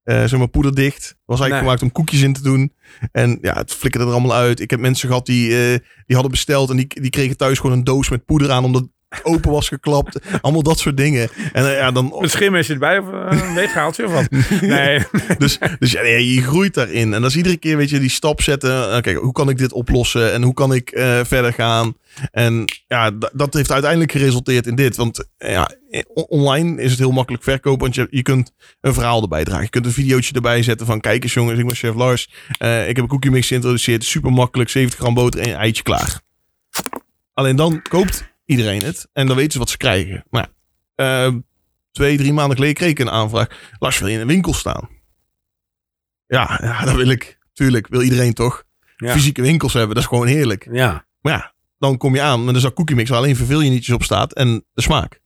Uh, 0.06 0.24
zeg 0.24 0.38
maar 0.38 0.48
poederdicht. 0.48 1.16
Was 1.24 1.40
eigenlijk 1.40 1.50
nee. 1.50 1.60
gemaakt 1.60 1.82
om 1.82 1.92
koekjes 1.92 2.22
in 2.22 2.32
te 2.32 2.42
doen. 2.42 2.72
En 3.12 3.38
ja, 3.42 3.54
het 3.54 3.72
flikkerde 3.72 4.06
er 4.06 4.12
allemaal 4.12 4.36
uit. 4.36 4.60
Ik 4.60 4.70
heb 4.70 4.80
mensen 4.80 5.08
gehad 5.08 5.26
die, 5.26 5.48
uh, 5.48 5.78
die 6.06 6.14
hadden 6.14 6.30
besteld 6.30 6.70
en 6.70 6.76
die, 6.76 6.86
die 7.00 7.10
kregen 7.10 7.36
thuis 7.36 7.58
gewoon 7.58 7.76
een 7.76 7.84
doos 7.84 8.08
met 8.08 8.24
poeder 8.24 8.50
aan 8.50 8.64
omdat 8.64 8.88
open 9.32 9.50
was 9.50 9.68
geklapt. 9.68 10.18
allemaal 10.40 10.62
dat 10.62 10.78
soort 10.78 10.96
dingen. 10.96 11.28
En 11.52 11.64
uh, 11.64 11.76
ja, 11.76 11.90
dan... 11.90 12.16
Een 12.18 12.30
schim 12.30 12.54
is 12.54 12.70
erbij 12.70 12.98
of 12.98 13.06
een 13.06 13.54
weegschaaltje 13.54 14.06
of 14.06 14.12
wat? 14.12 14.28
Nee. 14.60 15.00
dus 15.38 15.58
dus 15.78 15.92
ja, 15.92 16.02
je 16.02 16.42
groeit 16.42 16.74
daarin. 16.74 17.14
En 17.14 17.20
dat 17.20 17.30
is 17.30 17.36
iedere 17.36 17.56
keer 17.56 17.76
weet 17.76 17.90
je, 17.90 17.98
die 17.98 18.10
stap 18.10 18.42
zetten. 18.42 19.02
Kijk, 19.02 19.16
hoe 19.16 19.32
kan 19.32 19.48
ik 19.48 19.58
dit 19.58 19.72
oplossen? 19.72 20.32
En 20.32 20.42
hoe 20.42 20.54
kan 20.54 20.74
ik 20.74 20.90
verder 21.22 21.52
gaan? 21.52 21.94
En 22.30 22.64
ja, 22.88 23.10
dat 23.32 23.54
heeft 23.54 23.72
uiteindelijk 23.72 24.12
geresulteerd 24.12 24.66
in 24.66 24.74
dit. 24.74 24.96
Want 24.96 25.28
ja, 25.38 25.70
online 26.14 26.82
is 26.82 26.90
het 26.90 26.98
heel 26.98 27.10
makkelijk 27.10 27.42
verkopen. 27.42 27.80
Want 27.80 27.94
je, 27.94 28.06
je 28.10 28.22
kunt 28.22 28.52
een 28.80 28.94
verhaal 28.94 29.22
erbij 29.22 29.44
dragen. 29.44 29.64
Je 29.64 29.70
kunt 29.70 29.86
een 29.86 29.92
videootje 29.92 30.34
erbij 30.34 30.62
zetten 30.62 30.86
van... 30.86 31.00
Kijk 31.00 31.22
eens 31.22 31.34
jongens, 31.34 31.58
ik 31.58 31.66
ben 31.66 31.74
chef 31.74 31.94
Lars. 31.94 32.30
Uh, 32.58 32.88
ik 32.88 32.96
heb 32.96 33.04
een 33.04 33.10
cookie 33.10 33.30
mix 33.30 33.46
geïntroduceerd. 33.46 34.04
Super 34.04 34.32
makkelijk, 34.32 34.70
70 34.70 34.98
gram 34.98 35.14
boter 35.14 35.40
en 35.40 35.48
een 35.48 35.54
eitje 35.54 35.82
klaar. 35.82 36.20
Alleen 37.32 37.56
dan 37.56 37.82
koopt 37.82 38.24
iedereen 38.46 38.82
het. 38.82 39.08
En 39.12 39.26
dan 39.26 39.36
weten 39.36 39.52
ze 39.52 39.58
wat 39.58 39.70
ze 39.70 39.76
krijgen. 39.76 40.24
Maar 40.30 40.48
uh, 40.96 41.34
twee, 41.92 42.16
drie 42.16 42.32
maanden 42.32 42.56
geleden 42.56 42.76
kreeg 42.76 42.90
ik 42.90 42.98
een 42.98 43.10
aanvraag. 43.10 43.48
Lars, 43.78 43.98
wil 43.98 44.08
je 44.08 44.14
in 44.14 44.20
een 44.20 44.26
winkel 44.26 44.54
staan? 44.54 44.88
Ja, 46.26 46.58
ja 46.62 46.84
dat 46.84 46.94
wil 46.94 47.08
ik. 47.08 47.38
Tuurlijk, 47.52 47.86
wil 47.86 48.02
iedereen 48.02 48.34
toch? 48.34 48.64
Ja. 48.96 49.12
Fysieke 49.12 49.42
winkels 49.42 49.72
hebben, 49.72 49.94
dat 49.94 50.02
is 50.02 50.08
gewoon 50.08 50.26
heerlijk. 50.26 50.68
Ja. 50.72 51.06
Maar 51.20 51.32
ja, 51.32 51.54
dan 51.78 51.96
kom 51.96 52.14
je 52.14 52.20
aan 52.20 52.44
met 52.44 52.54
een 52.54 52.60
zak 52.60 52.74
cookie 52.74 52.96
mix 52.96 53.10
waar 53.10 53.18
alleen 53.18 53.36
verveel 53.36 53.60
je 53.60 53.70
nietjes 53.70 53.94
op 53.94 54.02
staat 54.02 54.32
en 54.32 54.64
de 54.72 54.82
smaak. 54.82 55.20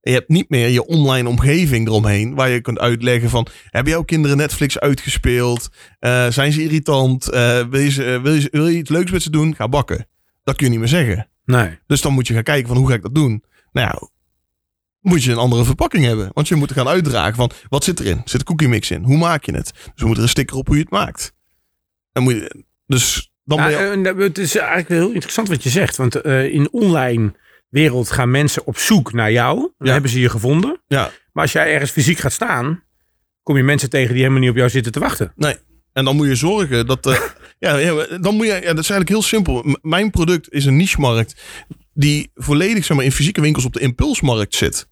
En 0.00 0.12
je 0.12 0.18
hebt 0.18 0.30
niet 0.30 0.50
meer 0.50 0.68
je 0.68 0.86
online 0.86 1.28
omgeving 1.28 1.86
eromheen 1.86 2.34
waar 2.34 2.48
je 2.48 2.60
kunt 2.60 2.78
uitleggen 2.78 3.30
van 3.30 3.46
hebben 3.70 3.92
jouw 3.92 4.02
kinderen 4.02 4.36
Netflix 4.36 4.78
uitgespeeld? 4.78 5.68
Uh, 6.00 6.28
zijn 6.28 6.52
ze 6.52 6.62
irritant? 6.62 7.32
Uh, 7.32 7.62
wil, 7.62 7.80
je, 7.80 8.20
wil, 8.22 8.32
je, 8.32 8.48
wil 8.50 8.68
je 8.68 8.76
iets 8.76 8.90
leuks 8.90 9.10
met 9.10 9.22
ze 9.22 9.30
doen? 9.30 9.54
Ga 9.54 9.68
bakken. 9.68 10.08
Dat 10.44 10.56
kun 10.56 10.64
je 10.64 10.70
niet 10.70 10.80
meer 10.80 10.88
zeggen. 10.88 11.28
Nee. 11.46 11.78
Dus 11.86 12.00
dan 12.00 12.12
moet 12.12 12.26
je 12.26 12.34
gaan 12.34 12.42
kijken 12.42 12.68
van 12.68 12.76
hoe 12.76 12.88
ga 12.88 12.94
ik 12.94 13.02
dat 13.02 13.14
doen? 13.14 13.44
Nou 13.72 13.86
ja, 13.88 14.08
moet 15.00 15.22
je 15.24 15.30
een 15.30 15.36
andere 15.38 15.64
verpakking 15.64 16.04
hebben. 16.04 16.30
Want 16.32 16.48
je 16.48 16.54
moet 16.54 16.72
gaan 16.72 16.88
uitdragen 16.88 17.34
van 17.34 17.50
wat 17.68 17.84
zit 17.84 18.00
erin? 18.00 18.20
Zit 18.24 18.40
een 18.40 18.46
cookie 18.46 18.68
mix 18.68 18.90
in? 18.90 19.02
Hoe 19.02 19.16
maak 19.18 19.44
je 19.44 19.52
het? 19.52 19.72
Dus 19.74 19.92
we 19.94 20.04
moeten 20.06 20.22
een 20.22 20.28
sticker 20.30 20.56
op 20.56 20.66
hoe 20.66 20.76
je 20.76 20.82
het 20.82 20.90
maakt. 20.90 21.32
En 22.12 22.22
moet 22.22 22.32
je, 22.32 22.64
dus 22.86 23.32
dan 23.44 23.58
nou, 23.58 24.02
ben 24.02 24.16
je... 24.16 24.22
Het 24.22 24.38
is 24.38 24.56
eigenlijk 24.56 24.88
heel 24.88 25.10
interessant 25.12 25.48
wat 25.48 25.62
je 25.62 25.70
zegt. 25.70 25.96
Want 25.96 26.26
uh, 26.26 26.44
in 26.44 26.72
online 26.72 27.34
wereld 27.68 28.10
gaan 28.10 28.30
mensen 28.30 28.66
op 28.66 28.78
zoek 28.78 29.12
naar 29.12 29.32
jou. 29.32 29.56
Dan 29.58 29.86
Ja. 29.86 29.92
hebben 29.92 30.10
ze 30.10 30.20
je 30.20 30.28
gevonden. 30.28 30.80
Ja, 30.86 31.10
Maar 31.32 31.42
als 31.42 31.52
jij 31.52 31.72
ergens 31.72 31.90
fysiek 31.90 32.18
gaat 32.18 32.32
staan, 32.32 32.82
kom 33.42 33.56
je 33.56 33.62
mensen 33.62 33.90
tegen 33.90 34.08
die 34.12 34.18
helemaal 34.18 34.40
niet 34.40 34.50
op 34.50 34.56
jou 34.56 34.70
zitten 34.70 34.92
te 34.92 35.00
wachten. 35.00 35.32
nee. 35.36 35.56
En 35.92 36.04
dan 36.04 36.16
moet 36.16 36.26
je 36.26 36.34
zorgen 36.34 36.86
dat... 36.86 37.06
eh, 37.06 37.20
ja, 37.58 37.76
ja, 37.76 38.18
dan 38.20 38.34
moet 38.34 38.46
je... 38.46 38.52
Ja, 38.52 38.60
dat 38.60 38.78
is 38.78 38.90
eigenlijk 38.90 39.08
heel 39.08 39.22
simpel. 39.22 39.62
M- 39.62 39.74
mijn 39.82 40.10
product 40.10 40.52
is 40.52 40.64
een 40.64 40.76
niche-markt 40.76 41.42
die 41.94 42.30
volledig 42.34 42.84
zeg 42.84 42.96
maar, 42.96 43.04
in 43.04 43.12
fysieke 43.12 43.40
winkels 43.40 43.64
op 43.64 43.72
de 43.72 43.80
impulsmarkt 43.80 44.54
zit. 44.54 44.88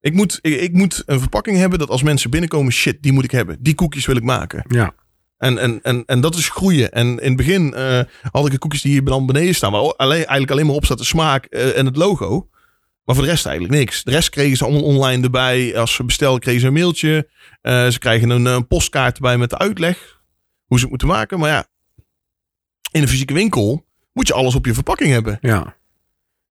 Ik 0.00 0.14
moet, 0.14 0.38
ik, 0.42 0.60
ik 0.60 0.72
moet 0.72 1.02
een 1.06 1.20
verpakking 1.20 1.56
hebben 1.56 1.78
dat 1.78 1.88
als 1.88 2.02
mensen 2.02 2.30
binnenkomen, 2.30 2.72
shit, 2.72 3.02
die 3.02 3.12
moet 3.12 3.24
ik 3.24 3.30
hebben. 3.30 3.56
Die 3.60 3.74
koekjes 3.74 4.06
wil 4.06 4.16
ik 4.16 4.22
maken. 4.22 4.64
Ja. 4.68 4.94
En, 5.38 5.58
en, 5.58 5.82
en, 5.82 6.02
en 6.06 6.20
dat 6.20 6.34
is 6.34 6.48
groeien. 6.48 6.92
En 6.92 7.06
in 7.06 7.28
het 7.28 7.36
begin 7.36 7.74
eh, 7.74 8.00
had 8.30 8.46
ik 8.46 8.52
de 8.52 8.58
koekjes 8.58 8.82
die 8.82 8.92
hier 8.92 9.04
dan 9.04 9.26
beneden 9.26 9.54
staan, 9.54 9.72
waar 9.72 9.80
alleen, 9.80 10.16
eigenlijk 10.16 10.50
alleen 10.50 10.66
maar 10.66 10.74
op 10.74 10.84
staat 10.84 10.98
de 10.98 11.04
smaak 11.04 11.44
eh, 11.44 11.78
en 11.78 11.86
het 11.86 11.96
logo. 11.96 12.48
Maar 13.04 13.14
voor 13.14 13.24
de 13.24 13.30
rest 13.30 13.46
eigenlijk 13.46 13.78
niks. 13.78 14.02
De 14.02 14.10
rest 14.10 14.28
kregen 14.28 14.56
ze 14.56 14.64
allemaal 14.64 14.82
online 14.82 15.22
erbij. 15.22 15.78
Als 15.78 15.94
ze 15.94 16.04
bestellen, 16.04 16.40
kregen 16.40 16.60
ze 16.60 16.66
een 16.66 16.72
mailtje. 16.72 17.28
Uh, 17.62 17.88
ze 17.88 17.98
krijgen 17.98 18.30
een, 18.30 18.44
een, 18.44 18.66
postkaart 18.66 19.16
erbij 19.16 19.38
met 19.38 19.50
de 19.50 19.58
uitleg. 19.58 20.20
Hoe 20.64 20.76
ze 20.76 20.82
het 20.82 20.90
moeten 20.90 21.08
maken. 21.08 21.38
Maar 21.38 21.50
ja, 21.50 21.66
in 22.90 23.02
een 23.02 23.08
fysieke 23.08 23.34
winkel 23.34 23.86
moet 24.12 24.26
je 24.26 24.34
alles 24.34 24.54
op 24.54 24.66
je 24.66 24.74
verpakking 24.74 25.10
hebben. 25.10 25.38
Ja. 25.40 25.78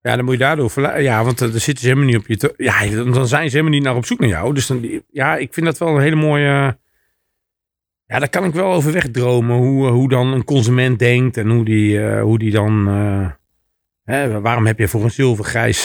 Ja, 0.02 0.15
dan 0.15 0.26
moet 0.26 0.34
je 0.34 0.39
daardoor 0.39 1.02
Ja, 1.02 1.23
want 1.23 1.38
dan 1.38 1.52
zitten 1.52 1.78
ze 1.78 1.88
helemaal 1.88 2.06
niet 2.06 2.17
op 2.17 2.28
je. 2.28 2.54
Ja, 2.58 3.04
dan 3.12 3.28
zijn 3.28 3.50
ze 3.50 3.58
helemaal 3.58 3.78
niet 3.78 3.84
naar 3.84 3.95
op 3.95 4.06
zoek 4.06 4.19
naar 4.19 4.30
jou. 4.30 4.54
Dus 4.54 4.67
dan, 4.67 5.02
ja, 5.12 5.36
ik 5.36 5.54
vind 5.54 5.65
dat 5.65 5.78
wel 5.78 5.95
een 5.95 6.02
hele 6.02 6.15
mooie. 6.15 6.78
Ja, 8.06 8.19
daar 8.19 8.30
kan 8.30 8.43
ik 8.43 8.54
wel 8.54 8.73
over 8.73 8.91
wegdromen. 8.91 9.58
Hoe, 9.58 9.88
hoe 9.88 10.10
dan 10.10 10.34
een 10.34 10.43
consument 10.43 11.00
denkt 11.00 11.38
en 11.38 11.50
hoe 11.50 11.65
die, 11.65 11.97
uh, 11.97 12.21
hoe 12.21 12.39
die 12.39 12.52
dan. 12.52 12.88
Hè, 14.04 14.41
waarom 14.41 14.65
heb 14.65 14.80
je 14.80 14.88
voor 14.88 15.04
een 15.04 15.12
zilvergrijs 15.12 15.82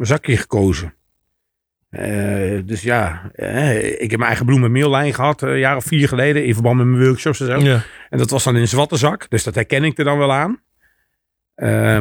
zakje 0.00 0.36
gekozen? 0.36 0.94
Dus 2.64 2.82
ja, 2.82 3.30
ik 3.98 4.10
heb 4.10 4.16
mijn 4.16 4.22
eigen 4.22 4.46
bloemenmeellijn 4.46 5.14
gehad, 5.14 5.42
een 5.42 5.58
jaar 5.58 5.76
of 5.76 5.84
vier 5.84 6.08
geleden, 6.08 6.44
in 6.44 6.54
verband 6.54 6.76
met 6.76 6.86
mijn 6.86 7.04
workshops 7.04 7.40
en 7.40 7.46
zo. 7.46 7.58
Ja. 7.58 7.82
En 8.10 8.18
dat 8.18 8.30
was 8.30 8.44
dan 8.44 8.54
in 8.54 8.60
een 8.60 8.68
zwarte 8.68 8.96
zak, 8.96 9.30
dus 9.30 9.44
dat 9.44 9.54
herken 9.54 9.84
ik 9.84 9.98
er 9.98 10.04
dan 10.04 10.18
wel 10.18 10.32
aan. 10.32 10.60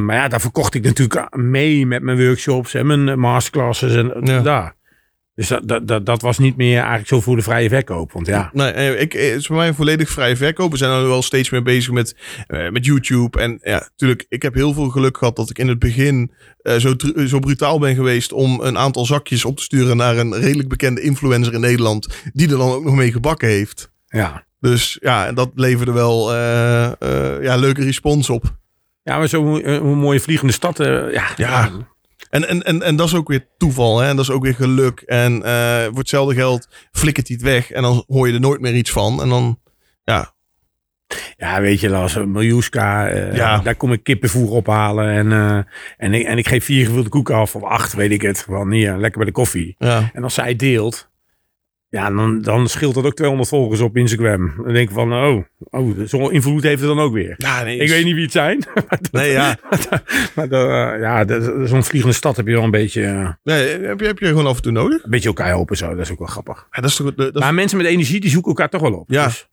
maar 0.03 0.15
ja, 0.15 0.27
daar 0.27 0.41
verkocht 0.41 0.73
ik 0.73 0.83
natuurlijk 0.83 1.35
mee 1.35 1.85
met 1.85 2.01
mijn 2.01 2.25
workshops 2.25 2.73
en 2.73 2.87
mijn 2.87 3.19
masterclasses 3.19 3.95
en 3.95 4.21
ja. 4.23 4.41
daar. 4.41 4.74
Dus 5.35 5.47
dat, 5.47 5.87
dat, 5.87 6.05
dat, 6.05 6.21
was 6.21 6.37
niet 6.37 6.57
meer 6.57 6.77
eigenlijk 6.77 7.07
zo 7.07 7.21
voor 7.21 7.35
de 7.35 7.41
vrije 7.41 7.69
verkoop. 7.69 8.11
Want 8.11 8.27
ja. 8.27 8.49
Nee, 8.53 8.71
eh, 8.71 9.01
ik, 9.01 9.13
het 9.13 9.21
is 9.21 9.45
voor 9.45 9.55
mij 9.55 9.67
een 9.67 9.75
volledig 9.75 10.09
vrije 10.09 10.35
verkoop. 10.35 10.71
We 10.71 10.77
zijn 10.77 11.01
nu 11.01 11.07
wel 11.07 11.21
steeds 11.21 11.49
meer 11.49 11.63
bezig 11.63 11.93
met, 11.93 12.15
uh, 12.47 12.69
met 12.69 12.85
YouTube. 12.85 13.39
En 13.39 13.59
ja, 13.61 13.79
natuurlijk, 13.89 14.25
ik 14.29 14.41
heb 14.41 14.53
heel 14.53 14.73
veel 14.73 14.89
geluk 14.89 15.17
gehad 15.17 15.35
dat 15.35 15.49
ik 15.49 15.59
in 15.59 15.67
het 15.67 15.79
begin 15.79 16.31
uh, 16.61 16.75
zo, 16.75 16.93
zo 17.27 17.39
brutaal 17.39 17.79
ben 17.79 17.95
geweest 17.95 18.33
om 18.33 18.59
een 18.61 18.77
aantal 18.77 19.05
zakjes 19.05 19.45
op 19.45 19.57
te 19.57 19.63
sturen 19.63 19.97
naar 19.97 20.17
een 20.17 20.35
redelijk 20.35 20.69
bekende 20.69 21.01
influencer 21.01 21.53
in 21.53 21.59
Nederland. 21.61 22.07
Die 22.33 22.51
er 22.51 22.57
dan 22.57 22.71
ook 22.71 22.83
nog 22.83 22.95
mee 22.95 23.11
gebakken 23.11 23.47
heeft. 23.47 23.91
Ja. 24.07 24.45
Dus 24.59 24.97
ja, 25.01 25.31
dat 25.31 25.51
leverde 25.55 25.91
wel 25.91 26.33
uh, 26.33 26.91
ja, 27.41 27.55
leuke 27.55 27.83
respons 27.83 28.29
op. 28.29 28.55
Ja, 29.03 29.17
maar 29.17 29.27
zo'n 29.27 29.97
mooie 29.97 30.19
vliegende 30.19 30.53
stad. 30.53 30.77
ja, 30.77 31.27
ja. 31.35 31.71
En, 32.35 32.47
en, 32.47 32.63
en, 32.63 32.81
en 32.81 32.95
dat 32.95 33.07
is 33.07 33.15
ook 33.15 33.27
weer 33.27 33.47
toeval. 33.57 33.99
Hè? 33.99 34.07
En 34.09 34.15
dat 34.15 34.25
is 34.25 34.31
ook 34.31 34.43
weer 34.43 34.55
geluk. 34.55 34.99
En 34.99 35.33
uh, 35.45 35.83
voor 35.83 35.97
hetzelfde 35.97 36.35
geld 36.35 36.67
flikkert 36.91 37.27
hij 37.27 37.35
het 37.35 37.45
weg. 37.45 37.71
En 37.71 37.81
dan 37.81 38.03
hoor 38.07 38.27
je 38.27 38.33
er 38.33 38.39
nooit 38.39 38.61
meer 38.61 38.75
iets 38.75 38.91
van. 38.91 39.21
En 39.21 39.29
dan, 39.29 39.59
ja. 40.03 40.33
Ja, 41.37 41.61
weet 41.61 41.79
je, 41.79 41.89
Lars, 41.89 42.15
Miljuska, 42.15 43.13
uh, 43.13 43.35
ja. 43.35 43.57
daar 43.57 43.75
kom 43.75 43.91
ik 43.91 44.03
kippenvoer 44.03 44.49
ophalen. 44.49 45.09
En, 45.09 45.25
uh, 45.31 45.59
en, 45.97 46.13
ik, 46.13 46.25
en 46.25 46.37
ik 46.37 46.47
geef 46.47 46.65
vier 46.65 46.85
gevulde 46.85 47.09
koeken 47.09 47.35
af, 47.35 47.55
of 47.55 47.63
acht, 47.63 47.93
weet 47.93 48.11
ik 48.11 48.21
het. 48.21 48.41
Van 48.41 48.71
hier, 48.71 48.97
lekker 48.97 49.17
bij 49.17 49.27
de 49.27 49.31
koffie. 49.31 49.75
Ja. 49.77 50.09
En 50.13 50.23
als 50.23 50.33
zij 50.33 50.55
deelt, 50.55 51.09
ja, 51.95 52.09
dan, 52.09 52.41
dan 52.41 52.69
scheelt 52.69 52.93
dat 52.93 53.05
ook 53.05 53.15
200 53.15 53.49
volgers 53.49 53.81
op 53.81 53.97
Instagram. 53.97 54.53
Dan 54.57 54.73
denk 54.73 54.89
ik 54.89 54.95
van, 54.95 55.13
oh, 55.13 55.43
oh 55.69 55.99
zo'n 56.05 56.31
invloed 56.31 56.63
heeft 56.63 56.79
het 56.79 56.89
dan 56.89 56.99
ook 56.99 57.13
weer. 57.13 57.33
Ja, 57.37 57.63
nee, 57.63 57.77
ik 57.77 57.89
weet 57.89 58.03
niet 58.03 58.13
wie 58.13 58.23
het 58.23 58.31
zijn. 58.31 58.63
nee, 59.11 59.31
ja. 59.31 59.57
maar 60.35 60.51
uh, 60.51 61.01
ja, 61.01 61.25
zo'n 61.65 61.83
vliegende 61.83 62.15
stad 62.15 62.35
heb 62.35 62.47
je 62.47 62.53
wel 62.53 62.63
een 62.63 62.71
beetje... 62.71 63.01
Uh, 63.01 63.29
nee, 63.43 63.67
heb 63.67 63.99
je, 63.99 64.05
heb 64.05 64.19
je 64.19 64.25
gewoon 64.25 64.45
af 64.45 64.55
en 64.55 64.61
toe 64.61 64.71
nodig. 64.71 65.03
Een 65.03 65.09
beetje 65.09 65.27
elkaar 65.27 65.47
helpen 65.47 65.77
zo, 65.77 65.89
dat 65.89 65.99
is 65.99 66.11
ook 66.11 66.19
wel 66.19 66.27
grappig. 66.27 66.67
Ja, 66.71 66.81
dat 66.81 66.89
is 66.89 66.95
toch, 66.95 67.13
dat 67.13 67.33
maar 67.33 67.53
mensen 67.53 67.77
met 67.77 67.87
energie, 67.87 68.19
die 68.19 68.29
zoeken 68.29 68.49
elkaar 68.49 68.69
toch 68.69 68.81
wel 68.81 68.93
op. 68.93 69.09
Ja. 69.09 69.25
Dus, 69.25 69.49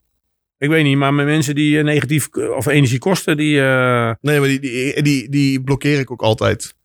ik 0.57 0.69
weet 0.69 0.83
niet, 0.83 0.97
maar 0.97 1.13
met 1.13 1.25
mensen 1.25 1.55
die 1.55 1.77
uh, 1.77 1.83
negatief 1.83 2.29
of 2.55 2.65
energie 2.65 2.99
kosten, 2.99 3.37
die... 3.37 3.59
Nee, 3.59 4.39
maar 4.39 4.47
die, 4.47 4.59
die, 4.59 5.01
die, 5.01 5.29
die 5.29 5.61
blokkeer 5.61 5.99
ik 5.99 6.11
ook 6.11 6.21
altijd. 6.21 6.75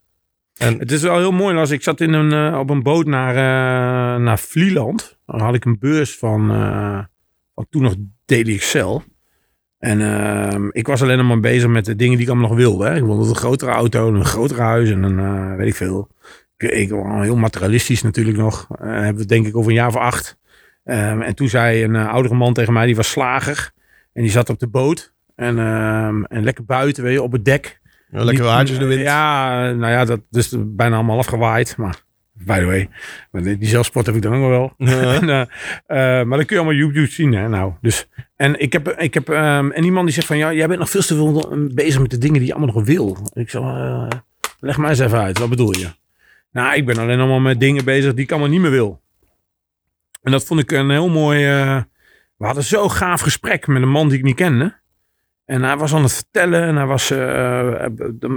En... 0.59 0.79
Het 0.79 0.92
is 0.92 1.03
wel 1.03 1.18
heel 1.18 1.33
mooi. 1.33 1.57
Als 1.57 1.71
ik 1.71 1.83
zat 1.83 2.01
in 2.01 2.12
een, 2.12 2.55
op 2.55 2.71
een 2.71 2.83
boot 2.83 3.07
naar, 3.07 3.35
naar 4.21 4.38
Vlieland. 4.38 5.18
Dan 5.27 5.40
had 5.40 5.55
ik 5.55 5.64
een 5.64 5.79
beurs 5.79 6.16
van, 6.16 6.51
uh, 6.51 6.99
van 7.55 7.66
toen 7.71 7.83
nog 7.83 7.94
DDXL. 8.25 9.01
En 9.79 10.01
uh, 10.01 10.68
ik 10.71 10.87
was 10.87 11.03
alleen 11.03 11.27
maar 11.27 11.40
bezig 11.40 11.68
met 11.68 11.85
de 11.85 11.97
dingen 11.97 12.16
die 12.16 12.27
ik 12.27 12.31
allemaal 12.31 12.49
nog 12.49 12.59
wilde. 12.59 12.87
Hè. 12.87 12.97
Ik 12.97 13.03
wilde 13.03 13.29
een 13.29 13.35
grotere 13.35 13.71
auto, 13.71 14.14
een 14.14 14.25
groter 14.25 14.61
huis 14.61 14.90
en 14.90 15.03
een 15.03 15.18
uh, 15.18 15.57
weet 15.57 15.68
ik 15.68 15.75
veel. 15.75 16.09
Ik, 16.57 16.71
ik 16.71 16.90
was 16.90 17.23
heel 17.23 17.37
materialistisch 17.37 18.03
natuurlijk 18.03 18.37
nog. 18.37 18.66
Uh, 18.71 18.90
hebben 18.90 19.23
we 19.23 19.25
denk 19.25 19.47
ik 19.47 19.57
over 19.57 19.71
een 19.71 19.77
jaar 19.77 19.88
of 19.88 19.97
acht. 19.97 20.38
Um, 20.85 21.23
en 21.23 21.35
toen 21.35 21.49
zei 21.49 21.85
een 21.85 21.97
oudere 21.97 22.35
man 22.35 22.53
tegen 22.53 22.73
mij, 22.73 22.87
die 22.87 22.97
was 22.97 23.11
slager. 23.11 23.71
En 24.12 24.23
die 24.23 24.31
zat 24.31 24.51
op 24.51 24.59
de 24.59 24.68
boot. 24.68 25.14
En, 25.35 25.59
um, 25.59 26.25
en 26.25 26.44
lekker 26.44 26.64
buiten, 26.64 27.03
weet 27.03 27.12
je, 27.12 27.23
op 27.23 27.33
het 27.33 27.44
dek. 27.44 27.81
Ja, 28.11 28.25
lekker 28.25 28.44
waardjes 28.44 28.79
de 28.79 28.85
wind. 28.85 29.01
Ja, 29.01 29.61
nou 29.73 29.92
ja, 29.92 30.05
dat 30.05 30.21
is 30.31 30.55
bijna 30.59 30.97
allemaal 30.97 31.18
afgewaaid. 31.18 31.77
Maar 31.77 32.07
By 32.44 32.59
the 32.59 32.64
way. 32.64 32.88
Die 33.57 33.68
zelfsport 33.68 34.07
heb 34.07 34.14
ik 34.14 34.23
dan 34.23 34.35
ook 34.35 34.49
wel. 34.49 34.73
en, 35.18 35.29
uh, 35.29 35.38
uh, 35.38 35.47
maar 36.27 36.38
dan 36.38 36.44
kun 36.44 36.57
je 36.57 36.62
allemaal 36.62 36.75
YouTube 36.75 37.07
zien. 37.07 37.33
Hè, 37.33 37.49
nou. 37.49 37.73
dus, 37.81 38.09
en 38.37 38.61
ik 38.61 38.73
heb, 38.73 38.88
ik 38.88 39.14
heb 39.14 39.29
um, 39.29 39.73
en 39.73 39.85
iemand 39.85 40.05
die 40.05 40.14
zegt 40.14 40.27
van 40.27 40.37
ja, 40.37 40.53
jij 40.53 40.66
bent 40.66 40.79
nog 40.79 40.90
veel 40.90 41.01
te 41.01 41.14
veel 41.14 41.68
bezig 41.75 42.01
met 42.01 42.11
de 42.11 42.18
dingen 42.18 42.38
die 42.38 42.47
je 42.47 42.55
allemaal 42.55 42.75
nog 42.75 42.85
wil. 42.85 43.16
Ik 43.33 43.51
zeg, 43.51 43.62
uh, 43.62 44.09
leg 44.61 44.79
mij 44.79 44.90
eens 44.90 44.99
even 44.99 45.21
uit. 45.21 45.38
Wat 45.38 45.49
bedoel 45.49 45.77
je? 45.77 45.88
Nou, 46.53 46.77
ik 46.77 46.87
ben 46.87 46.99
alleen 46.99 47.18
allemaal 47.18 47.40
met 47.40 47.61
dingen 47.61 47.85
bezig 47.85 48.14
die 48.14 48.25
ik 48.25 48.31
allemaal 48.31 48.51
niet 48.51 48.61
meer 48.61 48.71
wil. 48.71 49.01
En 50.23 50.33
dat 50.33 50.44
vond 50.44 50.61
ik 50.61 50.71
een 50.71 50.90
heel 50.90 51.09
mooi. 51.09 51.44
we 52.37 52.44
hadden 52.47 52.64
zo'n 52.64 52.90
gaaf 52.90 53.21
gesprek 53.21 53.66
met 53.66 53.83
een 53.83 53.88
man 53.88 54.09
die 54.09 54.18
ik 54.18 54.25
niet 54.25 54.37
kende. 54.37 54.77
En 55.48 55.62
hij 55.62 55.76
was 55.76 55.94
aan 55.94 56.02
het 56.02 56.12
vertellen 56.12 56.62
en 56.62 56.76
hij 56.76 56.87
was. 56.87 57.11
Uh, 57.11 57.87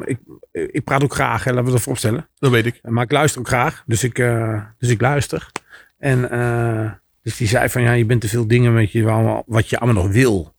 ik, 0.05 0.19
ik 0.51 0.83
praat 0.83 1.03
ook 1.03 1.13
graag, 1.13 1.43
hè, 1.43 1.49
laten 1.51 1.65
we 1.65 1.71
dat 1.71 1.81
voorstellen. 1.81 2.27
Dat 2.39 2.51
weet 2.51 2.65
ik. 2.65 2.79
Maar 2.83 3.03
ik 3.03 3.11
luister 3.11 3.39
ook 3.39 3.47
graag, 3.47 3.83
dus 3.85 4.03
ik, 4.03 4.19
uh, 4.19 4.63
dus 4.77 4.89
ik 4.89 5.01
luister. 5.01 5.51
En 5.97 6.27
uh, 6.31 6.91
dus 7.21 7.37
die 7.37 7.47
zei 7.47 7.69
van 7.69 7.81
ja, 7.81 7.91
je 7.91 8.05
bent 8.05 8.21
te 8.21 8.27
veel 8.27 8.47
dingen 8.47 8.73
met 8.73 8.91
je, 8.91 9.03
wat 9.45 9.69
je 9.69 9.77
allemaal 9.77 10.03
nog 10.03 10.13
wil. 10.13 10.55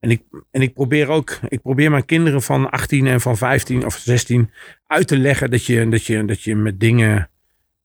En 0.00 0.10
ik, 0.10 0.22
en 0.50 0.62
ik 0.62 0.74
probeer 0.74 1.08
ook, 1.08 1.38
ik 1.48 1.62
probeer 1.62 1.90
mijn 1.90 2.04
kinderen 2.04 2.42
van 2.42 2.70
18 2.70 3.06
en 3.06 3.20
van 3.20 3.36
15 3.36 3.86
of 3.86 3.96
16 3.96 4.50
uit 4.86 5.08
te 5.08 5.18
leggen 5.18 5.50
dat 5.50 5.64
je, 5.64 5.88
dat 5.88 6.04
je, 6.04 6.24
dat 6.24 6.42
je 6.42 6.56
met 6.56 6.80
dingen 6.80 7.30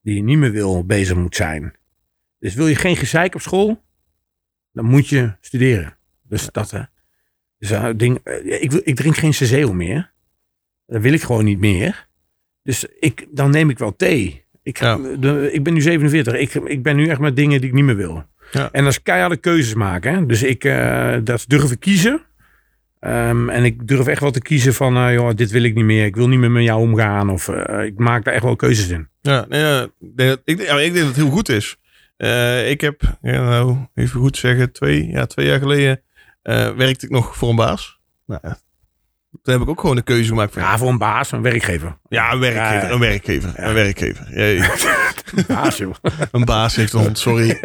die 0.02 0.16
je 0.16 0.24
niet 0.24 0.38
meer 0.38 0.52
wil 0.52 0.86
bezig 0.86 1.16
moet 1.18 1.36
zijn. 1.36 1.74
Dus 2.40 2.54
wil 2.54 2.68
je 2.68 2.76
geen 2.76 2.98
gezeik 2.98 3.36
op 3.36 3.42
school, 3.42 3.84
dan 4.72 4.86
moet 4.86 5.08
je 5.08 5.36
studeren. 5.42 5.98
Dus 6.24 6.50
dat 6.52 6.72
hè. 6.72 6.82
Dus 7.70 7.98
ding, 7.98 8.20
eh, 8.24 8.62
ik, 8.62 8.74
ik 8.74 8.96
drink 8.96 9.18
geen 9.18 9.34
Cezeo 9.34 9.74
meer. 9.74 10.12
Dat 10.88 11.02
wil 11.02 11.14
ik 11.14 11.22
gewoon 11.22 11.46
niet 11.46 11.60
meer. 11.60 12.08
Dus 12.64 12.86
ik, 13.00 13.28
dan 13.32 13.52
neem 13.52 13.70
ik 13.70 13.80
wel 13.80 13.96
thee. 13.96 14.44
Ik, 14.64 14.80
de, 15.20 15.50
ik 15.52 15.64
ben 15.64 15.74
nu 15.74 15.82
47. 15.82 16.34
Ik, 16.34 16.54
ik 16.54 16.84
ben 16.84 16.96
nu 16.96 17.08
echt 17.08 17.20
met 17.20 17.36
dingen 17.36 17.62
die 17.62 17.70
ik 17.70 17.76
niet 17.76 17.84
meer 17.84 17.96
wil. 17.96 18.24
Ja. 18.52 18.70
En 18.72 18.84
dat 18.84 18.92
is 18.92 19.02
keiharde 19.02 19.38
keuzes 19.38 19.74
maken. 19.74 20.14
Hè? 20.14 20.26
Dus 20.26 20.44
ik 20.44 20.64
uh, 20.64 21.16
dat 21.24 21.46
durf 21.48 21.72
ik 21.72 21.80
kiezen. 21.80 22.22
Um, 23.02 23.50
en 23.50 23.64
ik 23.64 23.88
durf 23.88 24.08
echt 24.08 24.22
wel 24.22 24.32
te 24.32 24.42
kiezen 24.42 24.74
van, 24.74 24.98
uh, 24.98 25.14
joh, 25.14 25.36
dit 25.36 25.52
wil 25.52 25.64
ik 25.64 25.76
niet 25.76 25.86
meer. 25.86 26.06
Ik 26.06 26.16
wil 26.16 26.28
niet 26.28 26.40
meer 26.40 26.52
met 26.52 26.64
jou 26.64 26.82
omgaan. 26.82 27.30
Of 27.30 27.48
uh, 27.48 27.84
ik 27.86 27.98
maak 27.98 28.24
daar 28.24 28.34
echt 28.34 28.44
wel 28.44 28.56
keuzes 28.56 28.90
in. 28.90 29.08
Ja, 29.22 29.46
ja, 29.50 29.88
ik, 30.16 30.40
ik, 30.46 30.60
ik 30.60 30.68
denk 30.68 30.96
dat 30.96 31.06
het 31.06 31.16
heel 31.16 31.30
goed 31.30 31.50
is. 31.50 31.78
ik 32.68 32.82
heb, 32.82 33.18
ja, 33.22 33.44
nou, 33.44 33.78
even 33.94 34.20
goed 34.20 34.38
zeggen, 34.38 34.72
twee, 34.72 35.08
ja, 35.08 35.26
twee 35.26 35.48
jaar 35.48 35.60
geleden 35.60 36.02
werkte 36.76 37.06
ik 37.06 37.12
nog 37.12 37.38
voor 37.38 37.50
een 37.50 37.56
baas. 37.56 38.00
Nou, 38.26 38.42
toen 39.42 39.54
heb 39.54 39.64
ik 39.64 39.70
ook 39.70 39.80
gewoon 39.80 39.96
de 39.96 40.02
keuze 40.02 40.28
gemaakt. 40.28 40.54
Van, 40.54 40.62
ja, 40.62 40.78
voor 40.78 40.90
een 40.90 40.98
baas, 40.98 41.32
een 41.32 41.42
werkgever. 41.42 41.98
Ja, 42.10 42.32
een 42.32 42.40
werkgever. 42.40 42.92
Een 42.92 43.00
werkgever. 43.00 43.54
Een 43.56 43.74
werkgever. 43.74 44.28
een 45.36 45.46
baas, 45.56 45.78
joh. 45.78 45.94
een 46.32 46.46
baas 46.46 46.76
heeft 46.76 46.94
een 46.94 47.00
hond, 47.00 47.20
sorry. 47.20 47.60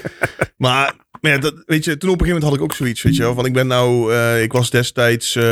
maar, 0.56 0.94
maar 1.20 1.32
ja, 1.32 1.38
dat, 1.38 1.62
weet 1.66 1.84
je, 1.84 1.96
toen 1.96 2.10
op 2.10 2.20
een 2.20 2.26
gegeven 2.26 2.26
moment 2.26 2.44
had 2.44 2.54
ik 2.54 2.62
ook 2.62 2.74
zoiets, 2.74 3.02
weet 3.02 3.16
je 3.16 3.22
wel. 3.22 3.34
Van 3.34 3.46
ik 3.46 3.52
ben 3.52 3.66
nou, 3.66 4.12
uh, 4.12 4.42
ik 4.42 4.52
was 4.52 4.70
destijds 4.70 5.36
uh, 5.36 5.42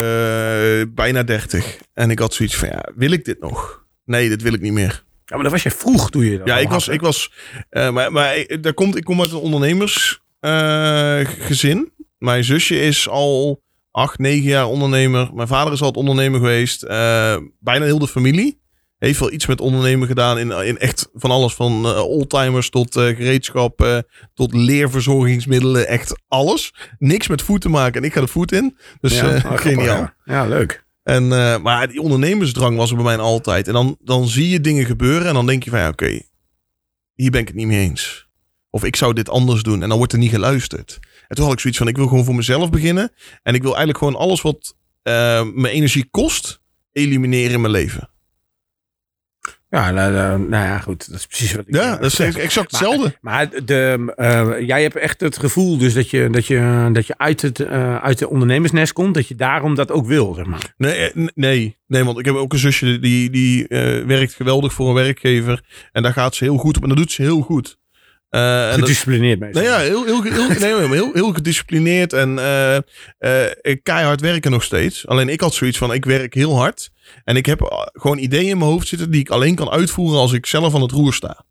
bijna 0.88 1.22
30. 1.22 1.78
En 1.94 2.10
ik 2.10 2.18
had 2.18 2.34
zoiets 2.34 2.56
van, 2.56 2.68
ja, 2.68 2.88
wil 2.94 3.10
ik 3.10 3.24
dit 3.24 3.40
nog? 3.40 3.84
Nee, 4.04 4.28
dit 4.28 4.42
wil 4.42 4.52
ik 4.52 4.60
niet 4.60 4.72
meer. 4.72 5.04
Ja, 5.24 5.34
maar 5.34 5.42
dat 5.42 5.52
was 5.52 5.62
je 5.62 5.70
vroeg 5.70 6.10
toen 6.10 6.24
je 6.24 6.38
dat 6.38 6.46
Ja, 6.46 6.58
ik 6.58 6.68
was, 6.68 6.88
ik 6.88 7.00
was, 7.00 7.32
maar, 7.70 8.12
maar 8.12 8.46
daar 8.60 8.74
komt, 8.74 8.96
ik 8.96 9.04
kom 9.04 9.20
uit 9.20 9.32
een 9.32 9.38
ondernemersgezin 9.38 11.92
mijn 12.18 12.44
zusje 12.44 12.80
is 12.80 13.08
al 13.08 13.62
acht, 13.90 14.18
negen 14.18 14.48
jaar 14.48 14.66
ondernemer. 14.66 15.30
Mijn 15.34 15.48
vader 15.48 15.72
is 15.72 15.80
altijd 15.82 16.06
ondernemer 16.06 16.40
geweest. 16.40 16.84
Uh, 16.84 17.36
bijna 17.60 17.84
heel 17.84 17.98
de 17.98 18.08
familie. 18.08 18.64
Heeft 18.98 19.20
wel 19.20 19.32
iets 19.32 19.46
met 19.46 19.60
ondernemen 19.60 20.08
gedaan 20.08 20.38
in, 20.38 20.50
in 20.50 20.78
echt 20.78 21.08
van 21.12 21.30
alles. 21.30 21.54
Van 21.54 21.86
uh, 21.86 22.00
oldtimers 22.00 22.70
tot 22.70 22.96
uh, 22.96 23.04
gereedschap, 23.04 24.04
tot 24.34 24.54
leerverzorgingsmiddelen. 24.54 25.88
Echt 25.88 26.20
alles. 26.28 26.74
Niks 26.98 27.28
met 27.28 27.42
voet 27.42 27.60
te 27.60 27.68
maken. 27.68 28.00
En 28.00 28.06
ik 28.06 28.12
ga 28.12 28.20
de 28.20 28.26
voet 28.26 28.52
in. 28.52 28.76
Dus 29.00 29.18
ja, 29.18 29.36
oh, 29.36 29.56
geniaal. 29.56 29.96
Ja. 29.96 30.14
ja, 30.24 30.46
leuk. 30.46 30.84
En, 31.02 31.28
maar 31.62 31.88
die 31.88 32.00
ondernemersdrang 32.00 32.76
was 32.76 32.90
er 32.90 32.96
bij 32.96 33.04
mij 33.04 33.18
altijd. 33.18 33.66
En 33.66 33.72
dan, 33.72 33.96
dan 34.00 34.28
zie 34.28 34.48
je 34.48 34.60
dingen 34.60 34.84
gebeuren 34.84 35.26
en 35.26 35.34
dan 35.34 35.46
denk 35.46 35.62
je 35.62 35.70
van 35.70 35.78
ja, 35.78 35.88
oké, 35.88 36.20
hier 37.14 37.30
ben 37.30 37.40
ik 37.40 37.46
het 37.46 37.56
niet 37.56 37.66
mee 37.66 37.80
eens. 37.80 38.28
Of 38.70 38.84
ik 38.84 38.96
zou 38.96 39.12
dit 39.12 39.28
anders 39.28 39.62
doen. 39.62 39.82
En 39.82 39.88
dan 39.88 39.98
wordt 39.98 40.12
er 40.12 40.18
niet 40.18 40.30
geluisterd. 40.30 40.98
En 41.28 41.36
toen 41.36 41.44
had 41.44 41.54
ik 41.54 41.60
zoiets 41.60 41.78
van, 41.78 41.88
ik 41.88 41.96
wil 41.96 42.06
gewoon 42.06 42.24
voor 42.24 42.34
mezelf 42.34 42.70
beginnen. 42.70 43.12
En 43.42 43.54
ik 43.54 43.62
wil 43.62 43.70
eigenlijk 43.76 43.98
gewoon 43.98 44.16
alles 44.16 44.42
wat 44.42 44.74
uh, 45.02 45.12
mijn 45.54 45.74
energie 45.74 46.08
kost, 46.10 46.60
elimineren 46.92 47.52
in 47.52 47.60
mijn 47.60 47.72
leven. 47.72 48.10
Ja, 49.70 49.90
nou, 49.90 50.12
nou, 50.12 50.38
nou 50.48 50.64
ja, 50.64 50.78
goed. 50.78 51.10
Dat 51.10 51.18
is 51.18 51.26
precies 51.26 51.52
wat 51.54 51.66
ik 51.68 51.74
Ja, 51.74 51.94
eh, 51.94 52.00
dat 52.00 52.12
is 52.12 52.18
exact 52.18 52.54
Maar- 52.72 52.80
hetzelfde. 52.80 53.16
Maar 53.20 53.64
de, 53.64 54.12
eh, 54.16 54.66
jij 54.66 54.82
hebt 54.82 54.96
echt 54.96 55.20
het 55.20 55.38
gevoel 55.38 55.78
dus 55.78 55.94
dat 55.94 56.10
je, 56.10 56.28
dat 56.30 56.46
je, 56.46 56.90
dat 56.92 57.06
je 57.06 57.18
uit, 57.18 57.42
het, 57.42 57.60
eh, 57.60 57.96
uit 57.96 58.18
de 58.18 58.28
ondernemersnest 58.28 58.92
komt. 58.92 59.14
Dat 59.14 59.28
je 59.28 59.34
daarom 59.34 59.74
dat 59.74 59.90
ook 59.90 60.06
wil, 60.06 60.34
zeg 60.34 60.46
maar. 60.46 60.74
Nee, 60.76 60.92
eh, 61.10 61.26
nee, 61.34 61.76
nee, 61.86 62.04
want 62.04 62.18
ik 62.18 62.24
heb 62.24 62.34
ook 62.34 62.52
een 62.52 62.58
zusje 62.58 62.98
die, 62.98 63.30
die 63.30 63.68
eh, 63.68 64.04
werkt 64.06 64.34
geweldig 64.34 64.72
voor 64.72 64.88
een 64.88 64.94
werkgever. 64.94 65.64
En 65.92 66.02
daar 66.02 66.12
gaat 66.12 66.34
ze 66.34 66.44
heel 66.44 66.56
goed 66.56 66.76
op 66.76 66.82
en 66.82 66.88
dat 66.88 66.98
doet 66.98 67.12
ze 67.12 67.22
heel 67.22 67.40
goed. 67.40 67.78
Eh, 68.36 68.72
Gedisciplineerd 68.72 69.38
meestal. 69.38 69.62
nou 69.62 69.74
ja, 69.74 69.80
heel, 69.80 70.04
heel, 70.04 70.22
heel, 70.22 70.48
nee, 70.48 70.72
maar 70.72 70.96
heel, 70.96 71.10
heel 71.12 71.32
gedisciplineerd 71.32 72.12
en 72.12 72.38
eh, 72.38 72.76
eh, 72.76 73.76
keihard 73.82 74.20
werken 74.20 74.50
nog 74.50 74.62
steeds. 74.62 75.06
Alleen 75.06 75.28
ik 75.28 75.40
had 75.40 75.54
zoiets 75.54 75.78
van, 75.78 75.92
ik 75.92 76.04
werk 76.04 76.34
heel 76.34 76.56
hard. 76.56 76.90
En 77.24 77.36
ik 77.36 77.46
heb 77.46 77.90
gewoon 77.92 78.18
ideeën 78.18 78.48
in 78.48 78.58
mijn 78.58 78.70
hoofd 78.70 78.88
zitten 78.88 79.10
die 79.10 79.20
ik 79.20 79.30
alleen 79.30 79.54
kan 79.54 79.70
uitvoeren 79.70 80.18
als 80.18 80.32
ik 80.32 80.46
zelf 80.46 80.74
aan 80.74 80.82
het 80.82 80.90
roer 80.90 81.14
sta. 81.14 81.44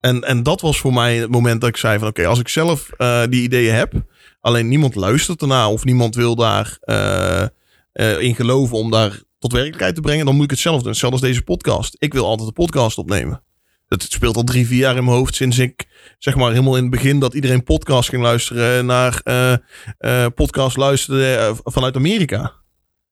En, 0.00 0.24
en 0.24 0.42
dat 0.42 0.60
was 0.60 0.80
voor 0.80 0.92
mij 0.92 1.16
het 1.16 1.30
moment 1.30 1.60
dat 1.60 1.70
ik 1.70 1.76
zei 1.76 1.98
van, 1.98 2.08
oké, 2.08 2.26
als 2.26 2.38
ik 2.38 2.48
zelf 2.48 2.90
die 3.28 3.42
ideeën 3.42 3.74
heb, 3.74 3.92
alleen 4.40 4.68
niemand 4.68 4.94
luistert 4.94 5.40
ernaar 5.40 5.66
of 5.66 5.84
niemand 5.84 6.14
wil 6.14 6.34
daar 6.34 6.78
in 8.18 8.34
geloven 8.34 8.76
om 8.76 8.90
daar 8.90 9.22
tot 9.38 9.52
werkelijkheid 9.52 9.94
te 9.94 10.00
brengen, 10.00 10.26
dan 10.26 10.34
moet 10.34 10.44
ik 10.44 10.50
het 10.50 10.58
zelf 10.58 10.82
doen. 10.82 11.10
Als 11.10 11.20
deze 11.20 11.42
podcast. 11.42 11.96
Ik 11.98 12.12
wil 12.12 12.26
altijd 12.26 12.48
een 12.48 12.54
podcast 12.54 12.98
opnemen. 12.98 13.42
Het 13.92 14.12
speelt 14.12 14.36
al 14.36 14.44
drie, 14.44 14.66
vier 14.66 14.78
jaar 14.78 14.96
in 14.96 15.04
mijn 15.04 15.16
hoofd 15.16 15.34
sinds 15.34 15.58
ik, 15.58 15.86
zeg 16.18 16.36
maar, 16.36 16.50
helemaal 16.50 16.76
in 16.76 16.82
het 16.82 16.90
begin 16.90 17.18
dat 17.18 17.34
iedereen 17.34 17.64
podcast 17.64 18.08
ging 18.08 18.22
luisteren 18.22 18.86
naar 18.86 19.20
eh, 19.98 20.26
podcast 20.34 20.76
luisterde 20.76 21.34
eh, 21.34 21.52
vanuit 21.64 21.96
Amerika. 21.96 22.52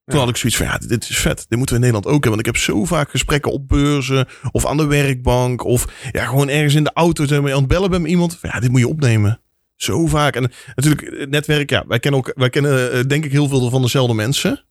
Toen 0.04 0.18
had 0.18 0.28
ik 0.28 0.36
zoiets 0.36 0.58
van, 0.58 0.66
ja, 0.66 0.78
dit 0.78 1.08
is 1.08 1.18
vet. 1.18 1.46
Dit 1.48 1.58
moeten 1.58 1.76
we 1.76 1.84
in 1.84 1.92
Nederland 1.92 2.06
ook 2.06 2.24
hebben. 2.24 2.30
Want 2.30 2.46
ik 2.46 2.54
heb 2.54 2.56
zo 2.56 2.84
vaak 2.84 3.10
gesprekken 3.10 3.52
op 3.52 3.68
beurzen 3.68 4.26
of 4.50 4.66
aan 4.66 4.76
de 4.76 4.86
werkbank 4.86 5.64
of 5.64 5.86
ja, 6.12 6.24
gewoon 6.24 6.48
ergens 6.48 6.74
in 6.74 6.84
de 6.84 6.92
auto 6.94 7.26
zijn 7.26 7.42
we 7.42 7.52
aan 7.52 7.58
het 7.58 7.68
bellen 7.68 7.90
met 7.90 8.10
iemand. 8.10 8.38
Ja, 8.42 8.60
dit 8.60 8.70
moet 8.70 8.80
je 8.80 8.88
opnemen. 8.88 9.40
Zo 9.76 10.06
vaak. 10.06 10.36
En 10.36 10.50
natuurlijk, 10.74 11.18
het 11.18 11.30
netwerk, 11.30 11.70
ja, 11.70 11.84
wij 11.88 11.98
kennen, 11.98 12.20
ook, 12.20 12.32
wij 12.34 12.50
kennen 12.50 13.08
denk 13.08 13.24
ik 13.24 13.32
heel 13.32 13.48
veel 13.48 13.70
van 13.70 13.82
dezelfde 13.82 14.14
mensen. 14.14 14.64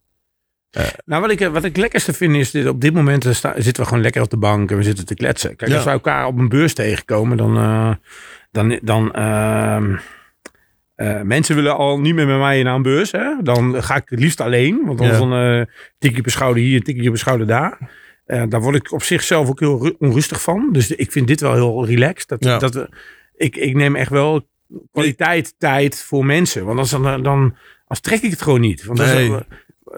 Nou, 1.05 1.21
wat 1.21 1.31
ik, 1.31 1.39
wat 1.47 1.63
ik 1.63 1.77
lekkerste 1.77 2.13
vind 2.13 2.35
is, 2.35 2.51
dit, 2.51 2.67
op 2.67 2.81
dit 2.81 2.93
moment 2.93 3.25
eh, 3.25 3.33
sta- 3.33 3.53
zitten 3.61 3.83
we 3.83 3.89
gewoon 3.89 4.03
lekker 4.03 4.21
op 4.21 4.29
de 4.29 4.37
bank 4.37 4.71
en 4.71 4.77
we 4.77 4.83
zitten 4.83 5.05
te 5.05 5.13
kletsen. 5.15 5.55
Kijk, 5.55 5.69
Ja. 5.69 5.75
als 5.75 5.85
we 5.85 5.91
elkaar 5.91 6.25
op 6.25 6.37
een 6.37 6.49
beurs 6.49 6.73
tegenkomen, 6.73 7.37
dan, 7.37 7.57
eh, 7.57 7.91
dan, 8.51 8.79
dan 8.81 9.13
ehm, 9.13 9.95
eh, 10.95 11.21
mensen 11.21 11.55
willen 11.55 11.77
al 11.77 11.99
niet 11.99 12.15
meer 12.15 12.27
met 12.27 12.37
mij 12.37 12.63
naar 12.63 12.75
een 12.75 12.81
beurs. 12.81 13.11
Hè? 13.11 13.33
Dan 13.41 13.83
ga 13.83 13.95
ik 13.95 14.09
het 14.09 14.19
liefst 14.19 14.41
alleen, 14.41 14.81
want 14.85 14.99
anders 14.99 15.19
Ja. 15.19 15.25
dan 15.25 15.59
eh 15.59 15.65
tikje 15.97 16.21
per 16.21 16.31
schouder 16.31 16.63
hier, 16.63 16.81
tikje 16.83 17.09
per 17.09 17.19
schouder 17.19 17.47
daar. 17.47 17.77
Eh, 18.25 18.43
daar 18.49 18.61
word 18.61 18.75
ik 18.75 18.91
op 18.91 19.03
zichzelf 19.03 19.49
ook 19.49 19.59
heel 19.59 19.83
ru- 19.83 19.95
onrustig 19.99 20.41
van. 20.41 20.69
Dus 20.71 20.91
ik 20.91 21.11
vind 21.11 21.27
dit 21.27 21.41
wel 21.41 21.53
heel 21.53 21.85
relaxed. 21.85 22.27
Dat, 22.27 22.43
Ja. 22.43 22.57
dat 22.57 22.73
we, 22.73 22.89
ik, 23.35 23.55
ik 23.55 23.75
neem 23.75 23.95
echt 23.95 24.09
wel 24.11 24.47
kwaliteit 24.91 25.53
tijd 25.57 26.03
voor 26.03 26.25
mensen. 26.25 26.65
Want 26.65 26.79
als 26.79 26.89
dan, 26.89 27.23
dan 27.23 27.55
als 27.87 27.99
trek 27.99 28.21
ik 28.21 28.31
het 28.31 28.41
gewoon 28.41 28.61
niet. 28.61 28.85
Want 28.85 28.99
als 28.99 29.13
Nee. 29.13 29.29
dan, 29.29 29.45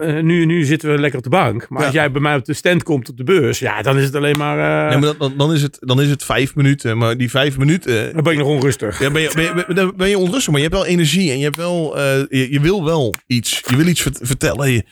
eh, 0.00 0.22
nu, 0.22 0.44
nu 0.44 0.64
zitten 0.64 0.92
we 0.92 0.98
lekker 0.98 1.18
op 1.18 1.24
de 1.24 1.30
bank. 1.30 1.68
Maar 1.68 1.80
Ja. 1.80 1.86
als 1.86 1.94
jij 1.94 2.10
bij 2.10 2.20
mij 2.20 2.36
op 2.36 2.44
de 2.44 2.54
stand 2.54 2.82
komt 2.82 3.08
op 3.08 3.16
de 3.16 3.24
beurs, 3.24 3.58
ja, 3.58 3.82
dan 3.82 3.98
is 3.98 4.04
het 4.04 4.14
alleen 4.14 4.36
maar. 4.38 4.58
eh, 4.58 4.88
nee, 4.90 4.98
maar 4.98 5.08
dan- 5.18 5.28
dan, 5.28 5.36
dan, 5.36 5.52
is 5.52 5.62
het, 5.62 5.76
dan 5.80 6.00
is 6.00 6.10
het 6.10 6.24
vijf 6.24 6.54
minuten. 6.54 6.98
Maar 6.98 7.16
die 7.16 7.30
vijf 7.30 7.58
minuten, 7.58 8.12
dan 8.14 8.22
ben 8.22 8.32
ik 8.32 8.38
nog 8.38 8.48
onrustig. 8.48 8.98
Ja, 9.00 9.10
ben 9.10 9.22
je, 9.22 9.30
ben, 9.34 9.44
je, 9.44 9.64
ben- 9.74 9.96
ben 9.96 10.08
je 10.08 10.18
onrustig, 10.18 10.46
maar 10.52 10.60
je 10.62 10.66
hebt 10.68 10.78
wel 10.78 10.86
energie 10.86 11.30
en 11.30 11.38
je, 11.38 11.44
hebt 11.44 11.56
wel, 11.56 11.96
eh, 11.98 12.18
je, 12.28 12.52
je 12.52 12.60
wil 12.60 12.84
wel 12.84 13.14
iets. 13.26 13.62
Je 13.68 13.76
wil 13.76 13.86
iets 13.86 14.00
vert- 14.02 14.18
vertellen. 14.22 14.70
Je- 14.70 14.84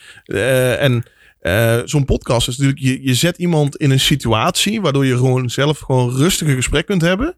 en 0.81 1.05
zo'n 1.85 2.05
podcast 2.05 2.49
is 2.49 2.57
natuurlijk, 2.57 2.85
je, 2.85 3.03
je 3.03 3.15
zet 3.15 3.39
iemand 3.39 3.77
in 3.77 3.91
een 3.91 4.01
situatie 4.01 4.81
waardoor 4.81 5.07
je 5.07 5.17
gewoon 5.17 5.51
zelf 5.51 5.79
gewoon 5.79 6.17
rustig 6.17 6.49
een 6.49 6.55
gesprek 6.55 6.87
kunt 6.87 7.03
hebben. 7.03 7.35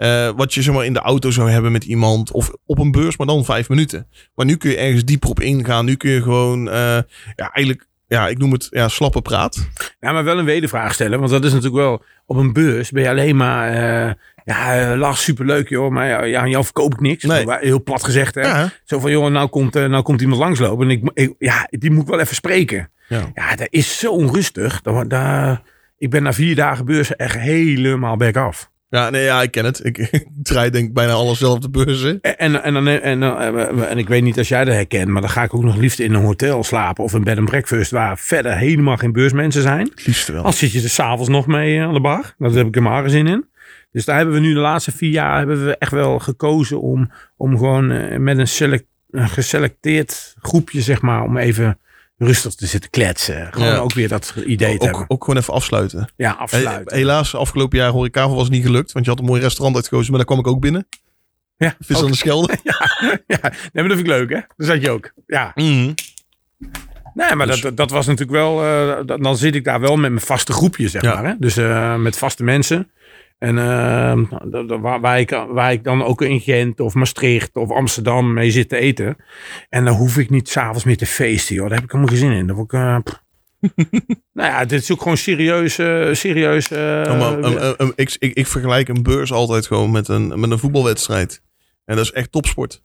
Eh, 0.00 0.30
wat 0.36 0.54
je 0.54 0.62
zeg 0.62 0.74
maar 0.74 0.84
in 0.84 0.92
de 0.92 0.98
auto 0.98 1.30
zou 1.30 1.50
hebben 1.50 1.72
met 1.72 1.84
iemand 1.84 2.32
of 2.32 2.50
op 2.66 2.78
een 2.78 2.90
beurs, 2.90 3.16
maar 3.16 3.26
dan 3.26 3.44
vijf 3.44 3.68
minuten. 3.68 4.06
Maar 4.34 4.46
nu 4.46 4.56
kun 4.56 4.70
je 4.70 4.76
ergens 4.76 5.04
dieper 5.04 5.28
op 5.28 5.40
ingaan. 5.40 5.84
Nu 5.84 5.94
kun 5.96 6.10
je 6.10 6.22
gewoon, 6.22 6.68
eh, 6.68 6.98
ja, 7.36 7.50
eigenlijk, 7.52 7.86
ja, 8.06 8.28
ik 8.28 8.38
noem 8.38 8.52
het 8.52 8.66
ja, 8.70 8.88
slappe 8.88 9.22
praat. 9.22 9.68
Ja, 10.00 10.12
maar 10.12 10.24
wel 10.24 10.38
een 10.38 10.44
wedervraag 10.44 10.94
stellen. 10.94 11.18
Want 11.18 11.30
dat 11.30 11.44
is 11.44 11.52
natuurlijk 11.52 11.82
wel. 11.82 12.02
Op 12.26 12.36
een 12.36 12.52
beurs 12.52 12.90
ben 12.90 13.02
je 13.02 13.08
alleen 13.08 13.36
maar. 13.36 13.72
eh, 13.72 14.12
ja, 14.44 14.96
lach, 14.96 15.18
superleuk 15.18 15.68
joh. 15.68 15.90
Maar 15.90 16.06
ja, 16.08 16.24
ja, 16.24 16.40
aan 16.40 16.50
jou 16.50 16.64
verkoop 16.64 16.92
ik 16.92 17.00
niks. 17.00 17.24
Nee. 17.24 17.44
Heel 17.48 17.82
plat 17.82 18.04
gezegd 18.04 18.34
hè. 18.34 18.40
Ja, 18.40 18.72
Zo 18.84 18.98
van, 18.98 19.10
joh, 19.10 19.30
nou 19.30 19.48
komt, 19.48 19.74
nou 19.74 20.02
komt 20.02 20.20
iemand 20.20 20.40
langslopen. 20.40 20.90
En 20.90 21.10
ik, 21.14 21.34
ja, 21.38 21.66
die 21.70 21.90
moet 21.90 22.02
ik 22.02 22.08
wel 22.08 22.20
even 22.20 22.34
spreken. 22.34 22.90
Ja. 23.08 23.30
Ja, 23.34 23.54
dat 23.56 23.68
is 23.70 23.98
zo 23.98 24.12
onrustig. 24.12 24.80
Dat, 24.80 25.06
ik 25.98 26.10
ben 26.10 26.22
na 26.22 26.32
vier 26.32 26.54
dagen 26.54 26.84
beurs 26.84 27.16
echt 27.16 27.38
helemaal 27.38 28.16
back 28.16 28.36
af. 28.36 28.69
Ja, 28.90 29.10
nee, 29.10 29.24
ja, 29.24 29.42
ik 29.42 29.50
ken 29.50 29.64
het. 29.64 29.84
Ik, 29.84 29.98
ik 30.18 30.26
draai 30.42 30.70
denk 30.70 30.88
ik 30.88 30.94
bijna 30.94 31.12
alles 31.12 31.38
zelf 31.38 31.58
de 31.58 31.70
beurzen. 31.70 32.20
En, 32.20 32.36
en, 32.38 32.62
en, 32.62 32.74
dan- 32.74 32.86
en, 32.86 33.20
dan- 33.20 33.84
en, 33.86 33.98
ik 33.98 34.08
weet 34.08 34.22
niet 34.22 34.38
als 34.38 34.48
jij 34.48 34.64
dat 34.64 34.74
herkent, 34.74 35.08
maar 35.08 35.20
dan 35.20 35.30
ga 35.30 35.42
ik 35.42 35.54
ook 35.54 35.62
nog 35.62 35.76
liefst 35.76 35.98
in 35.98 36.14
een 36.14 36.22
hotel 36.24 36.64
slapen 36.64 37.04
of 37.04 37.12
een 37.12 37.24
bed 37.24 37.38
and 37.38 37.48
breakfast 37.48 37.90
waar 37.90 38.18
verder 38.18 38.56
helemaal 38.56 38.96
geen 38.96 39.12
beursmensen 39.12 39.62
zijn. 39.62 39.88
Het 39.94 40.06
liefste 40.06 40.32
wel. 40.32 40.42
Als 40.44 40.58
zit 40.58 40.72
je 40.72 40.82
er 40.82 40.88
s'avonds 40.88 41.28
nog 41.28 41.46
mee 41.46 41.78
eh, 41.78 41.84
aan 41.84 41.94
de 41.94 42.00
bar. 42.00 42.34
Daar 42.38 42.50
heb 42.50 42.66
ik 42.66 42.76
er 42.76 42.82
maar 42.82 43.10
zin 43.10 43.26
in. 43.26 43.48
Dus 43.92 44.04
daar 44.04 44.16
hebben 44.16 44.34
we 44.34 44.40
nu 44.40 44.54
de 44.54 44.60
laatste 44.60 44.92
vier 44.92 45.10
jaar 45.10 45.38
hebben 45.38 45.64
we 45.66 45.76
echt 45.78 45.92
wel 45.92 46.18
gekozen 46.18 46.80
om, 46.80 47.10
om 47.36 47.56
gewoon 47.58 47.90
eh, 47.90 48.18
met 48.18 48.38
een, 48.38 48.48
select, 48.48 48.84
een 49.10 49.28
geselecteerd 49.28 50.34
groepje, 50.42 50.80
zeg 50.80 51.00
maar, 51.02 51.22
om 51.22 51.36
even 51.36 51.78
rustig 52.22 52.54
te 52.54 52.66
zitten 52.66 52.90
kletsen. 52.90 53.48
Gewoon 53.52 53.68
Ja. 53.68 53.76
ook 53.76 53.92
weer 53.94 54.08
dat 54.08 54.34
idee 54.46 54.68
te 54.68 54.74
ook, 54.74 54.82
hebben. 54.90 55.04
ook 55.10 55.24
gewoon 55.24 55.40
even 55.40 55.54
afsluiten. 55.54 56.08
Ja, 56.16 56.30
afsluiten. 56.32 56.96
Helaas, 56.96 57.34
afgelopen 57.34 57.78
jaar 57.78 57.90
horecavel 57.90 58.36
was 58.36 58.48
niet 58.48 58.64
gelukt. 58.64 58.92
Want 58.92 59.04
je 59.04 59.10
had 59.10 59.20
een 59.20 59.26
mooi 59.26 59.40
restaurant 59.40 59.76
uitgekozen, 59.76 60.08
maar 60.08 60.16
daar 60.18 60.26
kwam 60.36 60.38
ik 60.38 60.46
ook 60.46 60.60
binnen. 60.60 60.86
ja, 61.56 61.74
Vis 61.80 61.96
ook. 61.96 62.04
aan 62.04 62.10
de 62.10 62.16
Schelde. 62.16 62.56
ja, 62.62 62.78
nee, 63.26 63.50
maar 63.72 63.88
dat 63.88 63.96
vind 63.96 63.98
ik 64.00 64.06
leuk, 64.06 64.28
hè? 64.30 64.40
Daar 64.56 64.66
zat 64.66 64.82
je 64.82 64.90
ook. 64.90 65.12
Ja. 65.26 65.52
Mhm. 65.54 65.92
Nee, 67.14 67.34
maar 67.34 67.46
Dus- 67.46 67.60
dat, 67.60 67.76
dat 67.76 67.90
was 67.90 68.06
natuurlijk 68.06 68.38
wel. 68.38 68.62
eh, 68.64 69.06
dat- 69.06 69.22
dan 69.22 69.36
zit 69.36 69.54
ik 69.54 69.64
daar 69.64 69.80
wel 69.80 69.96
met 69.96 70.10
mijn 70.10 70.24
vaste 70.24 70.52
groepje, 70.52 70.88
zeg 70.88 71.02
Ja. 71.02 71.14
maar. 71.14 71.24
Hè? 71.24 71.34
Dus 71.38 71.56
eh, 71.56 71.96
met 71.96 72.18
vaste 72.18 72.44
mensen. 72.44 72.90
En 73.40 73.58
eh, 73.58 74.18
dat- 74.44 74.68
dat- 74.68 74.80
waar, 74.80 75.00
waar, 75.00 75.20
ik, 75.20 75.30
waar 75.48 75.72
ik 75.72 75.84
dan 75.84 76.04
ook 76.04 76.22
in 76.22 76.40
Gent 76.40 76.80
of 76.80 76.94
Maastricht 76.94 77.56
of 77.56 77.70
Amsterdam 77.70 78.32
mee 78.32 78.50
zit 78.50 78.68
te 78.68 78.76
eten. 78.76 79.16
En 79.68 79.84
dan 79.84 79.94
hoef 79.94 80.18
ik 80.18 80.30
niet 80.30 80.48
s'avonds 80.48 80.84
meer 80.84 80.96
te 80.96 81.06
feesten, 81.06 81.54
joh. 81.54 81.64
Daar 81.68 81.74
heb 81.74 81.84
ik 81.84 81.90
helemaal 81.92 82.14
geen 82.14 82.22
zin 82.28 82.32
in. 82.36 82.46
Dan 82.46 82.56
word 82.56 82.72
ik, 82.72 82.78
eh, 82.78 82.96
nou 84.32 84.48
ja, 84.50 84.64
dit 84.64 84.82
is 84.82 84.92
ook 84.92 85.02
gewoon 85.02 85.16
serieus. 85.16 85.78
eh, 85.78 86.08
serieus 86.12 86.70
eh, 86.70 86.78
maar, 87.18 87.32
um, 87.38 87.44
um, 87.44 87.74
um, 87.78 87.92
ik, 87.94 88.16
ik, 88.18 88.34
ik 88.34 88.46
vergelijk 88.46 88.88
een 88.88 89.02
beurs 89.02 89.32
altijd 89.32 89.66
gewoon 89.66 89.90
met 89.90 90.08
een, 90.08 90.40
met 90.40 90.50
een 90.50 90.58
voetbalwedstrijd. 90.58 91.42
En 91.84 91.96
dat 91.96 92.04
is 92.04 92.12
echt 92.12 92.32
topsport. 92.32 92.82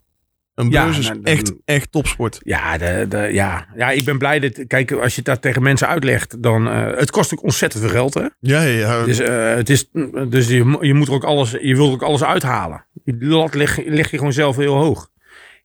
Een 0.56 0.70
Ja, 0.70 0.84
beurs 0.84 0.97
is 0.97 1.08
nou, 1.08 1.20
echt, 1.24 1.53
echt 1.66 1.91
topsport. 1.91 2.39
Ja, 2.43 2.78
de, 2.78 3.06
de, 3.10 3.18
ja. 3.18 3.68
ja, 3.76 3.89
ik 3.91 4.06
ben 4.06 4.18
blij 4.18 4.39
dat. 4.39 4.68
Kijk, 4.68 4.91
als 4.91 5.16
je 5.16 5.22
dat 5.22 5.41
tegen 5.41 5.64
mensen 5.64 5.88
uitlegt, 5.88 6.43
dan. 6.43 6.68
eh, 6.70 6.97
het 6.97 7.12
kost 7.12 7.34
ook 7.34 7.43
ontzettend 7.43 7.84
veel 7.84 7.91
geld, 7.91 8.14
hè? 8.14 8.26
Ja, 8.39 8.62
ja. 8.62 9.03
Dus, 9.06 9.20
eh, 9.20 9.56
het 9.56 9.70
is, 9.70 9.89
dus 10.30 10.47
je, 10.47 10.78
je 10.82 10.93
moet 10.93 11.08
er 11.08 11.14
ook 11.14 11.24
alles, 11.24 11.51
je 11.51 11.76
wilt 11.76 11.93
ook 11.93 12.03
alles 12.03 12.24
uithalen. 12.24 12.86
Die 13.03 13.26
lat 13.26 13.53
leg, 13.56 13.86
leg 13.86 14.12
je 14.12 14.18
gewoon 14.18 14.34
zelf 14.34 14.56
heel 14.56 14.76
hoog. 14.76 15.10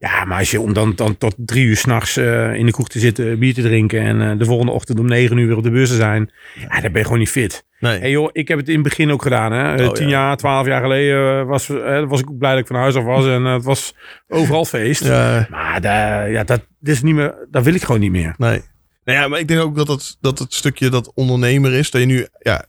Ja, 0.01 0.25
maar 0.25 0.39
als 0.39 0.51
je 0.51 0.61
om 0.61 0.73
dan, 0.73 0.93
dan 0.95 1.17
tot 1.19 1.35
drie 1.37 1.65
uur 1.65 1.77
s'nachts 1.77 2.17
uh, 2.17 2.55
in 2.55 2.67
de 2.67 2.73
kroeg 2.73 2.89
te 2.89 2.99
zitten, 2.99 3.39
bier 3.39 3.55
te 3.55 3.63
drinken 3.63 4.01
en 4.01 4.21
uh, 4.21 4.39
de 4.39 4.45
volgende 4.45 4.73
ochtend 4.73 4.99
om 4.99 5.07
negen 5.07 5.37
uur 5.37 5.47
weer 5.47 5.57
op 5.57 5.63
de 5.63 5.71
beurs 5.71 5.89
te 5.89 5.95
zijn, 5.95 6.33
ja, 6.55 6.81
dan 6.81 6.93
ben 6.93 6.93
je 6.93 7.05
gewoon 7.05 7.19
niet 7.19 7.31
fit. 7.31 7.67
nee. 7.79 7.99
Hey 7.99 8.11
joh, 8.11 8.29
ik 8.33 8.49
heb 8.49 8.59
het 8.59 8.69
in 8.69 8.75
het 8.75 8.83
begin 8.83 9.11
ook 9.11 9.23
gedaan. 9.23 9.53
Hè. 9.53 9.87
Oh, 9.87 9.93
Tien 9.93 10.09
ja. 10.09 10.11
jaar, 10.11 10.37
twaalf 10.37 10.67
jaar 10.67 10.81
geleden 10.81 11.47
was, 11.47 11.67
was 12.07 12.21
ik 12.21 12.31
ook 12.31 12.39
blij 12.39 12.51
dat 12.51 12.61
ik 12.61 12.67
van 12.67 12.77
huis 12.77 12.95
af 12.95 13.05
was 13.05 13.27
en 13.27 13.45
het 13.45 13.65
was 13.65 13.95
overal 14.29 14.65
feest. 14.65 15.05
Ja, 15.05 15.47
Maar 15.51 15.81
daar, 15.81 16.31
ja, 16.31 16.45
dat, 16.45 16.67
dat, 16.79 16.95
is 16.95 17.03
niet 17.03 17.15
meer, 17.15 17.47
dat 17.51 17.65
wil 17.65 17.75
ik 17.75 17.83
gewoon 17.83 18.01
niet 18.01 18.13
meer. 18.13 18.35
nee. 18.39 18.63
Nou 19.05 19.19
ja, 19.19 19.29
maar 19.29 19.39
ik 19.39 19.49
denk 19.49 19.61
ook 19.61 19.77
dat 19.77 19.89
het, 19.89 20.17
dat 20.21 20.39
het 20.39 20.55
stukje 20.55 20.89
dat 20.89 21.13
ondernemer 21.15 21.73
is, 21.73 21.91
dat 21.91 22.01
je 22.01 22.07
nu 22.07 22.27
ja, 22.39 22.65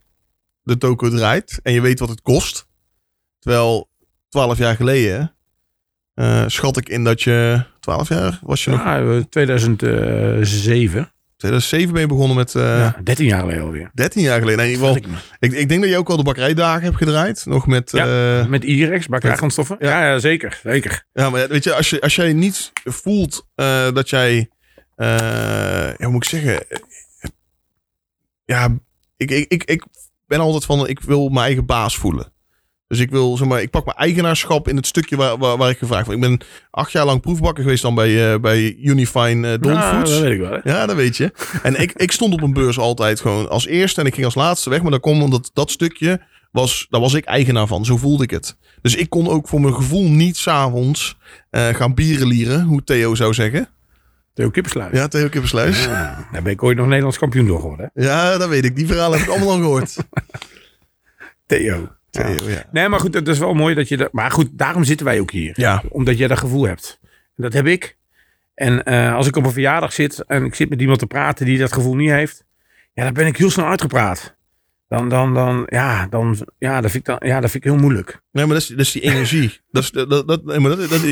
de 0.64 0.78
toko 0.78 1.10
draait 1.10 1.60
en 1.64 1.74
je 1.74 1.82
weet 1.82 2.00
wat 2.00 2.10
het 2.10 2.22
kost. 2.22 2.68
Terwijl 3.40 3.90
twaalf 4.30 4.58
jaar 4.58 4.76
geleden 4.76 5.36
uh, 6.22 6.44
schat 6.48 6.78
ik 6.78 6.90
in 6.90 7.04
dat 7.04 7.22
je 7.22 7.64
12 7.80 8.10
jaar 8.10 8.40
was 8.42 8.64
je 8.64 8.70
nog. 8.70 8.84
Ja, 8.84 9.24
2007. 9.30 11.12
2007 11.38 11.94
ben 11.94 12.02
je 12.02 12.08
begonnen 12.08 12.38
met. 12.38 12.54
Uh, 12.54 12.64
ja, 12.64 12.96
13 13.04 13.26
jaar 13.26 13.40
geleden 13.40 13.64
alweer. 13.64 13.92
13 13.94 14.22
jaar 14.22 14.40
geleden. 14.40 14.58
Nee, 14.58 14.68
in 14.68 14.74
ieder 14.74 14.88
geval, 14.88 15.20
ik, 15.40 15.52
ik, 15.52 15.70
denk 15.70 15.82
dat 15.82 15.90
je 15.90 15.98
ook 15.98 16.10
al 16.10 16.18
de 16.18 16.24
bakkerijdagen 16.24 16.84
hebt 16.84 16.98
gedraaid. 16.98 17.46
Nog 17.46 17.68
met. 17.68 17.92
Ja, 17.92 18.40
uh, 18.40 18.46
met 18.48 18.64
Irex, 18.64 19.08
bakkerijgrondstoffen. 19.08 19.78
Ja. 19.80 19.90
Ja, 19.90 20.08
ja, 20.08 20.20
zeker. 20.20 20.60
Zeker. 20.64 21.06
Ja, 21.14 21.30
maar 21.30 21.48
weet 21.48 21.64
je, 21.64 21.74
als, 21.74 21.90
je, 21.90 22.02
als 22.02 22.16
jij 22.16 22.34
niet 22.34 22.72
voelt 22.74 23.48
dat 23.94 24.10
jij. 24.10 24.50
ja, 24.96 25.96
hoe 25.98 26.12
moet 26.12 26.24
ik 26.24 26.30
zeggen? 26.30 26.66
Ja, 28.46 28.78
ik, 29.18 29.32
ik, 29.32 29.46
ik, 29.48 29.64
ik 29.64 29.84
ben 30.28 30.40
altijd 30.40 30.66
van. 30.66 30.88
Ik 30.88 31.00
wil 31.00 31.30
mijn 31.30 31.46
eigen 31.46 31.66
baas 31.66 31.98
voelen. 31.98 32.32
Dus 32.92 33.00
ik 33.00 33.10
wil, 33.10 33.38
zeg 33.38 33.48
maar, 33.48 33.62
ik 33.62 33.70
pak 33.70 33.86
mijn 33.86 33.98
eigenaarschap 33.98 34.68
in 34.68 34.76
het 34.76 34.88
stukje 34.88 35.16
waar, 35.16 35.38
waar, 35.38 35.58
waar 35.58 35.70
ik 35.70 35.78
gevraagd 35.78 36.06
word. 36.06 36.18
Ik 36.18 36.24
ben 36.24 36.40
acht 36.72 36.92
jaar 36.92 37.06
lang 37.06 37.22
proefbakker 37.22 37.64
geweest 37.64 37.82
dan 37.82 37.96
bij, 37.96 38.34
uh, 38.34 38.40
bij 38.40 38.76
Unifine 38.76 39.52
uh, 39.52 39.60
Don 39.60 39.74
ja, 39.74 39.94
Foods. 39.94 40.12
dat 40.12 40.22
weet 40.22 40.32
ik 40.32 40.40
wel. 40.40 40.52
Hè? 40.52 40.72
Ja, 40.72 40.86
dat 40.86 40.96
weet 40.96 41.18
je. 41.18 41.32
En 41.64 41.82
ik, 41.82 41.92
ik 41.92 42.12
stond 42.12 42.34
op 42.34 42.42
een 42.42 42.54
beurs 42.54 42.80
altijd 42.80 43.20
gewoon 43.20 43.50
als 43.50 43.66
eerste 43.66 44.02
en 44.02 44.08
ik 44.08 44.14
ging 44.14 44.26
als 44.26 44.36
laatste 44.36 44.70
weg. 44.70 44.82
Maar 44.82 44.92
dat 44.92 45.02
kwam 45.02 45.22
omdat 45.22 45.52
dat 45.54 45.72
stukje 45.72 46.22
was, 46.52 46.88
daar 46.90 47.02
was 47.02 47.14
ik 47.14 47.26
eigenaar 47.26 47.68
van. 47.68 47.86
Zo 47.86 47.98
voelde 47.98 48.24
ik 48.24 48.32
het. 48.32 48.58
Dus 48.82 48.96
ik 48.96 49.10
kon 49.10 49.28
ook 49.28 49.48
voor 49.48 49.62
mijn 49.62 49.76
gevoel 49.76 50.10
niet 50.10 50.38
s'avonds 50.38 51.18
uh, 51.52 51.68
gaan 51.68 51.94
bierenlieren, 51.94 52.64
hoe 52.64 52.84
Theo 52.84 53.16
zou 53.16 53.34
zeggen. 53.34 53.70
Theo 54.34 54.50
Kippersluis. 54.50 54.98
Ja, 54.98 55.08
Theo 55.08 55.30
Kippersluis. 55.30 55.84
Ja, 55.84 56.28
daar 56.32 56.42
ben 56.42 56.52
ik 56.52 56.64
ooit 56.64 56.78
nog 56.78 56.88
Nederlands 56.88 57.18
kampioen 57.18 57.48
door 57.48 57.60
geworden. 57.60 57.92
Hè? 57.94 58.04
Ja, 58.04 58.38
dat 58.38 58.50
weet 58.50 58.66
ik. 58.66 58.76
Die 58.76 58.88
verhalen 58.88 59.18
heb 59.18 59.28
ik 59.28 59.34
allemaal 59.34 59.54
al 59.54 59.58
gehoord. 59.58 59.96
Theo. 61.46 62.00
Theo, 62.12 62.50
ja. 62.50 62.64
Nee, 62.72 62.90
maar 62.90 63.00
goed, 63.00 63.14
het 63.14 63.28
is 63.28 63.40
wel 63.40 63.54
mooi 63.54 63.76
dat 63.76 63.88
je 63.88 63.98
dat. 63.98 64.12
Maar 64.12 64.32
goed, 64.32 64.50
daarom 64.52 64.84
zitten 64.84 65.06
wij 65.06 65.20
ook 65.20 65.32
hier. 65.32 65.54
Ja. 65.56 65.84
Omdat 65.90 66.18
jij 66.18 66.28
dat 66.28 66.40
gevoel 66.40 66.64
hebt. 66.64 67.00
En 67.36 67.44
dat 67.44 67.54
heb 67.54 67.68
ik. 67.68 67.98
En 68.54 68.82
uh, 68.86 69.16
als 69.16 69.28
ik 69.28 69.36
op 69.36 69.46
een 69.46 69.52
verjaardag 69.52 69.94
zit 69.94 70.26
en 70.26 70.46
ik 70.46 70.56
zit 70.56 70.70
met 70.70 70.82
iemand 70.82 71.00
te 71.00 71.06
praten 71.06 71.46
die 71.46 71.58
dat 71.58 71.74
gevoel 71.74 71.96
niet 71.96 72.10
heeft, 72.10 72.46
ja, 72.94 73.04
dan 73.04 73.14
ben 73.14 73.28
ik 73.28 73.38
heel 73.38 73.50
snel 73.50 73.66
uitgepraat. 73.66 74.40
Dan, 74.88 75.10
dan, 75.10 75.34
dan, 75.34 75.64
ja, 75.70 76.08
dan, 76.08 76.48
ja, 76.58 76.82
dat 76.82 76.92
vind 76.92 77.08
ik, 77.08 77.20
dan, 77.20 77.30
ja, 77.30 77.40
dat 77.40 77.52
vind 77.52 77.66
ik 77.66 77.72
heel 77.72 77.80
moeilijk. 77.80 78.22
Nee, 78.32 78.46
maar 78.46 78.54
dat 78.54 78.64
is, 78.64 78.68
dat 78.68 78.80
is 78.80 78.92
die 78.92 79.02
energie. 79.02 79.60
dat 79.72 79.84
is, 79.84 79.92
dat, 79.92 80.28
dat, 80.28 80.46
nee, 80.46 80.60
maar 80.60 80.76
dat, 80.76 80.90
dat, 80.90 81.04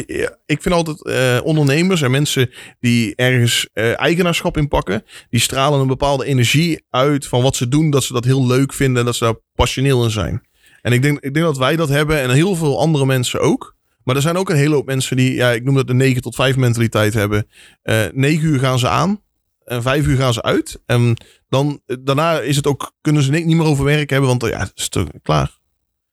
ik 0.46 0.62
vind 0.62 0.72
altijd 0.76 1.06
uh, 1.06 1.46
ondernemers 1.46 2.02
en 2.02 2.12
mensen 2.12 2.50
die 2.80 3.16
ergens 3.16 3.70
uh, 3.74 4.00
eigenaarschap 4.00 4.58
in 4.58 4.68
pakken, 4.68 5.04
die 5.30 5.40
stralen 5.40 5.80
een 5.80 5.88
bepaalde 5.88 6.26
energie 6.26 6.86
uit 6.90 7.26
van 7.26 7.42
wat 7.42 7.56
ze 7.56 7.68
doen, 7.68 7.90
dat 7.90 8.04
ze 8.04 8.14
dat 8.14 8.26
heel 8.26 8.48
leuk 8.48 8.74
vinden 8.74 9.00
en 9.00 9.06
dat 9.06 9.16
ze 9.16 9.24
daar 9.24 9.40
passioneel 9.56 10.04
in 10.04 10.12
zijn. 10.12 10.48
En 10.82 10.94
ik 10.94 11.02
denk, 11.02 11.20
ik 11.20 11.34
denk 11.34 11.46
dat 11.46 11.58
wij 11.58 11.76
dat 11.76 11.90
hebben 11.90 12.22
en 12.22 12.30
heel 12.30 12.56
veel 12.56 12.80
andere 12.80 13.06
mensen 13.06 13.40
ook. 13.40 13.78
Maar 14.04 14.16
er 14.16 14.22
zijn 14.22 14.38
ook 14.38 14.50
een 14.50 14.56
hele 14.56 14.76
hoop 14.76 14.86
mensen 14.86 15.18
die, 15.18 15.34
ja, 15.34 15.52
ik 15.52 15.64
noem 15.64 15.76
dat 15.76 15.88
de 15.88 15.94
9 15.94 16.22
tot 16.22 16.36
5 16.36 16.56
mentaliteit 16.56 17.14
hebben. 17.14 17.48
Uh, 17.84 18.06
9 18.12 18.48
uur 18.48 18.60
gaan 18.60 18.80
ze 18.80 18.88
aan 18.88 19.22
en 19.64 19.82
5 19.82 20.06
uur 20.06 20.18
gaan 20.18 20.34
ze 20.34 20.42
uit. 20.42 20.82
En 20.86 21.16
dan, 21.50 21.82
daarna 22.00 22.40
is 22.40 22.56
het 22.56 22.68
ook, 22.68 22.94
kunnen 23.02 23.24
ze 23.24 23.32
niet 23.32 23.46
meer 23.46 23.66
over 23.66 23.86
werk 23.86 24.10
hebben, 24.10 24.30
want 24.30 24.46
ja, 24.46 24.60
het 24.60 25.04
klaar. 25.24 25.58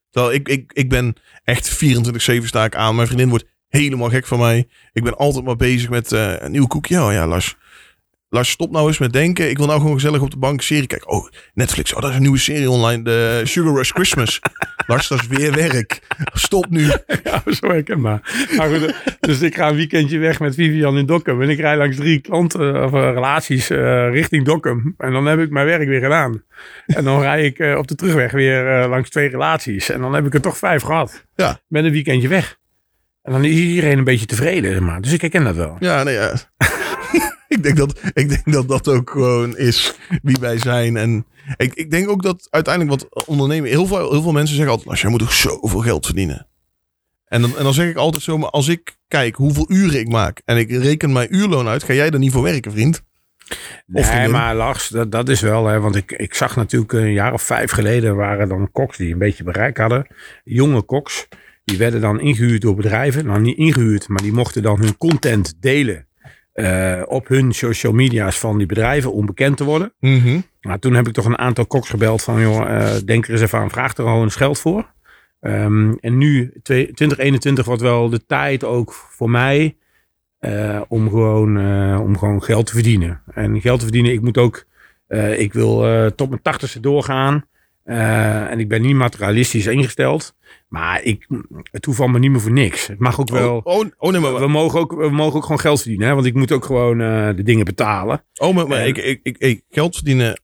Terwijl 0.09 0.33
ik, 0.33 0.47
ik, 0.47 0.71
ik 0.73 0.89
ben 0.89 1.13
echt 1.43 1.85
24-7 1.85 2.43
sta 2.43 2.63
ik 2.63 2.75
aan. 2.75 2.95
Mijn 2.95 3.07
vriendin 3.07 3.29
wordt 3.29 3.45
helemaal 3.67 4.09
gek 4.09 4.27
van 4.27 4.39
mij. 4.39 4.67
Ik 4.93 5.03
ben 5.03 5.17
altijd 5.17 5.45
maar 5.45 5.55
bezig 5.55 5.89
met 5.89 6.11
een 6.11 6.51
nieuw 6.51 6.67
koekje. 6.67 7.03
Oh 7.03 7.11
ja, 7.11 7.27
Lars. 7.27 7.55
Lars, 8.29 8.49
stop 8.49 8.71
nou 8.71 8.87
eens 8.87 8.97
met 8.97 9.13
denken. 9.13 9.49
Ik 9.49 9.57
wil 9.57 9.65
nou 9.65 9.79
gewoon 9.79 9.93
gezellig 9.93 10.21
op 10.21 10.31
de 10.31 10.37
bank 10.37 10.61
serie 10.61 10.87
kijken. 10.87 11.09
Oh, 11.09 11.29
Netflix. 11.53 11.93
Oh, 11.93 12.01
dat 12.01 12.09
is 12.09 12.15
een 12.15 12.21
nieuwe 12.21 12.37
serie 12.37 12.69
online. 12.69 13.03
De 13.03 13.41
Sugar 13.43 13.73
Rush 13.73 13.91
Christmas. 13.91 14.39
Lars, 14.87 15.07
dat 15.07 15.21
is 15.21 15.27
weer 15.27 15.53
werk. 15.53 15.99
Stop 16.33 16.69
nu. 16.69 16.91
Ja, 17.23 17.43
zo 17.45 17.67
herkenbaar. 17.67 18.47
Maar 18.57 18.69
goed, 18.69 19.17
dus 19.19 19.41
ik 19.41 19.55
ga 19.55 19.69
een 19.69 19.75
weekendje 19.75 20.17
weg 20.17 20.39
met 20.39 20.55
Vivian 20.55 20.97
in 20.97 21.05
Dokkum. 21.05 21.41
En 21.41 21.49
ik 21.49 21.59
rij 21.59 21.77
langs 21.77 21.95
drie 21.95 22.19
klanten 22.19 22.83
of 22.83 22.93
uh, 22.93 22.99
relaties 22.99 23.71
uh, 23.71 24.09
richting 24.11 24.45
Dokkum. 24.45 24.93
En 24.97 25.11
dan 25.11 25.25
heb 25.25 25.39
ik 25.39 25.49
mijn 25.49 25.65
werk 25.65 25.87
weer 25.87 26.01
gedaan. 26.01 26.43
En 26.85 27.03
dan 27.03 27.21
rij 27.21 27.45
ik 27.45 27.59
uh, 27.59 27.77
op 27.77 27.87
de 27.87 27.95
terugweg 27.95 28.31
weer 28.31 28.87
langs 28.87 29.09
twee 29.09 29.29
relaties. 29.29 29.89
En 29.89 30.01
dan 30.01 30.13
heb 30.13 30.25
ik 30.25 30.33
er 30.33 30.41
toch 30.41 30.57
vijf 30.57 30.81
gehad. 30.81 31.25
Ja. 31.35 31.59
Met 31.67 31.83
een 31.83 31.91
weekendje 31.91 32.27
weg. 32.27 32.57
En 33.23 33.31
dan 33.31 33.45
is 33.45 33.55
iedereen 33.55 33.97
een 33.97 34.03
beetje 34.03 34.25
tevreden. 34.25 34.83
Maar. 34.83 35.01
Dus 35.01 35.13
ik 35.13 35.21
herken 35.21 35.43
dat 35.43 35.55
wel. 35.55 35.75
Ja, 35.79 36.03
nee, 36.03 36.13
ja. 36.13 36.33
ik, 37.55 37.63
denk 37.63 37.77
dat, 37.77 37.99
ik 38.13 38.29
denk 38.29 38.51
dat 38.53 38.67
dat 38.67 38.87
ook 38.87 39.09
gewoon 39.09 39.57
is 39.57 39.95
wie 40.23 40.37
wij 40.39 40.57
zijn. 40.57 40.97
En 40.97 41.25
ik, 41.57 41.73
ik 41.73 41.91
denk 41.91 42.09
ook 42.09 42.23
dat 42.23 42.47
uiteindelijk 42.49 43.01
wat 43.01 43.25
ondernemen... 43.27 43.69
Heel 43.69 43.85
veel, 43.85 44.11
heel 44.11 44.21
veel 44.21 44.31
mensen 44.31 44.55
zeggen 44.55 44.73
altijd... 44.73 44.89
Als 44.89 45.01
jij 45.01 45.09
moet 45.09 45.19
toch 45.19 45.33
zoveel 45.33 45.79
geld 45.79 46.05
verdienen. 46.05 46.47
En 47.25 47.41
dan, 47.41 47.57
en 47.57 47.63
dan 47.63 47.73
zeg 47.73 47.89
ik 47.89 47.95
altijd 47.95 48.23
zo... 48.23 48.37
Maar 48.37 48.49
als 48.49 48.67
ik 48.67 48.97
kijk 49.07 49.35
hoeveel 49.35 49.65
uren 49.71 49.99
ik 49.99 50.07
maak... 50.07 50.41
En 50.45 50.57
ik 50.57 50.69
reken 50.69 51.11
mijn 51.11 51.35
uurloon 51.35 51.67
uit... 51.67 51.83
Ga 51.83 51.93
jij 51.93 52.09
er 52.09 52.19
niet 52.19 52.31
voor 52.31 52.43
werken, 52.43 52.71
vriend? 52.71 53.05
Of 53.93 54.13
nee, 54.13 54.27
maar 54.27 54.55
Lars, 54.55 54.87
dat, 54.87 55.11
dat 55.11 55.29
is 55.29 55.41
wel, 55.41 55.67
hè, 55.67 55.79
want 55.79 55.95
ik, 55.95 56.11
ik 56.11 56.33
zag 56.33 56.55
natuurlijk 56.55 56.93
een 56.93 57.13
jaar 57.13 57.33
of 57.33 57.41
vijf 57.41 57.71
geleden 57.71 58.15
waren 58.15 58.49
dan 58.49 58.71
koks 58.71 58.97
die 58.97 59.11
een 59.11 59.17
beetje 59.17 59.43
bereik 59.43 59.77
hadden. 59.77 60.07
Jonge 60.43 60.81
koks, 60.81 61.27
die 61.63 61.77
werden 61.77 62.01
dan 62.01 62.19
ingehuurd 62.19 62.61
door 62.61 62.75
bedrijven. 62.75 63.25
Nou, 63.25 63.41
niet 63.41 63.57
ingehuurd, 63.57 64.07
maar 64.07 64.21
die 64.21 64.33
mochten 64.33 64.61
dan 64.61 64.79
hun 64.79 64.97
content 64.97 65.53
delen 65.59 66.07
uh, 66.59 67.01
op 67.05 67.27
hun 67.27 67.53
social 67.53 67.93
media's 67.93 68.39
van 68.39 68.57
die 68.57 68.67
bedrijven 68.67 69.13
om 69.13 69.25
bekend 69.25 69.57
te 69.57 69.63
worden. 69.63 69.93
Mm 69.99 70.19
-hmm. 70.19 70.43
Nou, 70.61 70.79
toen 70.79 70.93
heb 70.93 71.07
ik 71.07 71.13
toch 71.13 71.25
een 71.25 71.37
aantal 71.37 71.65
koks 71.65 71.89
gebeld 71.89 72.21
van, 72.21 72.41
joh, 72.41 72.69
uh, 72.69 72.95
denk 73.05 73.25
er 73.25 73.31
eens 73.31 73.41
even 73.41 73.59
aan, 73.59 73.69
vraag 73.69 73.97
er 73.97 74.05
al 74.05 74.23
eens 74.23 74.35
geld 74.35 74.59
voor. 74.59 74.91
Um, 75.41 75.97
en 75.99 76.17
nu, 76.17 76.53
2021 76.61 77.65
wordt 77.65 77.81
wel 77.81 78.09
de 78.09 78.25
tijd 78.25 78.63
ook 78.63 78.93
voor 78.93 79.29
mij 79.29 79.77
uh, 80.39 80.81
om, 80.87 81.09
gewoon, 81.09 81.57
om 81.99 82.17
gewoon 82.17 82.43
geld 82.43 82.65
te 82.65 82.73
verdienen. 82.73 83.21
En 83.33 83.61
geld 83.61 83.77
te 83.79 83.85
verdienen, 83.85 84.11
ik 84.11 84.21
moet 84.21 84.37
ook, 84.37 84.65
ik 85.37 85.53
wil 85.53 86.11
tot 86.15 86.29
mijn 86.29 86.41
tachtigste 86.41 86.79
doorgaan. 86.79 87.45
En 87.87 88.59
ik 88.59 88.67
ben 88.67 88.81
niet 88.81 88.95
materialistisch 88.95 89.65
ingesteld. 89.65 90.35
Maar 90.67 91.03
ik, 91.03 91.27
het 91.71 91.85
hoeft 91.85 91.99
allemaal 91.99 92.19
niet 92.19 92.31
meer 92.31 92.41
voor 92.41 92.51
niks. 92.51 92.87
Het 92.87 92.99
mag 92.99 93.19
ook 93.19 93.29
wel. 93.29 93.61
Oh, 93.63 93.77
oh, 93.77 93.85
oh 93.97 94.11
nee, 94.11 94.21
maar 94.21 94.39
we, 94.39 94.47
mogen 94.47 94.79
ook, 94.79 94.91
we 94.91 95.09
mogen 95.09 95.35
ook 95.35 95.41
gewoon 95.41 95.59
geld 95.59 95.81
verdienen. 95.81 96.07
Hè? 96.07 96.13
Want 96.13 96.25
ik 96.25 96.33
moet 96.33 96.51
ook 96.51 96.65
gewoon 96.65 96.97
de 96.97 97.43
dingen 97.43 97.65
betalen. 97.65 98.23
Oh, 98.35 98.55
maar, 98.55 98.67
maar 98.67 98.87
ik, 98.87 98.97
ik, 98.97 99.19
ik, 99.23 99.37
ik, 99.37 99.61
geld 99.69 99.95
verdienen. 99.95 100.39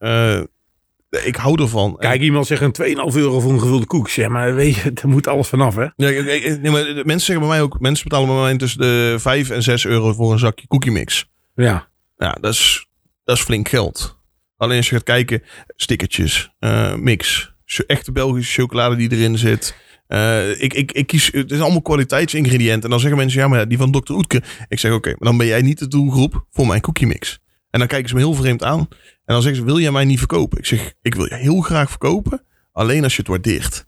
ik 1.24 1.36
hou 1.36 1.62
ervan. 1.62 1.96
Kijk, 1.98 2.22
iemand 2.22 2.48
zegt 2.48 2.80
een 2.80 2.96
2,5 3.12 3.18
euro 3.18 3.40
voor 3.40 3.52
een 3.52 3.60
gevulde 3.60 3.86
koek. 3.86 4.10
Zeg 4.10 4.28
maar, 4.28 4.56
weet 4.56 4.76
je, 4.76 4.94
daar 5.02 5.08
moet 5.08 5.28
alles 5.28 5.48
vanaf, 5.48 5.76
hè? 5.76 5.88
Nee, 5.96 6.22
nee, 6.22 6.72
maar 6.72 6.84
mensen 6.84 7.20
zeggen 7.20 7.40
bij 7.40 7.48
mij 7.48 7.62
ook... 7.62 7.80
Mensen 7.80 8.04
betalen 8.04 8.28
bij 8.28 8.44
mij 8.44 8.58
tussen 8.58 8.80
de 8.80 9.16
5 9.20 9.50
en 9.50 9.64
6 9.64 9.86
euro 9.86 10.14
voor 10.14 10.32
een 10.32 10.40
zakje 10.40 10.68
cookie 10.68 10.92
mix. 10.92 11.30
Ja. 11.56 11.88
Ja, 12.18 12.38
dat 12.42 12.54
is, 12.54 12.88
dat 13.24 13.38
is 13.38 13.44
flink 13.44 13.70
geld. 13.70 14.18
Alleen 14.64 14.78
als 14.78 14.90
je 14.90 14.96
gaat 14.96 15.04
kijken, 15.04 15.44
stickertjes, 15.76 16.52
uh, 16.60 16.96
mix, 16.96 17.52
echte 17.88 18.12
Belgische 18.12 18.62
chocolade 18.62 18.96
die 18.96 19.12
erin 19.12 19.38
zit. 19.38 19.76
Uh, 20.08 20.62
ik, 20.62 20.74
ik, 20.74 20.92
ik 20.92 21.08
kies, 21.08 21.32
het 21.32 21.52
is 21.52 21.60
allemaal 21.60 21.82
kwaliteitsingrediënten. 21.82 22.84
En 22.84 22.90
dan 22.90 23.00
zeggen 23.00 23.18
mensen, 23.18 23.42
ja, 23.42 23.48
maar 23.48 23.68
die 23.68 23.78
van 23.78 23.92
Dr. 23.92 24.14
Oetke. 24.14 24.42
Ik 24.68 24.80
zeg, 24.80 24.92
oké, 24.92 25.00
okay, 25.00 25.16
maar 25.20 25.30
dan 25.30 25.38
ben 25.38 25.48
jij 25.48 25.62
niet 25.62 25.80
de 25.80 25.88
doelgroep 25.88 26.46
voor 26.52 26.68
mijn 26.68 26.82
cookie 26.82 27.08
mix. 27.08 27.40
En 27.70 27.80
dan 27.80 27.88
kijken 27.88 28.10
ze 28.10 28.16
me 28.16 28.22
heel 28.22 28.34
vreemd 28.34 28.64
aan. 28.64 28.80
En 28.80 29.34
dan 29.34 29.42
zeggen 29.42 29.62
ze, 29.62 29.66
wil 29.66 29.80
jij 29.80 29.92
mij 29.92 30.06
niet 30.06 30.18
verkopen? 30.18 30.58
Ik 30.58 30.66
zeg, 30.66 30.94
ik 31.02 31.16
wil 31.16 31.26
je 31.26 31.36
heel 31.36 31.62
graag 31.62 31.90
verkopen. 31.90 32.44
Alleen 32.72 33.04
als 33.04 33.14
je 33.14 33.20
het 33.20 33.28
waardeert. 33.28 33.86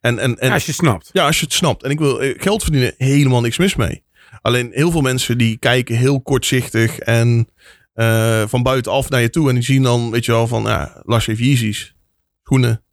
En, 0.00 0.18
en, 0.18 0.38
en, 0.38 0.46
ja, 0.46 0.54
als 0.54 0.64
je 0.64 0.70
het 0.70 0.80
snapt. 0.80 1.10
Ja, 1.12 1.26
als 1.26 1.38
je 1.38 1.44
het 1.44 1.54
snapt. 1.54 1.82
En 1.82 1.90
ik 1.90 1.98
wil 1.98 2.34
geld 2.36 2.62
verdienen, 2.62 2.94
helemaal 2.96 3.40
niks 3.40 3.58
mis 3.58 3.76
mee. 3.76 4.04
Alleen 4.40 4.70
heel 4.72 4.90
veel 4.90 5.00
mensen 5.00 5.38
die 5.38 5.56
kijken 5.56 5.96
heel 5.96 6.20
kortzichtig 6.20 6.98
en 6.98 7.48
uh, 7.96 8.42
van 8.46 8.62
buitenaf 8.62 9.10
naar 9.10 9.20
je 9.20 9.30
toe. 9.30 9.48
En 9.48 9.54
die 9.54 9.64
zien 9.64 9.82
dan, 9.82 10.10
weet 10.10 10.24
je 10.24 10.32
wel, 10.32 10.46
van 10.46 10.62
ja, 10.62 11.00
Lars 11.04 11.26
heeft 11.26 11.40
Yeezys. 11.40 11.94
Schoenen. 12.42 12.84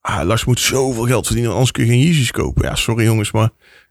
Ah, 0.00 0.26
Lars 0.26 0.44
moet 0.44 0.60
zoveel 0.60 1.06
geld 1.06 1.26
verdienen, 1.26 1.52
anders 1.52 1.70
kun 1.70 1.84
je 1.84 1.90
geen 1.90 2.00
Yeezys 2.00 2.30
kopen. 2.30 2.64
Ja, 2.64 2.74
sorry 2.74 3.04
jongens, 3.04 3.32
maar 3.32 3.50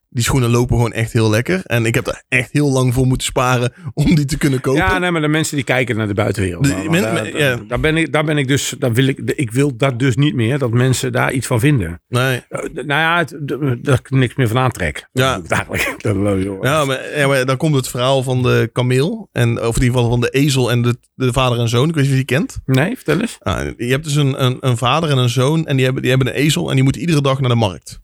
die 0.10 0.24
schoenen 0.24 0.50
lopen 0.50 0.76
gewoon 0.76 0.94
echt 0.94 1.14
heel 1.14 1.30
lekker. 1.30 1.62
En 1.64 1.86
ik 1.86 1.96
heb 1.96 2.06
daar 2.06 2.24
echt 2.28 2.50
heel 2.52 2.72
lang 2.72 2.94
voor 2.94 3.06
moeten 3.06 3.28
sparen 3.28 3.74
om 3.94 4.16
die 4.16 4.26
te 4.26 4.38
kunnen 4.38 4.62
kopen. 4.62 4.82
Ja, 4.82 4.98
nee, 4.98 5.12
maar 5.12 5.22
de 5.22 5.28
mensen 5.28 5.56
die 5.56 5.66
kijken 5.66 5.96
naar 5.96 6.08
de 6.08 6.14
buitenwereld. 6.14 6.64
De, 6.64 6.70
maar, 6.70 6.90
men, 6.90 7.02
daar, 7.02 7.14
men, 7.14 7.38
ja. 7.38 7.60
daar, 7.68 7.80
ben 7.80 7.98
ik, 7.98 8.14
daar 8.14 8.24
ben 8.24 8.38
ik 8.38 8.48
dus, 8.48 8.76
daar 8.80 8.94
wil 8.94 9.08
ik, 9.08 9.20
ik 9.36 9.52
wil 9.52 9.78
dat 9.78 10.00
dus 10.00 10.16
niet 10.16 10.36
meer, 10.36 10.58
dat 10.58 10.72
mensen 10.72 11.12
daar 11.12 11.34
iets 11.34 11.48
van 11.48 11.60
vinden. 11.60 12.02
Nee. 12.08 12.42
Uh, 12.50 12.60
nou 12.74 12.88
ja, 12.88 13.18
het, 13.18 13.36
dat 13.84 14.00
ik 14.00 14.10
niks 14.10 14.36
meer 14.36 14.48
van 14.48 14.58
aantrek. 14.58 15.08
Ja. 15.12 15.42
Eigenlijk. 15.48 15.96
ja, 16.62 16.86
maar, 16.86 17.18
ja, 17.18 17.28
maar 17.28 17.46
dan 17.46 17.58
komt 17.58 17.76
het 17.76 17.88
verhaal 17.88 18.24
van 18.24 18.44
de 18.44 18.70
kameel. 18.74 19.30
En, 19.32 19.62
of 19.62 19.76
in 19.76 19.82
ieder 19.82 19.96
geval 19.96 20.10
van 20.10 20.22
de 20.22 20.30
ezel 20.30 20.72
en 20.72 20.82
de, 20.82 20.98
de 21.16 21.34
vader 21.34 21.60
en 21.60 21.70
zoon. 21.70 21.90
Ik 21.90 21.96
weet 21.96 22.04
niet 22.04 22.14
of 22.14 22.20
je 22.20 22.26
die 22.26 22.38
kent. 22.38 22.58
Nee, 22.66 22.96
vertel 22.96 23.20
eens. 23.20 23.38
Ah, 23.40 23.68
je 23.78 23.86
hebt 23.86 24.04
dus 24.04 24.16
een, 24.16 24.44
een, 24.44 24.58
een 24.60 24.78
vader 24.78 25.10
en 25.10 25.18
een 25.18 25.30
zoon. 25.30 25.66
En 25.66 25.76
die 25.76 25.86
hebben, 25.86 26.02
die 26.02 26.12
hebben 26.12 26.30
een 26.30 26.40
ezel. 26.40 26.70
En 26.70 26.76
die 26.76 26.84
moeten 26.84 27.02
iedere 27.02 27.22
dag 27.22 27.40
naar 27.40 27.50
de 27.50 27.56
markt. 27.56 28.02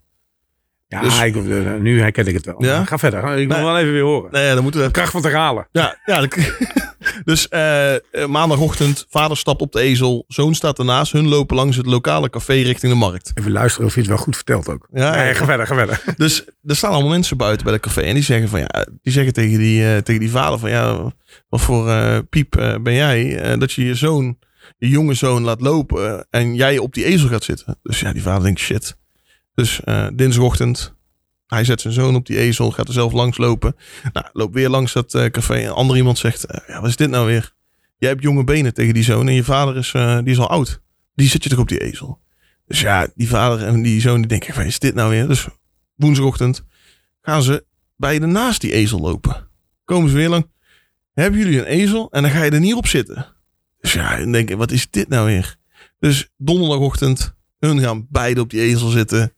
Ja, 0.87 1.01
dus, 1.01 1.21
ik, 1.21 1.35
nu 1.81 1.99
herken 2.01 2.27
ik 2.27 2.33
het 2.33 2.45
wel. 2.45 2.63
Ja? 2.63 2.85
Ga 2.85 2.97
verder. 2.97 3.37
Ik 3.37 3.47
wil 3.47 3.57
Nee. 3.57 3.65
wel 3.65 3.77
even 3.79 3.91
weer 3.93 4.01
horen. 4.03 4.31
Nee, 4.31 4.53
dan 4.53 4.63
moeten 4.63 4.81
we... 4.81 4.91
Kracht 4.91 5.11
van 5.11 5.21
te 5.21 5.29
halen. 5.29 5.67
Ja, 5.71 5.97
ja. 6.05 6.19
dat- 6.19 6.37
dus 7.23 7.47
eh, 7.47 7.93
eh, 7.95 7.99
maandagochtend, 8.27 9.05
vader 9.09 9.37
stapt 9.37 9.61
op 9.61 9.71
de 9.71 9.79
ezel. 9.79 10.23
Zoon 10.27 10.55
staat 10.55 10.79
ernaast. 10.79 11.11
Hun 11.11 11.27
lopen 11.27 11.55
langs 11.55 11.77
het 11.77 11.85
lokale 11.85 12.29
café 12.29 12.53
richting 12.53 12.91
de 12.91 12.97
markt. 12.97 13.31
Even 13.35 13.51
luisteren 13.51 13.87
of 13.87 13.93
je 13.93 13.99
het 13.99 14.09
wel 14.09 14.17
goed 14.17 14.35
vertelt 14.35 14.69
ook. 14.69 14.87
Ja, 14.93 15.15
nee, 15.15 15.33
ga 15.33 15.45
verder, 15.45 15.67
ga 15.67 15.75
verder. 15.75 16.01
Dus 16.17 16.45
er 16.63 16.75
staan 16.75 16.91
allemaal 16.91 17.09
mensen 17.09 17.37
buiten 17.37 17.63
bij 17.63 17.73
dat 17.73 17.81
café. 17.81 18.01
En 18.01 18.13
die 18.13 18.23
zeggen 18.23 18.49
van 18.49 18.59
ja, 18.59 18.85
die 19.01 19.13
zeggen 19.13 19.33
tegen 19.33 19.57
die, 19.59 19.85
eh, 19.87 19.97
tegen 19.97 20.21
die 20.21 20.31
vader 20.31 20.59
van 20.59 20.69
ja, 20.69 21.11
wat 21.49 21.61
voor 21.61 21.89
eh, 21.89 22.17
piep 22.29 22.55
eh, 22.55 22.75
ben 22.81 22.93
jij? 22.93 23.39
eh, 23.39 23.59
dat 23.59 23.71
je 23.71 23.85
je 23.85 23.95
zoon, 23.95 24.37
je 24.77 24.89
jonge 24.89 25.13
zoon 25.13 25.43
laat 25.43 25.61
lopen 25.61 26.27
en 26.29 26.55
jij 26.55 26.77
op 26.77 26.93
die 26.93 27.05
ezel 27.05 27.29
gaat 27.29 27.43
zitten. 27.43 27.79
Dus 27.83 27.99
ja, 27.99 28.13
die 28.13 28.21
vader 28.21 28.43
denkt 28.43 28.59
shit. 28.59 28.97
Dus 29.55 29.83
eh, 29.83 30.07
dinsdagochtend, 30.13 30.95
hij 31.47 31.63
zet 31.63 31.81
zijn 31.81 31.93
zoon 31.93 32.15
op 32.15 32.25
die 32.25 32.37
ezel, 32.37 32.71
gaat 32.71 32.87
er 32.87 32.93
zelf 32.93 33.13
langs 33.13 33.37
lopen. 33.37 33.75
Nou, 34.13 34.25
loopt 34.33 34.53
weer 34.53 34.69
langs 34.69 34.93
dat 34.93 35.13
eh, 35.13 35.25
café. 35.25 35.55
En 35.55 35.73
ander 35.73 35.97
iemand 35.97 36.17
zegt, 36.17 36.45
eh, 36.45 36.67
ja, 36.67 36.81
wat 36.81 36.89
is 36.89 36.95
dit 36.95 37.09
nou 37.09 37.25
weer? 37.25 37.53
Jij 37.97 38.09
hebt 38.09 38.21
jonge 38.21 38.43
benen 38.43 38.73
tegen 38.73 38.93
die 38.93 39.03
zoon 39.03 39.27
en 39.27 39.33
je 39.33 39.43
vader 39.43 39.77
is, 39.77 39.91
die 40.23 40.33
is 40.33 40.39
al 40.39 40.49
oud. 40.49 40.81
Die 41.13 41.29
zit 41.29 41.43
je 41.43 41.49
toch 41.49 41.59
op 41.59 41.67
die 41.67 41.81
ezel? 41.81 42.19
Dus 42.67 42.81
ja, 42.81 43.07
die 43.15 43.27
vader 43.27 43.67
en 43.67 43.81
die 43.81 44.01
zoon 44.01 44.17
die 44.17 44.27
denken, 44.27 44.53
van, 44.53 44.63
is 44.63 44.79
dit 44.79 44.95
nou 44.95 45.09
weer? 45.09 45.27
Dus 45.27 45.47
woensdagochtend 45.95 46.63
gaan 47.21 47.43
ze 47.43 47.65
bij 47.95 48.19
de 48.19 48.25
naast 48.25 48.61
die 48.61 48.71
ezel 48.71 48.99
lopen. 48.99 49.47
Komen 49.85 50.09
ze 50.09 50.15
weer 50.15 50.29
lang. 50.29 50.47
Hebben 51.13 51.39
jullie 51.39 51.59
een 51.59 51.65
ezel? 51.65 52.11
En 52.11 52.21
dan 52.21 52.31
ga 52.31 52.43
je 52.43 52.51
er 52.51 52.59
niet 52.59 52.73
op 52.73 52.87
zitten. 52.87 53.25
Dus 53.81 53.93
ja, 53.93 54.17
dan 54.17 54.31
denk 54.31 54.53
wat 54.53 54.71
is 54.71 54.89
dit 54.89 55.09
nou 55.09 55.25
weer? 55.25 55.55
Dus 55.99 56.29
donderdagochtend, 56.37 57.35
hun 57.59 57.79
gaan 57.79 58.07
beide 58.09 58.41
op 58.41 58.49
die 58.49 58.61
ezel 58.61 58.89
zitten. 58.89 59.33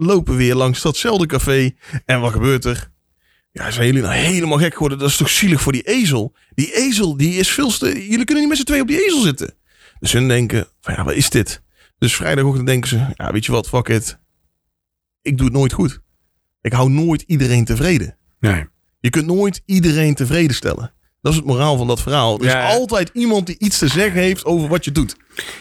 Lopen 0.00 0.36
weer 0.36 0.54
langs 0.54 0.82
datzelfde 0.82 1.26
café. 1.26 1.70
En 2.04 2.20
wat 2.20 2.32
gebeurt 2.32 2.64
er? 2.64 2.90
Ja, 3.52 3.70
zijn 3.70 3.86
jullie 3.86 4.02
nou 4.02 4.14
helemaal 4.14 4.58
gek 4.58 4.72
geworden? 4.72 4.98
Dat 4.98 5.08
is 5.08 5.16
toch 5.16 5.28
zielig 5.28 5.60
voor 5.60 5.72
die 5.72 5.82
ezel? 5.82 6.36
Die 6.54 6.74
ezel, 6.74 7.16
die 7.16 7.34
is 7.34 7.48
veel 7.48 7.70
te... 7.70 7.86
Jullie 8.08 8.24
kunnen 8.24 8.38
niet 8.38 8.48
met 8.48 8.56
z'n 8.58 8.64
twee 8.64 8.80
op 8.80 8.88
die 8.88 9.04
ezel 9.06 9.20
zitten. 9.20 9.54
Dus 10.00 10.12
hun 10.12 10.28
denken, 10.28 10.66
van 10.80 10.94
ja, 10.94 11.04
wat 11.04 11.14
is 11.14 11.30
dit? 11.30 11.62
Dus 11.98 12.16
vrijdagochtend 12.16 12.66
denken 12.66 12.88
ze, 12.88 13.06
ja, 13.14 13.32
weet 13.32 13.44
je 13.44 13.52
wat, 13.52 13.68
fuck 13.68 13.88
it. 13.88 14.18
Ik 15.22 15.36
doe 15.36 15.46
het 15.46 15.56
nooit 15.56 15.72
goed. 15.72 16.00
Ik 16.60 16.72
hou 16.72 16.90
nooit 16.90 17.22
iedereen 17.22 17.64
tevreden. 17.64 18.16
Nee. 18.40 18.66
Je 19.00 19.10
kunt 19.10 19.26
nooit 19.26 19.62
iedereen 19.64 20.14
tevreden 20.14 20.56
stellen. 20.56 20.92
Dat 21.20 21.32
is 21.32 21.38
het 21.38 21.46
moraal 21.48 21.76
van 21.76 21.86
dat 21.86 22.00
verhaal. 22.02 22.38
Er 22.38 22.44
is 22.46 22.52
Ja. 22.52 22.68
altijd 22.68 23.10
iemand 23.12 23.46
die 23.46 23.56
iets 23.58 23.78
te 23.78 23.88
zeggen 23.88 24.20
heeft 24.20 24.44
over 24.44 24.68
wat 24.68 24.84
je 24.84 24.92
doet. 24.92 25.16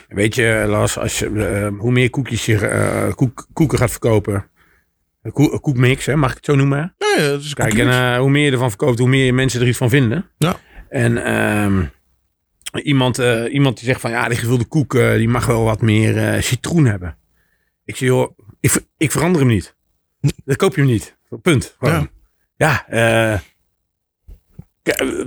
Weet 0.07 0.35
je, 0.35 0.63
Lars, 0.67 0.97
als 0.97 1.19
je, 1.19 1.25
eh, 1.45 1.79
hoe 1.79 1.91
meer 1.91 2.09
koekjes 2.09 2.45
je 2.45 2.67
eh, 2.67 3.13
koek, 3.13 3.47
koeken 3.53 3.77
gaat 3.77 3.91
verkopen. 3.91 4.49
Een 5.21 5.31
koe- 5.31 5.51
een 5.53 5.59
koekmix, 5.59 6.05
hè, 6.05 6.15
mag 6.15 6.29
ik 6.29 6.35
het 6.35 6.45
zo 6.45 6.55
noemen? 6.55 6.95
Ja, 6.97 7.21
ja, 7.23 7.27
dat 7.29 7.41
is 7.41 7.53
Kijk, 7.53 7.73
en 7.77 7.89
eh, 7.89 8.17
hoe 8.19 8.29
meer 8.29 8.45
je 8.45 8.51
ervan 8.51 8.69
verkoopt, 8.69 8.99
hoe 8.99 9.07
meer 9.09 9.33
mensen 9.33 9.61
er 9.61 9.67
iets 9.67 9.77
van 9.77 9.89
vinden. 9.89 10.29
Ja. 10.37 10.55
En 10.89 11.23
ehm, 11.25 11.83
iemand, 12.83 13.19
eh, 13.19 13.53
iemand 13.53 13.75
die 13.77 13.85
zegt 13.85 14.01
van 14.01 14.11
ja, 14.11 14.27
die 14.27 14.37
gevulde 14.37 14.65
koek 14.65 14.93
eh, 14.95 15.11
die 15.13 15.29
mag 15.29 15.45
wel 15.45 15.63
wat 15.63 15.81
meer 15.81 16.17
eh, 16.17 16.41
citroen 16.41 16.85
hebben. 16.85 17.17
Ik 17.85 17.95
zeg 17.95 18.07
joh, 18.09 18.37
ik, 18.59 18.79
ik 18.97 19.11
verander 19.11 19.41
hem 19.41 19.49
niet. 19.49 19.75
Dan 20.45 20.55
koop 20.55 20.75
je 20.75 20.81
hem 20.81 20.89
niet. 20.89 21.17
Punt. 21.41 21.75
Gewoon. 21.79 22.09
Ja, 22.55 22.87
eh, 22.87 23.39
k- 23.39 23.43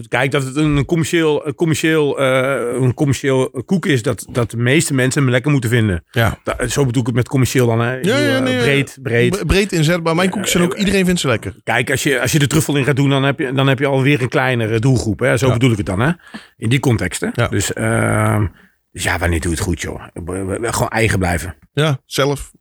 kijk 0.09 0.31
dat 0.31 0.45
het 0.45 0.57
een 0.57 0.85
commercieel, 0.85 1.47
een 1.47 1.55
commercieel, 1.55 2.19
eh, 2.19 2.83
een 2.83 2.95
commercieel 2.95 3.63
koek 3.67 3.87
is 3.87 4.03
dat, 4.03 4.27
dat 4.33 4.51
de 4.51 4.57
meeste 4.57 4.95
mensen 4.95 5.23
hem 5.23 5.31
lekker 5.31 5.51
moeten 5.51 5.71
vinden. 5.71 6.05
ja. 6.11 6.39
Da- 6.45 6.67
zo 6.69 6.85
bedoel 6.87 7.01
ik 7.01 7.07
het 7.07 7.17
met 7.17 7.29
commercieel 7.29 7.67
dan. 7.67 7.81
Hè? 7.81 7.93
Ja, 7.95 8.19
ja, 8.19 8.19
bedoel, 8.19 8.35
eh, 8.37 8.43
nee, 8.43 8.59
breed, 8.59 8.99
breed. 9.03 9.31
Bre- 9.31 9.45
Breed 9.47 9.73
inzetbaar. 9.73 10.15
Mijn 10.15 10.31
koekjes 10.31 10.51
zijn 10.51 10.65
ook, 10.65 10.75
iedereen 10.75 11.05
vindt 11.05 11.21
ze 11.21 11.27
lekker. 11.27 11.55
Kijk, 11.65 11.91
als 11.91 12.03
je, 12.03 12.21
als 12.21 12.33
je 12.33 12.39
de 12.39 12.47
truffel 12.47 12.77
in 12.77 12.85
gaat 12.85 12.97
doen, 12.97 13.11
dan 13.11 13.23
heb 13.23 13.39
je, 13.39 13.53
dan 13.53 13.67
heb 13.67 13.79
je 13.79 13.87
alweer 13.87 14.23
een 14.23 14.29
kleinere 14.29 14.79
doelgroep. 14.79 15.19
Hè? 15.21 15.37
Zo 15.37 15.53
bedoel 15.53 15.71
ik 15.71 15.77
het 15.77 15.87
dan, 15.87 16.01
hè? 16.01 16.11
In 16.57 16.69
die 16.69 16.81
context, 16.81 17.21
hè? 17.21 17.49
Dus, 17.49 17.73
ehm, 17.73 18.47
dus 18.93 19.03
ja, 19.03 19.19
wanneer 19.19 19.41
doe 19.41 19.51
je 19.51 19.57
het 19.57 19.67
goed, 19.67 19.81
joh? 19.81 20.03
Gewoon 20.63 20.89
eigen 20.89 21.19
blijven. 21.19 21.57
Ja, 21.73 22.01
zelf. 22.07 22.53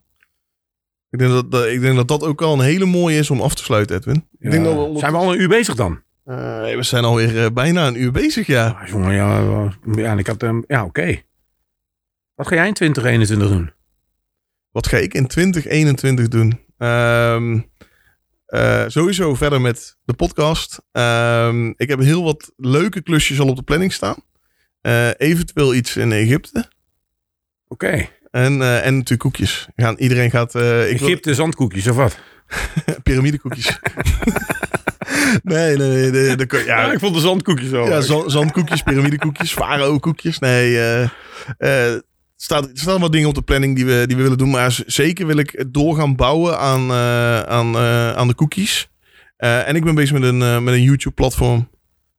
Ik 1.09 1.19
denk 1.19 1.31
dat, 1.31 1.51
dat, 1.51 1.65
ik 1.65 1.81
denk 1.81 1.95
dat 1.95 2.07
dat 2.07 2.23
ook 2.23 2.41
al 2.41 2.53
een 2.53 2.65
hele 2.65 2.85
mooie 2.85 3.17
is 3.17 3.29
om 3.29 3.41
af 3.41 3.55
te 3.55 3.63
sluiten, 3.63 3.95
Edwin. 3.95 4.27
Ik 4.39 4.51
denk 4.51 4.63
dat 4.63 4.73
we, 4.93 4.99
Zijn 4.99 5.11
we 5.11 5.17
al 5.17 5.33
een 5.33 5.41
uur 5.41 5.47
bezig 5.47 5.75
dan? 5.75 6.01
Eh, 6.29 6.35
we 6.75 6.83
zijn 6.83 7.03
alweer 7.03 7.43
eh, 7.43 7.51
bijna 7.53 7.87
een 7.87 8.01
uur 8.01 8.11
bezig, 8.11 8.47
ja. 8.47 8.67
Ah, 8.67 8.87
jongen, 8.87 9.13
ja, 9.13 9.69
ja, 9.95 10.17
ik 10.17 10.27
had, 10.27 10.43
ehm, 10.43 10.61
ja 10.67 10.83
oké. 10.83 11.21
Wat 12.35 12.47
ga 12.47 12.55
jij 12.55 12.67
in 12.67 12.73
2021 12.73 13.49
doen? 13.57 13.71
Wat 14.71 14.87
ga 14.87 14.97
ik 14.97 15.13
in 15.13 15.27
2021 15.27 16.27
doen? 16.27 16.59
Ehm, 16.77 17.59
eh, 18.45 18.83
sowieso 18.87 19.35
verder 19.35 19.61
met 19.61 19.97
de 20.03 20.13
podcast. 20.13 20.81
Ehm, 20.91 21.67
ik 21.75 21.89
heb 21.89 21.99
heel 21.99 22.23
wat 22.23 22.51
leuke 22.57 23.01
klusjes 23.01 23.39
al 23.39 23.47
op 23.47 23.55
de 23.55 23.63
planning 23.63 23.93
staan. 23.93 24.15
Eventueel 25.17 25.73
iets 25.75 25.97
in 25.97 26.11
Egypte. 26.11 26.71
Oké. 27.67 28.07
En, 28.31 28.51
en 28.61 28.93
natuurlijk 28.93 29.19
koekjes. 29.19 29.67
Gaan, 29.75 29.95
iedereen 29.97 30.29
gaat... 30.29 30.53
wil- 30.53 30.81
Egypte 30.81 31.33
zandkoekjes 31.33 31.87
of 31.87 31.95
wat? 31.95 32.19
piramidekoekjes. 33.03 33.79
nee, 35.43 35.77
nee, 35.77 35.87
nee. 35.89 36.11
de- 36.11 36.35
de- 36.35 36.45
de- 36.45 36.63
Ja, 36.65 36.81
ja, 36.81 36.91
ik 36.91 36.99
vond 36.99 37.13
de 37.15 37.19
zandkoekjes 37.21 37.69
wel. 37.69 37.87
ja, 37.87 38.01
zand- 38.01 38.31
zandkoekjes, 38.31 38.81
piramidekoekjes, 38.81 39.53
farao-koekjes. 39.53 40.39
Nee, 40.39 40.77
eh, 40.77 41.01
er 41.57 42.03
staat, 42.37 42.63
er 42.63 42.69
staan 42.73 42.99
wat 42.99 43.11
dingen 43.11 43.27
op 43.27 43.35
de 43.35 43.41
planning 43.41 43.75
die 43.75 43.85
we, 43.85 44.03
die 44.07 44.15
we 44.17 44.21
willen 44.21 44.37
doen. 44.37 44.49
Maar 44.49 44.79
zeker 44.85 45.25
wil 45.27 45.37
ik 45.37 45.65
door 45.67 45.95
gaan 45.95 46.15
bouwen 46.15 46.59
aan, 46.59 46.89
eh, 46.89 47.39
aan, 47.41 47.75
eh, 47.75 48.11
aan 48.11 48.27
de 48.27 48.33
koekjes. 48.33 48.89
Eh, 49.37 49.67
en 49.67 49.75
ik 49.75 49.83
ben 49.83 49.95
bezig 49.95 50.19
met 50.19 50.23
een, 50.23 50.63
met 50.63 50.73
een 50.73 50.81
YouTube-platform 50.83 51.69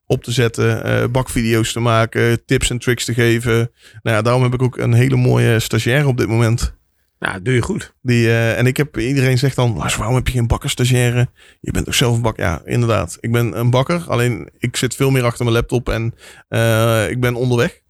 op 0.07 0.25
te 0.25 0.33
zetten. 0.33 1.13
bakvideo's 1.13 1.73
te 1.73 1.81
maken, 1.81 2.45
tips 2.45 2.71
en 2.71 2.79
tricks 2.79 3.05
te 3.05 3.15
geven. 3.15 3.55
Nou 4.03 4.17
ja, 4.17 4.23
daarom 4.23 4.43
heb 4.43 4.55
ik 4.55 4.63
ook 4.63 4.77
een 4.79 4.93
hele 4.93 5.17
mooie 5.17 5.61
stagiaire 5.61 6.07
op 6.09 6.17
dit 6.17 6.29
moment. 6.29 6.75
Nou, 7.21 7.43
doe 7.43 7.55
je 7.55 7.63
goed. 7.63 7.95
Die, 8.03 8.27
eh, 8.27 8.59
en 8.59 8.67
ik 8.67 8.77
heb, 8.77 8.99
iedereen 8.99 9.39
zegt 9.39 9.57
dan, 9.57 9.77
Lars, 9.77 9.97
waarom 9.97 10.15
heb 10.15 10.27
je 10.27 10.33
geen 10.33 10.47
bakkerstagiaire? 10.47 11.29
Je 11.61 11.71
bent 11.71 11.85
toch 11.85 11.95
zelf 11.95 12.17
een 12.17 12.23
bakker? 12.23 12.45
Ja, 12.45 12.63
inderdaad. 12.65 13.19
Ik 13.21 13.33
ben 13.33 13.59
een 13.59 13.71
bakker, 13.71 14.05
alleen 14.09 14.51
ik 14.59 14.77
zit 14.77 14.95
veel 14.95 15.11
meer 15.11 15.25
achter 15.25 15.45
mijn 15.45 15.57
laptop 15.57 15.89
en 15.89 16.15
eh, 16.49 17.11
ik 17.11 17.21
ben 17.21 17.35
onderweg. 17.35 17.81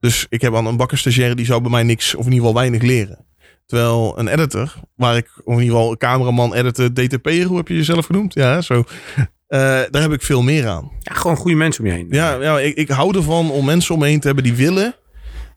Dus 0.00 0.26
ik 0.28 0.40
heb 0.40 0.54
aan 0.54 0.66
een 0.66 0.76
bakkerstagiaire, 0.76 1.34
die 1.34 1.46
zou 1.46 1.60
bij 1.60 1.70
mij 1.70 1.82
niks, 1.82 2.14
of 2.14 2.26
in 2.26 2.32
ieder 2.32 2.46
geval 2.46 2.60
weinig 2.60 2.82
leren. 2.82 3.26
Terwijl 3.66 4.18
een 4.18 4.28
editor, 4.28 4.74
waar 4.96 5.16
ik, 5.16 5.28
of 5.44 5.54
in 5.54 5.62
ieder 5.62 5.76
geval 5.76 5.96
cameraman, 5.96 6.54
editor, 6.54 6.92
DTP'er, 6.92 7.44
hoe 7.44 7.56
heb 7.56 7.68
je 7.68 7.74
jezelf 7.74 8.06
genoemd? 8.06 8.34
Ja, 8.34 8.60
zo. 8.60 8.84
Eh, 9.46 9.58
daar 9.90 10.02
heb 10.02 10.12
ik 10.12 10.22
veel 10.22 10.42
meer 10.42 10.68
aan. 10.68 10.90
Ja, 10.98 11.14
gewoon 11.14 11.36
goede 11.36 11.56
mensen 11.56 11.84
om 11.84 11.90
je 11.90 11.96
heen. 11.96 12.06
Ja, 12.10 12.34
ja 12.34 12.60
ik, 12.60 12.76
ik 12.76 12.88
hou 12.88 13.16
ervan 13.16 13.50
om 13.50 13.64
mensen 13.64 13.94
om 13.94 14.00
me 14.00 14.06
heen 14.06 14.20
te 14.20 14.26
hebben 14.26 14.44
die 14.44 14.54
willen. 14.54 14.94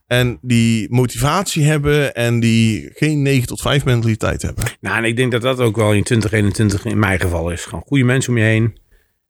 En 0.07 0.37
die 0.41 0.87
motivatie 0.93 1.63
hebben 1.63 2.15
en 2.15 2.39
die 2.39 2.89
geen 2.93 3.21
9 3.21 3.47
tot 3.47 3.61
5 3.61 3.85
mentaliteit 3.85 4.41
hebben. 4.41 4.63
Nou, 4.81 4.97
en 4.97 5.03
ik 5.03 5.15
denk 5.15 5.31
dat 5.31 5.41
dat 5.41 5.59
ook 5.59 5.75
wel 5.75 5.93
in 5.93 6.03
2021 6.03 6.85
in 6.85 6.99
mijn 6.99 7.19
geval 7.19 7.51
is. 7.51 7.65
Gewoon 7.65 7.83
goede 7.85 8.03
mensen 8.03 8.31
om 8.31 8.37
je 8.37 8.43
heen. 8.43 8.77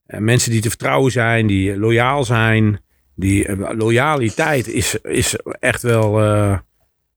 Eh, 0.05 0.19
mensen 0.19 0.51
die 0.51 0.61
te 0.61 0.69
vertrouwen 0.69 1.11
zijn, 1.11 1.47
die 1.47 1.77
loyaal 1.77 2.23
zijn. 2.23 2.79
Die 3.15 3.47
eh, 3.47 3.77
loyaliteit 3.77 4.67
is, 4.67 4.95
is 5.01 5.35
echt 5.59 5.81
wel. 5.81 6.21
eh, 6.21 6.59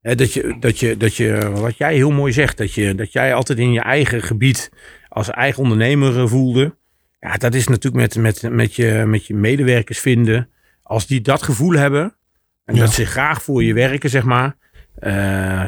dat, 0.01 0.33
je, 0.33 0.57
dat, 0.61 0.79
je, 0.79 0.97
dat 0.97 1.17
je, 1.17 1.51
wat 1.55 1.77
jij 1.77 1.95
heel 1.95 2.11
mooi 2.11 2.33
zegt, 2.33 2.57
dat, 2.57 2.75
je, 2.75 2.95
dat 2.95 3.13
jij 3.13 3.35
altijd 3.35 3.59
in 3.59 3.73
je 3.73 3.81
eigen 3.81 4.23
gebied 4.23 4.71
als 5.09 5.31
eigen 5.31 5.63
ondernemer 5.63 6.29
voelde. 6.29 6.77
Ja, 7.21 7.37
dat 7.37 7.55
is 7.55 7.69
natuurlijk 7.69 8.15
met, 8.15 8.17
met, 8.17 8.53
met, 8.53 8.75
je, 8.75 9.05
met 9.07 9.27
je 9.27 9.35
medewerkers 9.35 9.99
vinden. 9.99 10.49
Als 10.83 11.07
die 11.07 11.21
dat 11.21 11.43
gevoel 11.43 11.73
hebben 11.73 12.18
en 12.69 12.75
Ja. 12.75 12.81
dat 12.81 12.93
ze 12.93 13.07
graag 13.07 13.43
voor 13.43 13.63
je 13.65 13.75
werken, 13.75 14.11
zeg 14.11 14.25
maar. 14.25 14.57
Eh, 14.99 15.13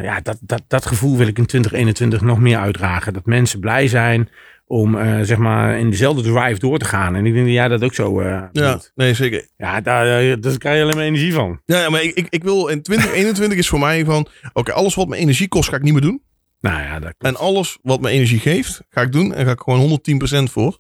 ja, 0.03 0.21
dat, 0.23 0.39
dat, 0.41 0.63
dat 0.69 0.87
gevoel 0.87 1.17
wil 1.17 1.27
ik 1.27 1.39
in 1.39 1.47
2021 1.47 2.21
nog 2.21 2.39
meer 2.39 2.59
uitdragen. 2.59 3.13
Dat 3.13 3.27
mensen 3.27 3.61
blij 3.61 3.89
zijn 3.89 4.29
om 4.67 4.99
eh, 4.99 5.21
zeg 5.23 5.39
maar 5.39 5.79
in 5.79 5.91
dezelfde 5.91 6.23
drive 6.23 6.59
door 6.59 6.79
te 6.79 6.85
gaan. 6.85 7.15
En 7.15 7.27
ik 7.27 7.33
denk 7.33 7.45
dat 7.45 7.55
jij 7.55 7.69
dat 7.69 7.83
ook 7.85 7.95
zo 7.95 8.21
eh 8.21 8.43
Ja, 8.53 8.73
doet. 8.73 8.93
nee, 8.95 9.15
zeker. 9.15 9.49
Ja, 9.57 9.81
daar, 9.81 10.41
daar 10.41 10.59
krijg 10.59 10.77
je 10.77 10.83
alleen 10.83 10.97
maar 10.97 11.05
energie 11.05 11.33
van. 11.33 11.61
Ja, 11.65 11.91
maar 11.91 12.03
ik, 12.03 12.15
ik, 12.15 12.27
ik 12.29 12.43
wil 12.43 12.67
in 12.69 12.83
2021 12.83 13.59
is 13.59 13.69
voor 13.69 13.79
mij 13.79 14.05
van... 14.05 14.27
Oké, 14.53 14.73
alles 14.73 14.95
wat 14.95 15.09
me 15.09 15.17
energie 15.17 15.49
kost, 15.49 15.69
ga 15.69 15.77
ik 15.77 15.83
niet 15.83 15.93
meer 15.93 16.03
doen. 16.03 16.23
Nou 16.61 16.83
ja, 16.83 16.99
dat 16.99 17.15
En 17.19 17.37
alles 17.37 17.79
wat 17.83 18.01
me 18.01 18.11
energie 18.11 18.39
geeft, 18.39 18.83
ga 18.91 19.01
ik 19.01 19.13
doen. 19.13 19.35
En 19.35 19.45
ga 19.47 19.53
ik 19.53 19.61
gewoon 19.61 20.01
110% 20.49 20.53
voor. 20.53 20.79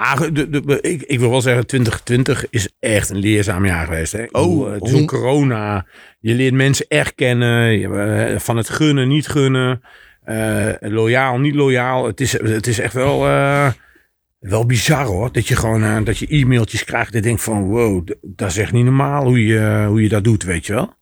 Ah, 0.00 0.20
de, 0.32 0.48
de, 0.50 0.80
ik, 0.80 1.02
ik 1.02 1.18
wil 1.18 1.30
wel 1.30 1.40
zeggen, 1.40 1.66
2020 1.66 2.46
is 2.50 2.68
echt 2.80 3.10
een 3.10 3.16
leerzaam 3.16 3.66
jaar 3.66 3.84
geweest. 3.84 4.12
Hè? 4.12 4.24
Oh, 4.30 4.72
het 4.72 4.88
is 4.88 5.04
corona. 5.04 5.86
Je 6.20 6.34
leert 6.34 6.54
mensen 6.54 6.86
echt 6.88 7.14
kennen. 7.14 7.78
Je, 7.78 7.88
eh, 7.88 8.38
van 8.38 8.56
het 8.56 8.68
gunnen, 8.68 9.08
niet 9.08 9.28
gunnen. 9.28 9.80
eh, 10.24 10.68
loyaal, 10.80 11.38
niet 11.38 11.54
loyaal. 11.54 12.06
Het 12.06 12.20
is, 12.20 12.32
het 12.32 12.66
is 12.66 12.78
echt 12.78 12.92
wel, 12.92 13.26
eh, 13.26 13.70
wel 14.38 14.66
bizar 14.66 15.04
hoor. 15.04 15.32
Dat 15.32 15.48
je 15.48 15.56
gewoon 15.56 16.04
dat 16.04 16.18
je 16.18 16.26
e-mailtjes 16.28 16.84
krijgt. 16.84 17.14
En 17.14 17.22
denkt 17.22 17.42
van 17.42 17.62
wow, 17.62 18.08
dat 18.22 18.50
is 18.50 18.56
echt 18.56 18.72
niet 18.72 18.84
normaal 18.84 19.24
hoe 19.24 19.46
je, 19.46 19.84
hoe 19.88 20.02
je 20.02 20.08
dat 20.08 20.24
doet, 20.24 20.42
weet 20.42 20.66
je 20.66 20.72
wel. 20.72 20.94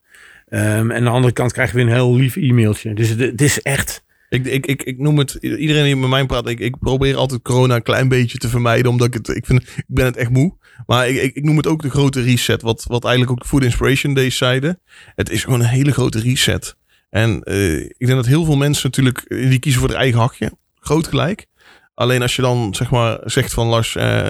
Ehm, 0.49 0.91
en 0.91 0.93
aan 0.93 1.05
de 1.05 1.11
andere 1.11 1.33
kant 1.33 1.53
krijg 1.53 1.71
je 1.71 1.77
weer 1.77 1.87
een 1.87 1.93
heel 1.93 2.17
lief 2.17 2.37
e-mailtje. 2.37 2.95
Dus 2.95 3.09
het, 3.09 3.19
het 3.21 3.41
is 3.41 3.63
echt... 3.63 4.05
Ik, 4.29 4.47
ik, 4.47 4.67
ik, 4.67 4.83
ik 4.83 4.99
noem 4.99 5.19
het... 5.19 5.33
Iedereen 5.35 5.85
die 5.85 5.97
met 5.97 6.11
mij 6.11 6.27
praat, 6.27 6.49
ik, 6.49 6.61
ik 6.61 6.79
probeer 6.79 7.17
altijd 7.17 7.43
corona 7.43 7.75
een 7.75 7.83
klein 7.83 8.09
beetje 8.09 8.39
te 8.39 8.49
vermijden. 8.49 8.91
Omdat 8.91 9.07
ik 9.07 9.15
het... 9.15 9.29
Ik, 9.29 9.47
vind, 9.47 9.63
ik 9.63 9.85
ben 9.87 10.05
het 10.05 10.17
echt 10.17 10.31
moe. 10.31 10.57
Maar 10.87 11.09
ik, 11.09 11.35
ik, 11.35 11.45
noem 11.45 11.57
het 11.57 11.67
ook 11.67 11.83
de 11.83 11.91
grote 11.91 12.21
reset. 12.21 12.63
Wat, 12.63 12.85
wat 12.89 13.05
eigenlijk 13.05 13.33
ook 13.41 13.47
Food 13.47 13.63
Inspiration 13.63 14.15
Days 14.15 14.37
zeiden. 14.37 14.81
Het 15.15 15.31
is 15.31 15.45
gewoon 15.45 15.61
een 15.61 15.67
hele 15.67 15.93
grote 15.93 16.21
reset. 16.21 16.77
En 17.11 17.43
eh, 17.43 17.81
ik 17.81 18.07
denk 18.07 18.13
dat 18.13 18.27
heel 18.27 18.45
veel 18.45 18.57
mensen 18.57 18.85
natuurlijk... 18.85 19.19
eh, 19.19 19.49
Die 19.49 19.59
kiezen 19.59 19.81
voor 19.81 19.91
het 19.91 19.99
eigen 19.99 20.19
hachje. 20.19 20.53
Groot 20.75 21.07
gelijk. 21.07 21.47
Alleen 21.95 22.23
als 22.23 22.37
je 22.37 22.43
dan 22.43 22.75
zeg 22.75 22.91
maar 22.91 23.19
zegt 23.25 23.53
van 23.53 23.67
Lars, 23.67 23.97
eh, 23.97 24.23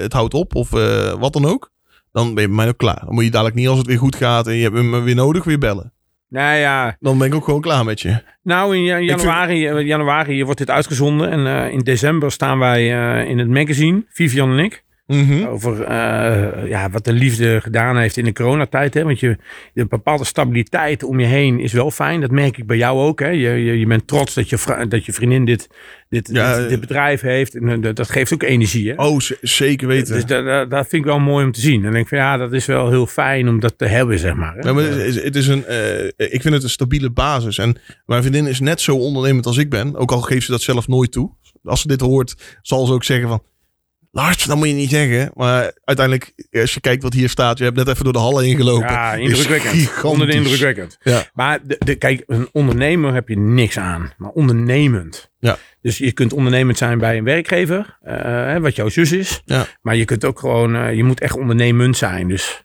het 0.00 0.12
houdt 0.12 0.34
op 0.34 0.54
of 0.54 0.70
wat 1.18 1.32
dan 1.32 1.44
ook. 1.44 1.70
Dan 2.12 2.34
ben 2.34 2.42
je 2.42 2.48
bij 2.48 2.56
mij 2.56 2.68
ook 2.68 2.78
klaar. 2.78 3.02
Dan 3.04 3.14
moet 3.14 3.24
je 3.24 3.30
dadelijk 3.30 3.56
niet 3.56 3.68
als 3.68 3.78
het 3.78 3.86
weer 3.86 3.98
goed 3.98 4.16
gaat 4.16 4.46
en 4.46 4.54
je 4.54 4.62
hebt 4.62 4.74
me 4.74 5.00
weer 5.00 5.14
nodig, 5.14 5.44
weer 5.44 5.58
bellen. 5.58 5.92
Nou 6.30 6.56
ja, 6.56 6.96
Dan 7.00 7.18
ben 7.18 7.26
ik 7.26 7.34
ook 7.34 7.44
gewoon 7.44 7.60
klaar 7.60 7.84
met 7.84 8.00
je. 8.00 8.22
Nou, 8.42 8.76
in 8.76 8.96
vind- 8.96 9.08
januari, 9.20 9.66
eh, 9.66 9.86
januari 9.86 10.44
wordt 10.44 10.58
dit 10.58 10.70
uitgezonden. 10.70 11.30
En 11.30 11.46
eh, 11.46 11.72
in 11.72 11.78
december 11.78 12.32
staan 12.32 12.58
wij 12.58 12.80
eh, 13.20 13.28
in 13.28 13.38
het 13.38 13.48
magazine, 13.48 14.04
Vivian 14.08 14.50
en 14.50 14.58
ik. 14.58 14.84
Mhm. 15.10 15.44
Over 15.46 15.82
eh, 15.82 16.68
ja, 16.68 16.90
wat 16.90 17.04
de 17.04 17.12
liefde 17.12 17.60
gedaan 17.60 17.98
heeft 17.98 18.16
in 18.16 18.24
de 18.24 18.32
coronatijd. 18.32 18.94
Hè? 18.94 19.04
Want 19.04 19.20
je, 19.20 19.36
een 19.74 19.88
bepaalde 19.88 20.24
stabiliteit 20.24 21.02
om 21.02 21.20
je 21.20 21.26
heen 21.26 21.60
is 21.60 21.72
wel 21.72 21.90
fijn. 21.90 22.20
Dat 22.20 22.30
merk 22.30 22.58
ik 22.58 22.66
bij 22.66 22.76
jou 22.76 22.98
ook. 22.98 23.20
Hè? 23.20 23.28
Je, 23.28 23.48
je, 23.48 23.78
je 23.78 23.86
bent 23.86 24.06
trots 24.06 24.34
dat 24.34 24.48
je, 24.48 24.86
dat 24.88 25.04
je 25.04 25.12
vriendin 25.12 25.44
dit, 25.44 25.68
dit, 26.08 26.28
Ja, 26.32 26.58
dit, 26.58 26.68
dit 26.68 26.80
bedrijf 26.80 27.20
heeft. 27.20 27.54
En 27.54 27.68
eh, 27.68 27.80
dat, 27.82 27.96
dat 27.96 28.10
geeft 28.10 28.32
ook 28.34 28.42
energie. 28.42 28.88
Hè? 28.90 28.94
Oh, 28.96 29.18
z- 29.20 29.32
zeker 29.40 29.88
weten. 29.88 30.14
Dus 30.14 30.26
dat, 30.26 30.44
dat, 30.44 30.70
dat 30.70 30.86
vind 30.88 31.02
ik 31.02 31.08
wel 31.08 31.18
mooi 31.20 31.44
om 31.44 31.52
te 31.52 31.60
zien. 31.60 31.76
En 31.76 31.82
dan 31.82 31.92
denk 31.92 32.02
ik 32.04 32.08
van 32.08 32.18
ja, 32.18 32.36
dat 32.36 32.52
is 32.52 32.66
wel 32.66 32.88
heel 32.90 33.06
fijn 33.06 33.48
om 33.48 33.60
dat 33.60 33.78
te 33.78 33.86
hebben, 33.86 34.18
zeg 34.18 34.34
maar. 34.34 34.54
hè. 34.56 34.68
Ja, 34.68 34.72
maar 34.74 34.84
het 34.84 34.96
is, 34.96 35.22
het 35.22 35.36
is 35.36 35.46
een, 35.46 35.64
eh, 35.64 36.04
ik 36.16 36.42
vind 36.42 36.54
het 36.54 36.62
een 36.62 36.70
stabiele 36.70 37.10
basis. 37.10 37.58
En 37.58 37.76
mijn 38.06 38.22
vriendin 38.22 38.46
is 38.46 38.60
net 38.60 38.80
zo 38.80 38.96
ondernemend 38.96 39.46
als 39.46 39.56
ik 39.58 39.70
ben. 39.70 39.96
Ook 39.96 40.12
al 40.12 40.20
geeft 40.20 40.44
ze 40.44 40.50
dat 40.50 40.62
zelf 40.62 40.88
nooit 40.88 41.12
toe. 41.12 41.30
Als 41.64 41.80
ze 41.80 41.88
dit 41.88 42.00
hoort, 42.00 42.58
zal 42.62 42.86
ze 42.86 42.92
ook 42.92 43.04
zeggen 43.04 43.28
van... 43.28 43.42
Lars, 44.12 44.44
dat 44.44 44.56
moet 44.56 44.68
je 44.68 44.74
niet 44.74 44.90
zeggen. 44.90 45.30
Maar 45.34 45.72
uiteindelijk, 45.84 46.32
als 46.52 46.74
je 46.74 46.80
kijkt 46.80 47.02
wat 47.02 47.12
hier 47.12 47.28
staat... 47.28 47.58
Je 47.58 47.64
hebt 47.64 47.76
net 47.76 47.88
even 47.88 48.04
door 48.04 48.12
de 48.12 48.18
hallen 48.18 48.46
ingelopen. 48.46 48.90
Ja, 48.90 49.14
indrukwekkend. 49.14 49.90
Onder 50.02 50.26
de 50.26 50.32
indrukwekkend. 50.32 50.98
Ja. 51.02 51.24
Maar 51.34 51.58
de, 51.62 51.76
de, 51.78 51.94
kijk, 51.94 52.22
een 52.26 52.48
ondernemer 52.52 53.14
heb 53.14 53.28
je 53.28 53.38
niks 53.38 53.78
aan. 53.78 54.12
Maar 54.16 54.30
ondernemend. 54.30 55.30
Ja. 55.38 55.56
Dus 55.80 55.98
je 55.98 56.12
kunt 56.12 56.32
ondernemend 56.32 56.78
zijn 56.78 56.98
bij 56.98 57.18
een 57.18 57.24
werkgever. 57.24 57.98
eh, 58.02 58.56
wat 58.56 58.76
jouw 58.76 58.88
zus 58.88 59.12
is. 59.12 59.42
Ja. 59.44 59.66
Maar 59.82 59.96
je 59.96 60.04
kunt 60.04 60.24
ook 60.24 60.38
gewoon... 60.38 60.76
eh, 60.76 60.94
je 60.94 61.04
moet 61.04 61.20
echt 61.20 61.36
ondernemend 61.36 61.96
zijn. 61.96 62.28
Dus... 62.28 62.64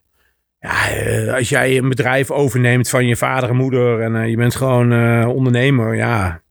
Ja, 0.58 0.88
eh, 0.90 1.34
als 1.34 1.48
jij 1.48 1.76
een 1.76 1.88
bedrijf 1.88 2.30
overneemt 2.30 2.88
van 2.88 3.06
je 3.06 3.16
vader 3.16 3.48
en 3.48 3.56
moeder 3.56 4.00
en 4.00 4.30
je 4.30 4.36
bent 4.36 4.54
gewoon 4.54 4.92
ondernemer, 5.26 5.96
ja. 5.96 6.44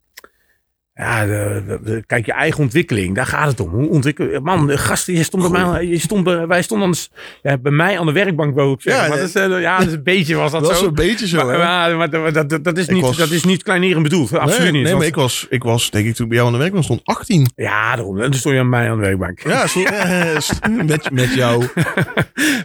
Ja, 0.98 1.26
de, 1.26 1.64
de- 1.68 1.80
de- 1.84 2.04
kijk, 2.08 2.26
je 2.26 2.32
eigen 2.32 2.60
ontwikkeling, 2.64 3.16
daar 3.16 3.26
gaat 3.26 3.48
het 3.48 3.60
om. 3.60 3.70
Hoe 3.70 3.90
ontwikkel 3.90 4.40
Man, 4.42 4.68
de 4.68 4.78
gasten, 4.78 5.14
je 5.14 5.24
stond 5.24 5.52
bij 5.52 5.62
mij, 5.66 5.86
je 5.88 6.00
stond 6.00 6.24
bij, 6.24 6.48
wij 6.48 6.62
stonden 6.62 6.86
anders, 6.86 7.10
ja, 7.42 7.58
bij 7.58 7.72
mij 7.72 8.00
aan 8.00 8.06
de 8.06 8.12
werkbank, 8.12 8.56
wou 8.56 8.72
ik 8.74 8.82
zeggen. 8.82 9.04
Ja, 9.04 9.10
maar 9.10 9.18
dat 9.18 9.28
is, 9.28 9.36
eh, 9.36 9.62
ja, 9.62 9.78
dat 9.78 9.88
is 9.88 9.94
een 9.94 10.04
beetje 10.04 10.36
was 10.36 10.52
dat 10.52 10.62
Dat 10.62 10.72
is 10.72 10.80
zo. 10.80 10.86
een 10.86 10.94
beetje 10.94 11.28
zo, 11.28 11.46
Maar, 11.46 11.58
maar, 11.58 11.98
maar 11.98 12.34
dat, 12.34 12.50
dat, 12.50 12.64
dat, 12.64 12.78
is 12.78 12.88
niet, 12.88 13.02
was- 13.02 13.18
dat 13.18 13.30
is 13.32 13.44
niet 13.44 13.64
kleinerend 13.64 14.04
bedoeld. 14.04 14.34
Absoluut 14.38 14.62
nee, 14.64 14.72
niet. 14.72 14.84
Nee, 14.84 14.96
maar 14.96 15.06
ik 15.06 15.16
was, 15.16 15.46
ik 15.50 15.64
was, 15.64 15.90
denk 15.90 16.06
ik, 16.08 16.14
toen 16.16 16.24
ik 16.26 16.30
bij 16.32 16.40
jou 16.42 16.52
aan 16.52 16.58
de 16.58 16.64
werk 16.64 16.76
was, 16.76 16.86
stond 16.86 17.02
18. 17.04 17.48
Ja, 17.56 17.96
daarom. 17.96 18.18
En 18.20 18.24
toen 18.32 18.40
stond 18.40 18.54
je 18.56 18.60
aan 18.62 18.70
mij 18.70 18.90
aan 18.90 18.98
de 18.98 19.04
werkbank. 19.04 19.40
Ja, 19.44 19.68
stond, 19.68 19.86
eh, 19.92 20.38
met, 20.86 21.12
met 21.12 21.34
jou. 21.34 21.64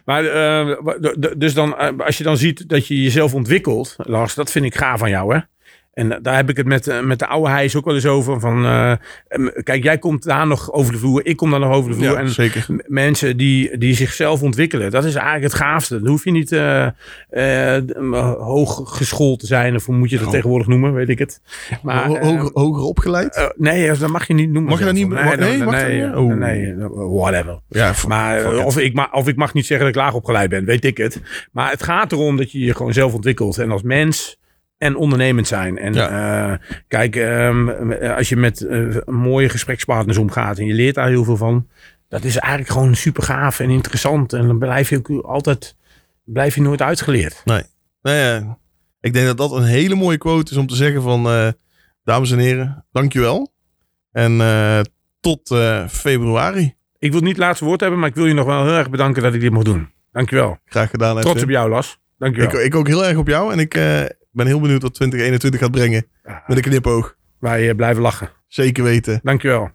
Maar 0.04 0.24
eh, 0.24 0.76
dus 1.36 1.54
dan, 1.54 1.98
als 1.98 2.18
je 2.18 2.24
dan 2.24 2.36
ziet 2.36 2.68
dat 2.68 2.86
je 2.86 3.02
jezelf 3.02 3.34
ontwikkelt, 3.34 3.94
Lars, 3.98 4.34
dat 4.34 4.50
vind 4.50 4.64
ik 4.64 4.74
gaaf 4.76 4.98
van 4.98 5.10
jou, 5.10 5.34
hè? 5.34 5.40
En 5.92 6.18
daar 6.22 6.36
heb 6.36 6.50
ik 6.50 6.56
het 6.56 6.66
met, 6.66 6.86
eh, 6.88 7.00
met 7.00 7.18
de 7.18 7.26
oude 7.26 7.50
hijs 7.50 7.76
ook 7.76 7.84
wel 7.84 7.94
eens 7.94 8.06
over. 8.06 8.40
Van, 8.40 8.64
eh, 8.64 8.92
kijk, 9.62 9.82
jij 9.82 9.98
komt 9.98 10.22
daar 10.24 10.46
nog 10.46 10.72
over 10.72 10.92
de 10.92 10.98
vloer, 10.98 11.26
ik 11.26 11.36
kom 11.36 11.50
daar 11.50 11.60
nog 11.60 11.72
over 11.74 11.90
de 11.90 11.96
vloer. 11.96 12.10
Ja, 12.10 12.18
en 12.18 12.28
zeker. 12.28 12.66
mensen 12.86 13.36
die, 13.36 13.78
die 13.78 13.94
zichzelf 13.94 14.42
ontwikkelen, 14.42 14.90
dat 14.90 15.04
is 15.04 15.14
eigenlijk 15.14 15.44
het 15.44 15.54
gaafste. 15.62 15.98
Dan 16.00 16.08
hoef 16.08 16.24
je 16.24 16.30
niet 16.30 16.50
m- 16.50 18.14
hoog 18.38 18.96
geschoold 18.96 19.40
te 19.40 19.46
zijn, 19.46 19.74
of 19.76 19.86
hoe 19.86 19.94
moet 19.96 20.10
je 20.10 20.16
dat 20.18 20.26
Oh. 20.26 20.32
tegenwoordig 20.32 20.66
noemen, 20.66 20.92
weet 20.94 21.08
ik 21.08 21.18
het. 21.18 21.40
Maar, 21.82 22.06
Ho- 22.06 22.18
hoger, 22.18 22.50
hoger 22.52 22.82
opgeleid? 22.82 23.52
nee, 23.56 23.92
dat 23.92 24.08
mag 24.10 24.26
je 24.26 24.34
niet 24.34 24.50
noemen. 24.50 24.70
Mag 24.70 24.78
je 24.78 24.84
dat 24.84 24.94
niet- 24.94 25.08
Nee, 25.08 25.24
nee, 25.24 25.36
nee, 25.36 25.58
mag 25.64 25.74
dat 25.74 25.86
nee, 25.88 26.02
niet? 26.06 26.14
Oh. 26.14 26.34
nee, 26.34 26.74
whatever. 27.18 27.60
ja, 27.68 27.92
Maar 28.08 28.64
of 28.64 28.78
ik, 28.78 28.94
ma 28.94 29.08
of 29.12 29.28
ik 29.28 29.36
mag 29.36 29.54
niet 29.54 29.66
zeggen 29.66 29.86
dat 29.86 29.94
ik 29.96 30.02
laag 30.02 30.14
opgeleid 30.14 30.50
ben, 30.50 30.64
weet 30.64 30.84
ik 30.84 30.96
het. 30.96 31.20
Maar 31.52 31.70
het 31.70 31.82
gaat 31.82 32.12
erom 32.12 32.36
dat 32.36 32.52
je 32.52 32.58
je 32.58 32.74
gewoon 32.74 32.92
zelf 32.92 33.14
ontwikkelt. 33.14 33.58
En 33.58 33.70
als 33.70 33.82
mens 33.82 34.38
en 34.80 34.96
ondernemend 34.96 35.46
zijn. 35.46 35.78
En 35.78 35.94
eh, 35.94 36.52
kijk, 36.88 37.16
ehm, 37.16 37.92
als 38.16 38.28
je 38.28 38.36
met 38.36 38.60
eh, 38.60 38.96
mooie 39.06 39.48
gesprekspartners 39.48 40.18
omgaat 40.18 40.58
en 40.58 40.66
je 40.66 40.74
leert 40.74 40.94
daar 40.94 41.08
heel 41.08 41.24
veel 41.24 41.36
van. 41.36 41.68
Dat 42.08 42.24
is 42.24 42.36
eigenlijk 42.36 42.72
gewoon 42.72 42.94
super 42.94 43.22
gaaf 43.22 43.60
en 43.60 43.70
interessant. 43.70 44.32
En 44.32 44.46
dan 44.46 44.58
blijf 44.58 44.88
je 44.88 44.96
ook 44.96 45.24
altijd, 45.24 45.76
blijf 46.24 46.54
je 46.54 46.62
nooit 46.62 46.82
uitgeleerd. 46.82 47.42
Nou 47.44 47.62
ja, 48.02 48.58
ik 49.00 49.12
denk 49.12 49.26
dat 49.26 49.36
dat 49.36 49.52
een 49.52 49.64
hele 49.64 49.94
mooie 49.94 50.18
quote 50.18 50.52
is 50.52 50.58
om 50.58 50.66
te 50.66 50.74
zeggen 50.74 51.02
van... 51.02 51.26
eh, 51.26 51.48
dames 52.04 52.30
en 52.30 52.38
heren, 52.38 52.84
dankjewel. 52.92 53.52
En 54.12 54.40
eh, 54.40 54.80
tot 55.20 55.50
eh, 55.50 55.88
februari. 55.88 56.74
Ik 56.98 57.12
wil 57.12 57.20
niet 57.20 57.36
het 57.36 57.38
laatste 57.38 57.64
woord 57.64 57.80
hebben, 57.80 57.98
maar 57.98 58.08
ik 58.08 58.14
wil 58.14 58.26
je 58.26 58.34
nog 58.34 58.46
wel 58.46 58.64
heel 58.64 58.76
erg 58.76 58.90
bedanken 58.90 59.22
dat 59.22 59.34
ik 59.34 59.40
dit 59.40 59.50
mocht 59.50 59.64
doen. 59.64 59.88
Dankjewel. 60.12 60.58
Graag 60.64 60.90
gedaan. 60.90 61.20
Trots 61.20 61.42
op 61.42 61.48
jou, 61.48 61.70
Las. 61.70 61.98
Dankjewel. 62.18 62.50
Ik, 62.50 62.64
ik 62.64 62.74
ook 62.74 62.86
heel 62.86 63.04
erg 63.04 63.16
op 63.16 63.28
jou. 63.28 63.52
En 63.52 63.58
ik 63.58 63.74
eh, 63.74 64.00
ben 64.44 64.48
heel 64.48 64.60
benieuwd 64.60 64.82
wat 64.82 64.94
2021 64.94 65.60
gaat 65.60 65.70
brengen. 65.70 66.06
Ja, 66.24 66.42
Met 66.46 66.56
een 66.56 66.62
knipoog. 66.62 67.16
wij 67.38 67.68
eh, 67.68 67.76
blijven 67.76 68.02
lachen. 68.02 68.30
Zeker 68.48 68.84
weten. 68.84 69.20
Dankjewel. 69.22 69.70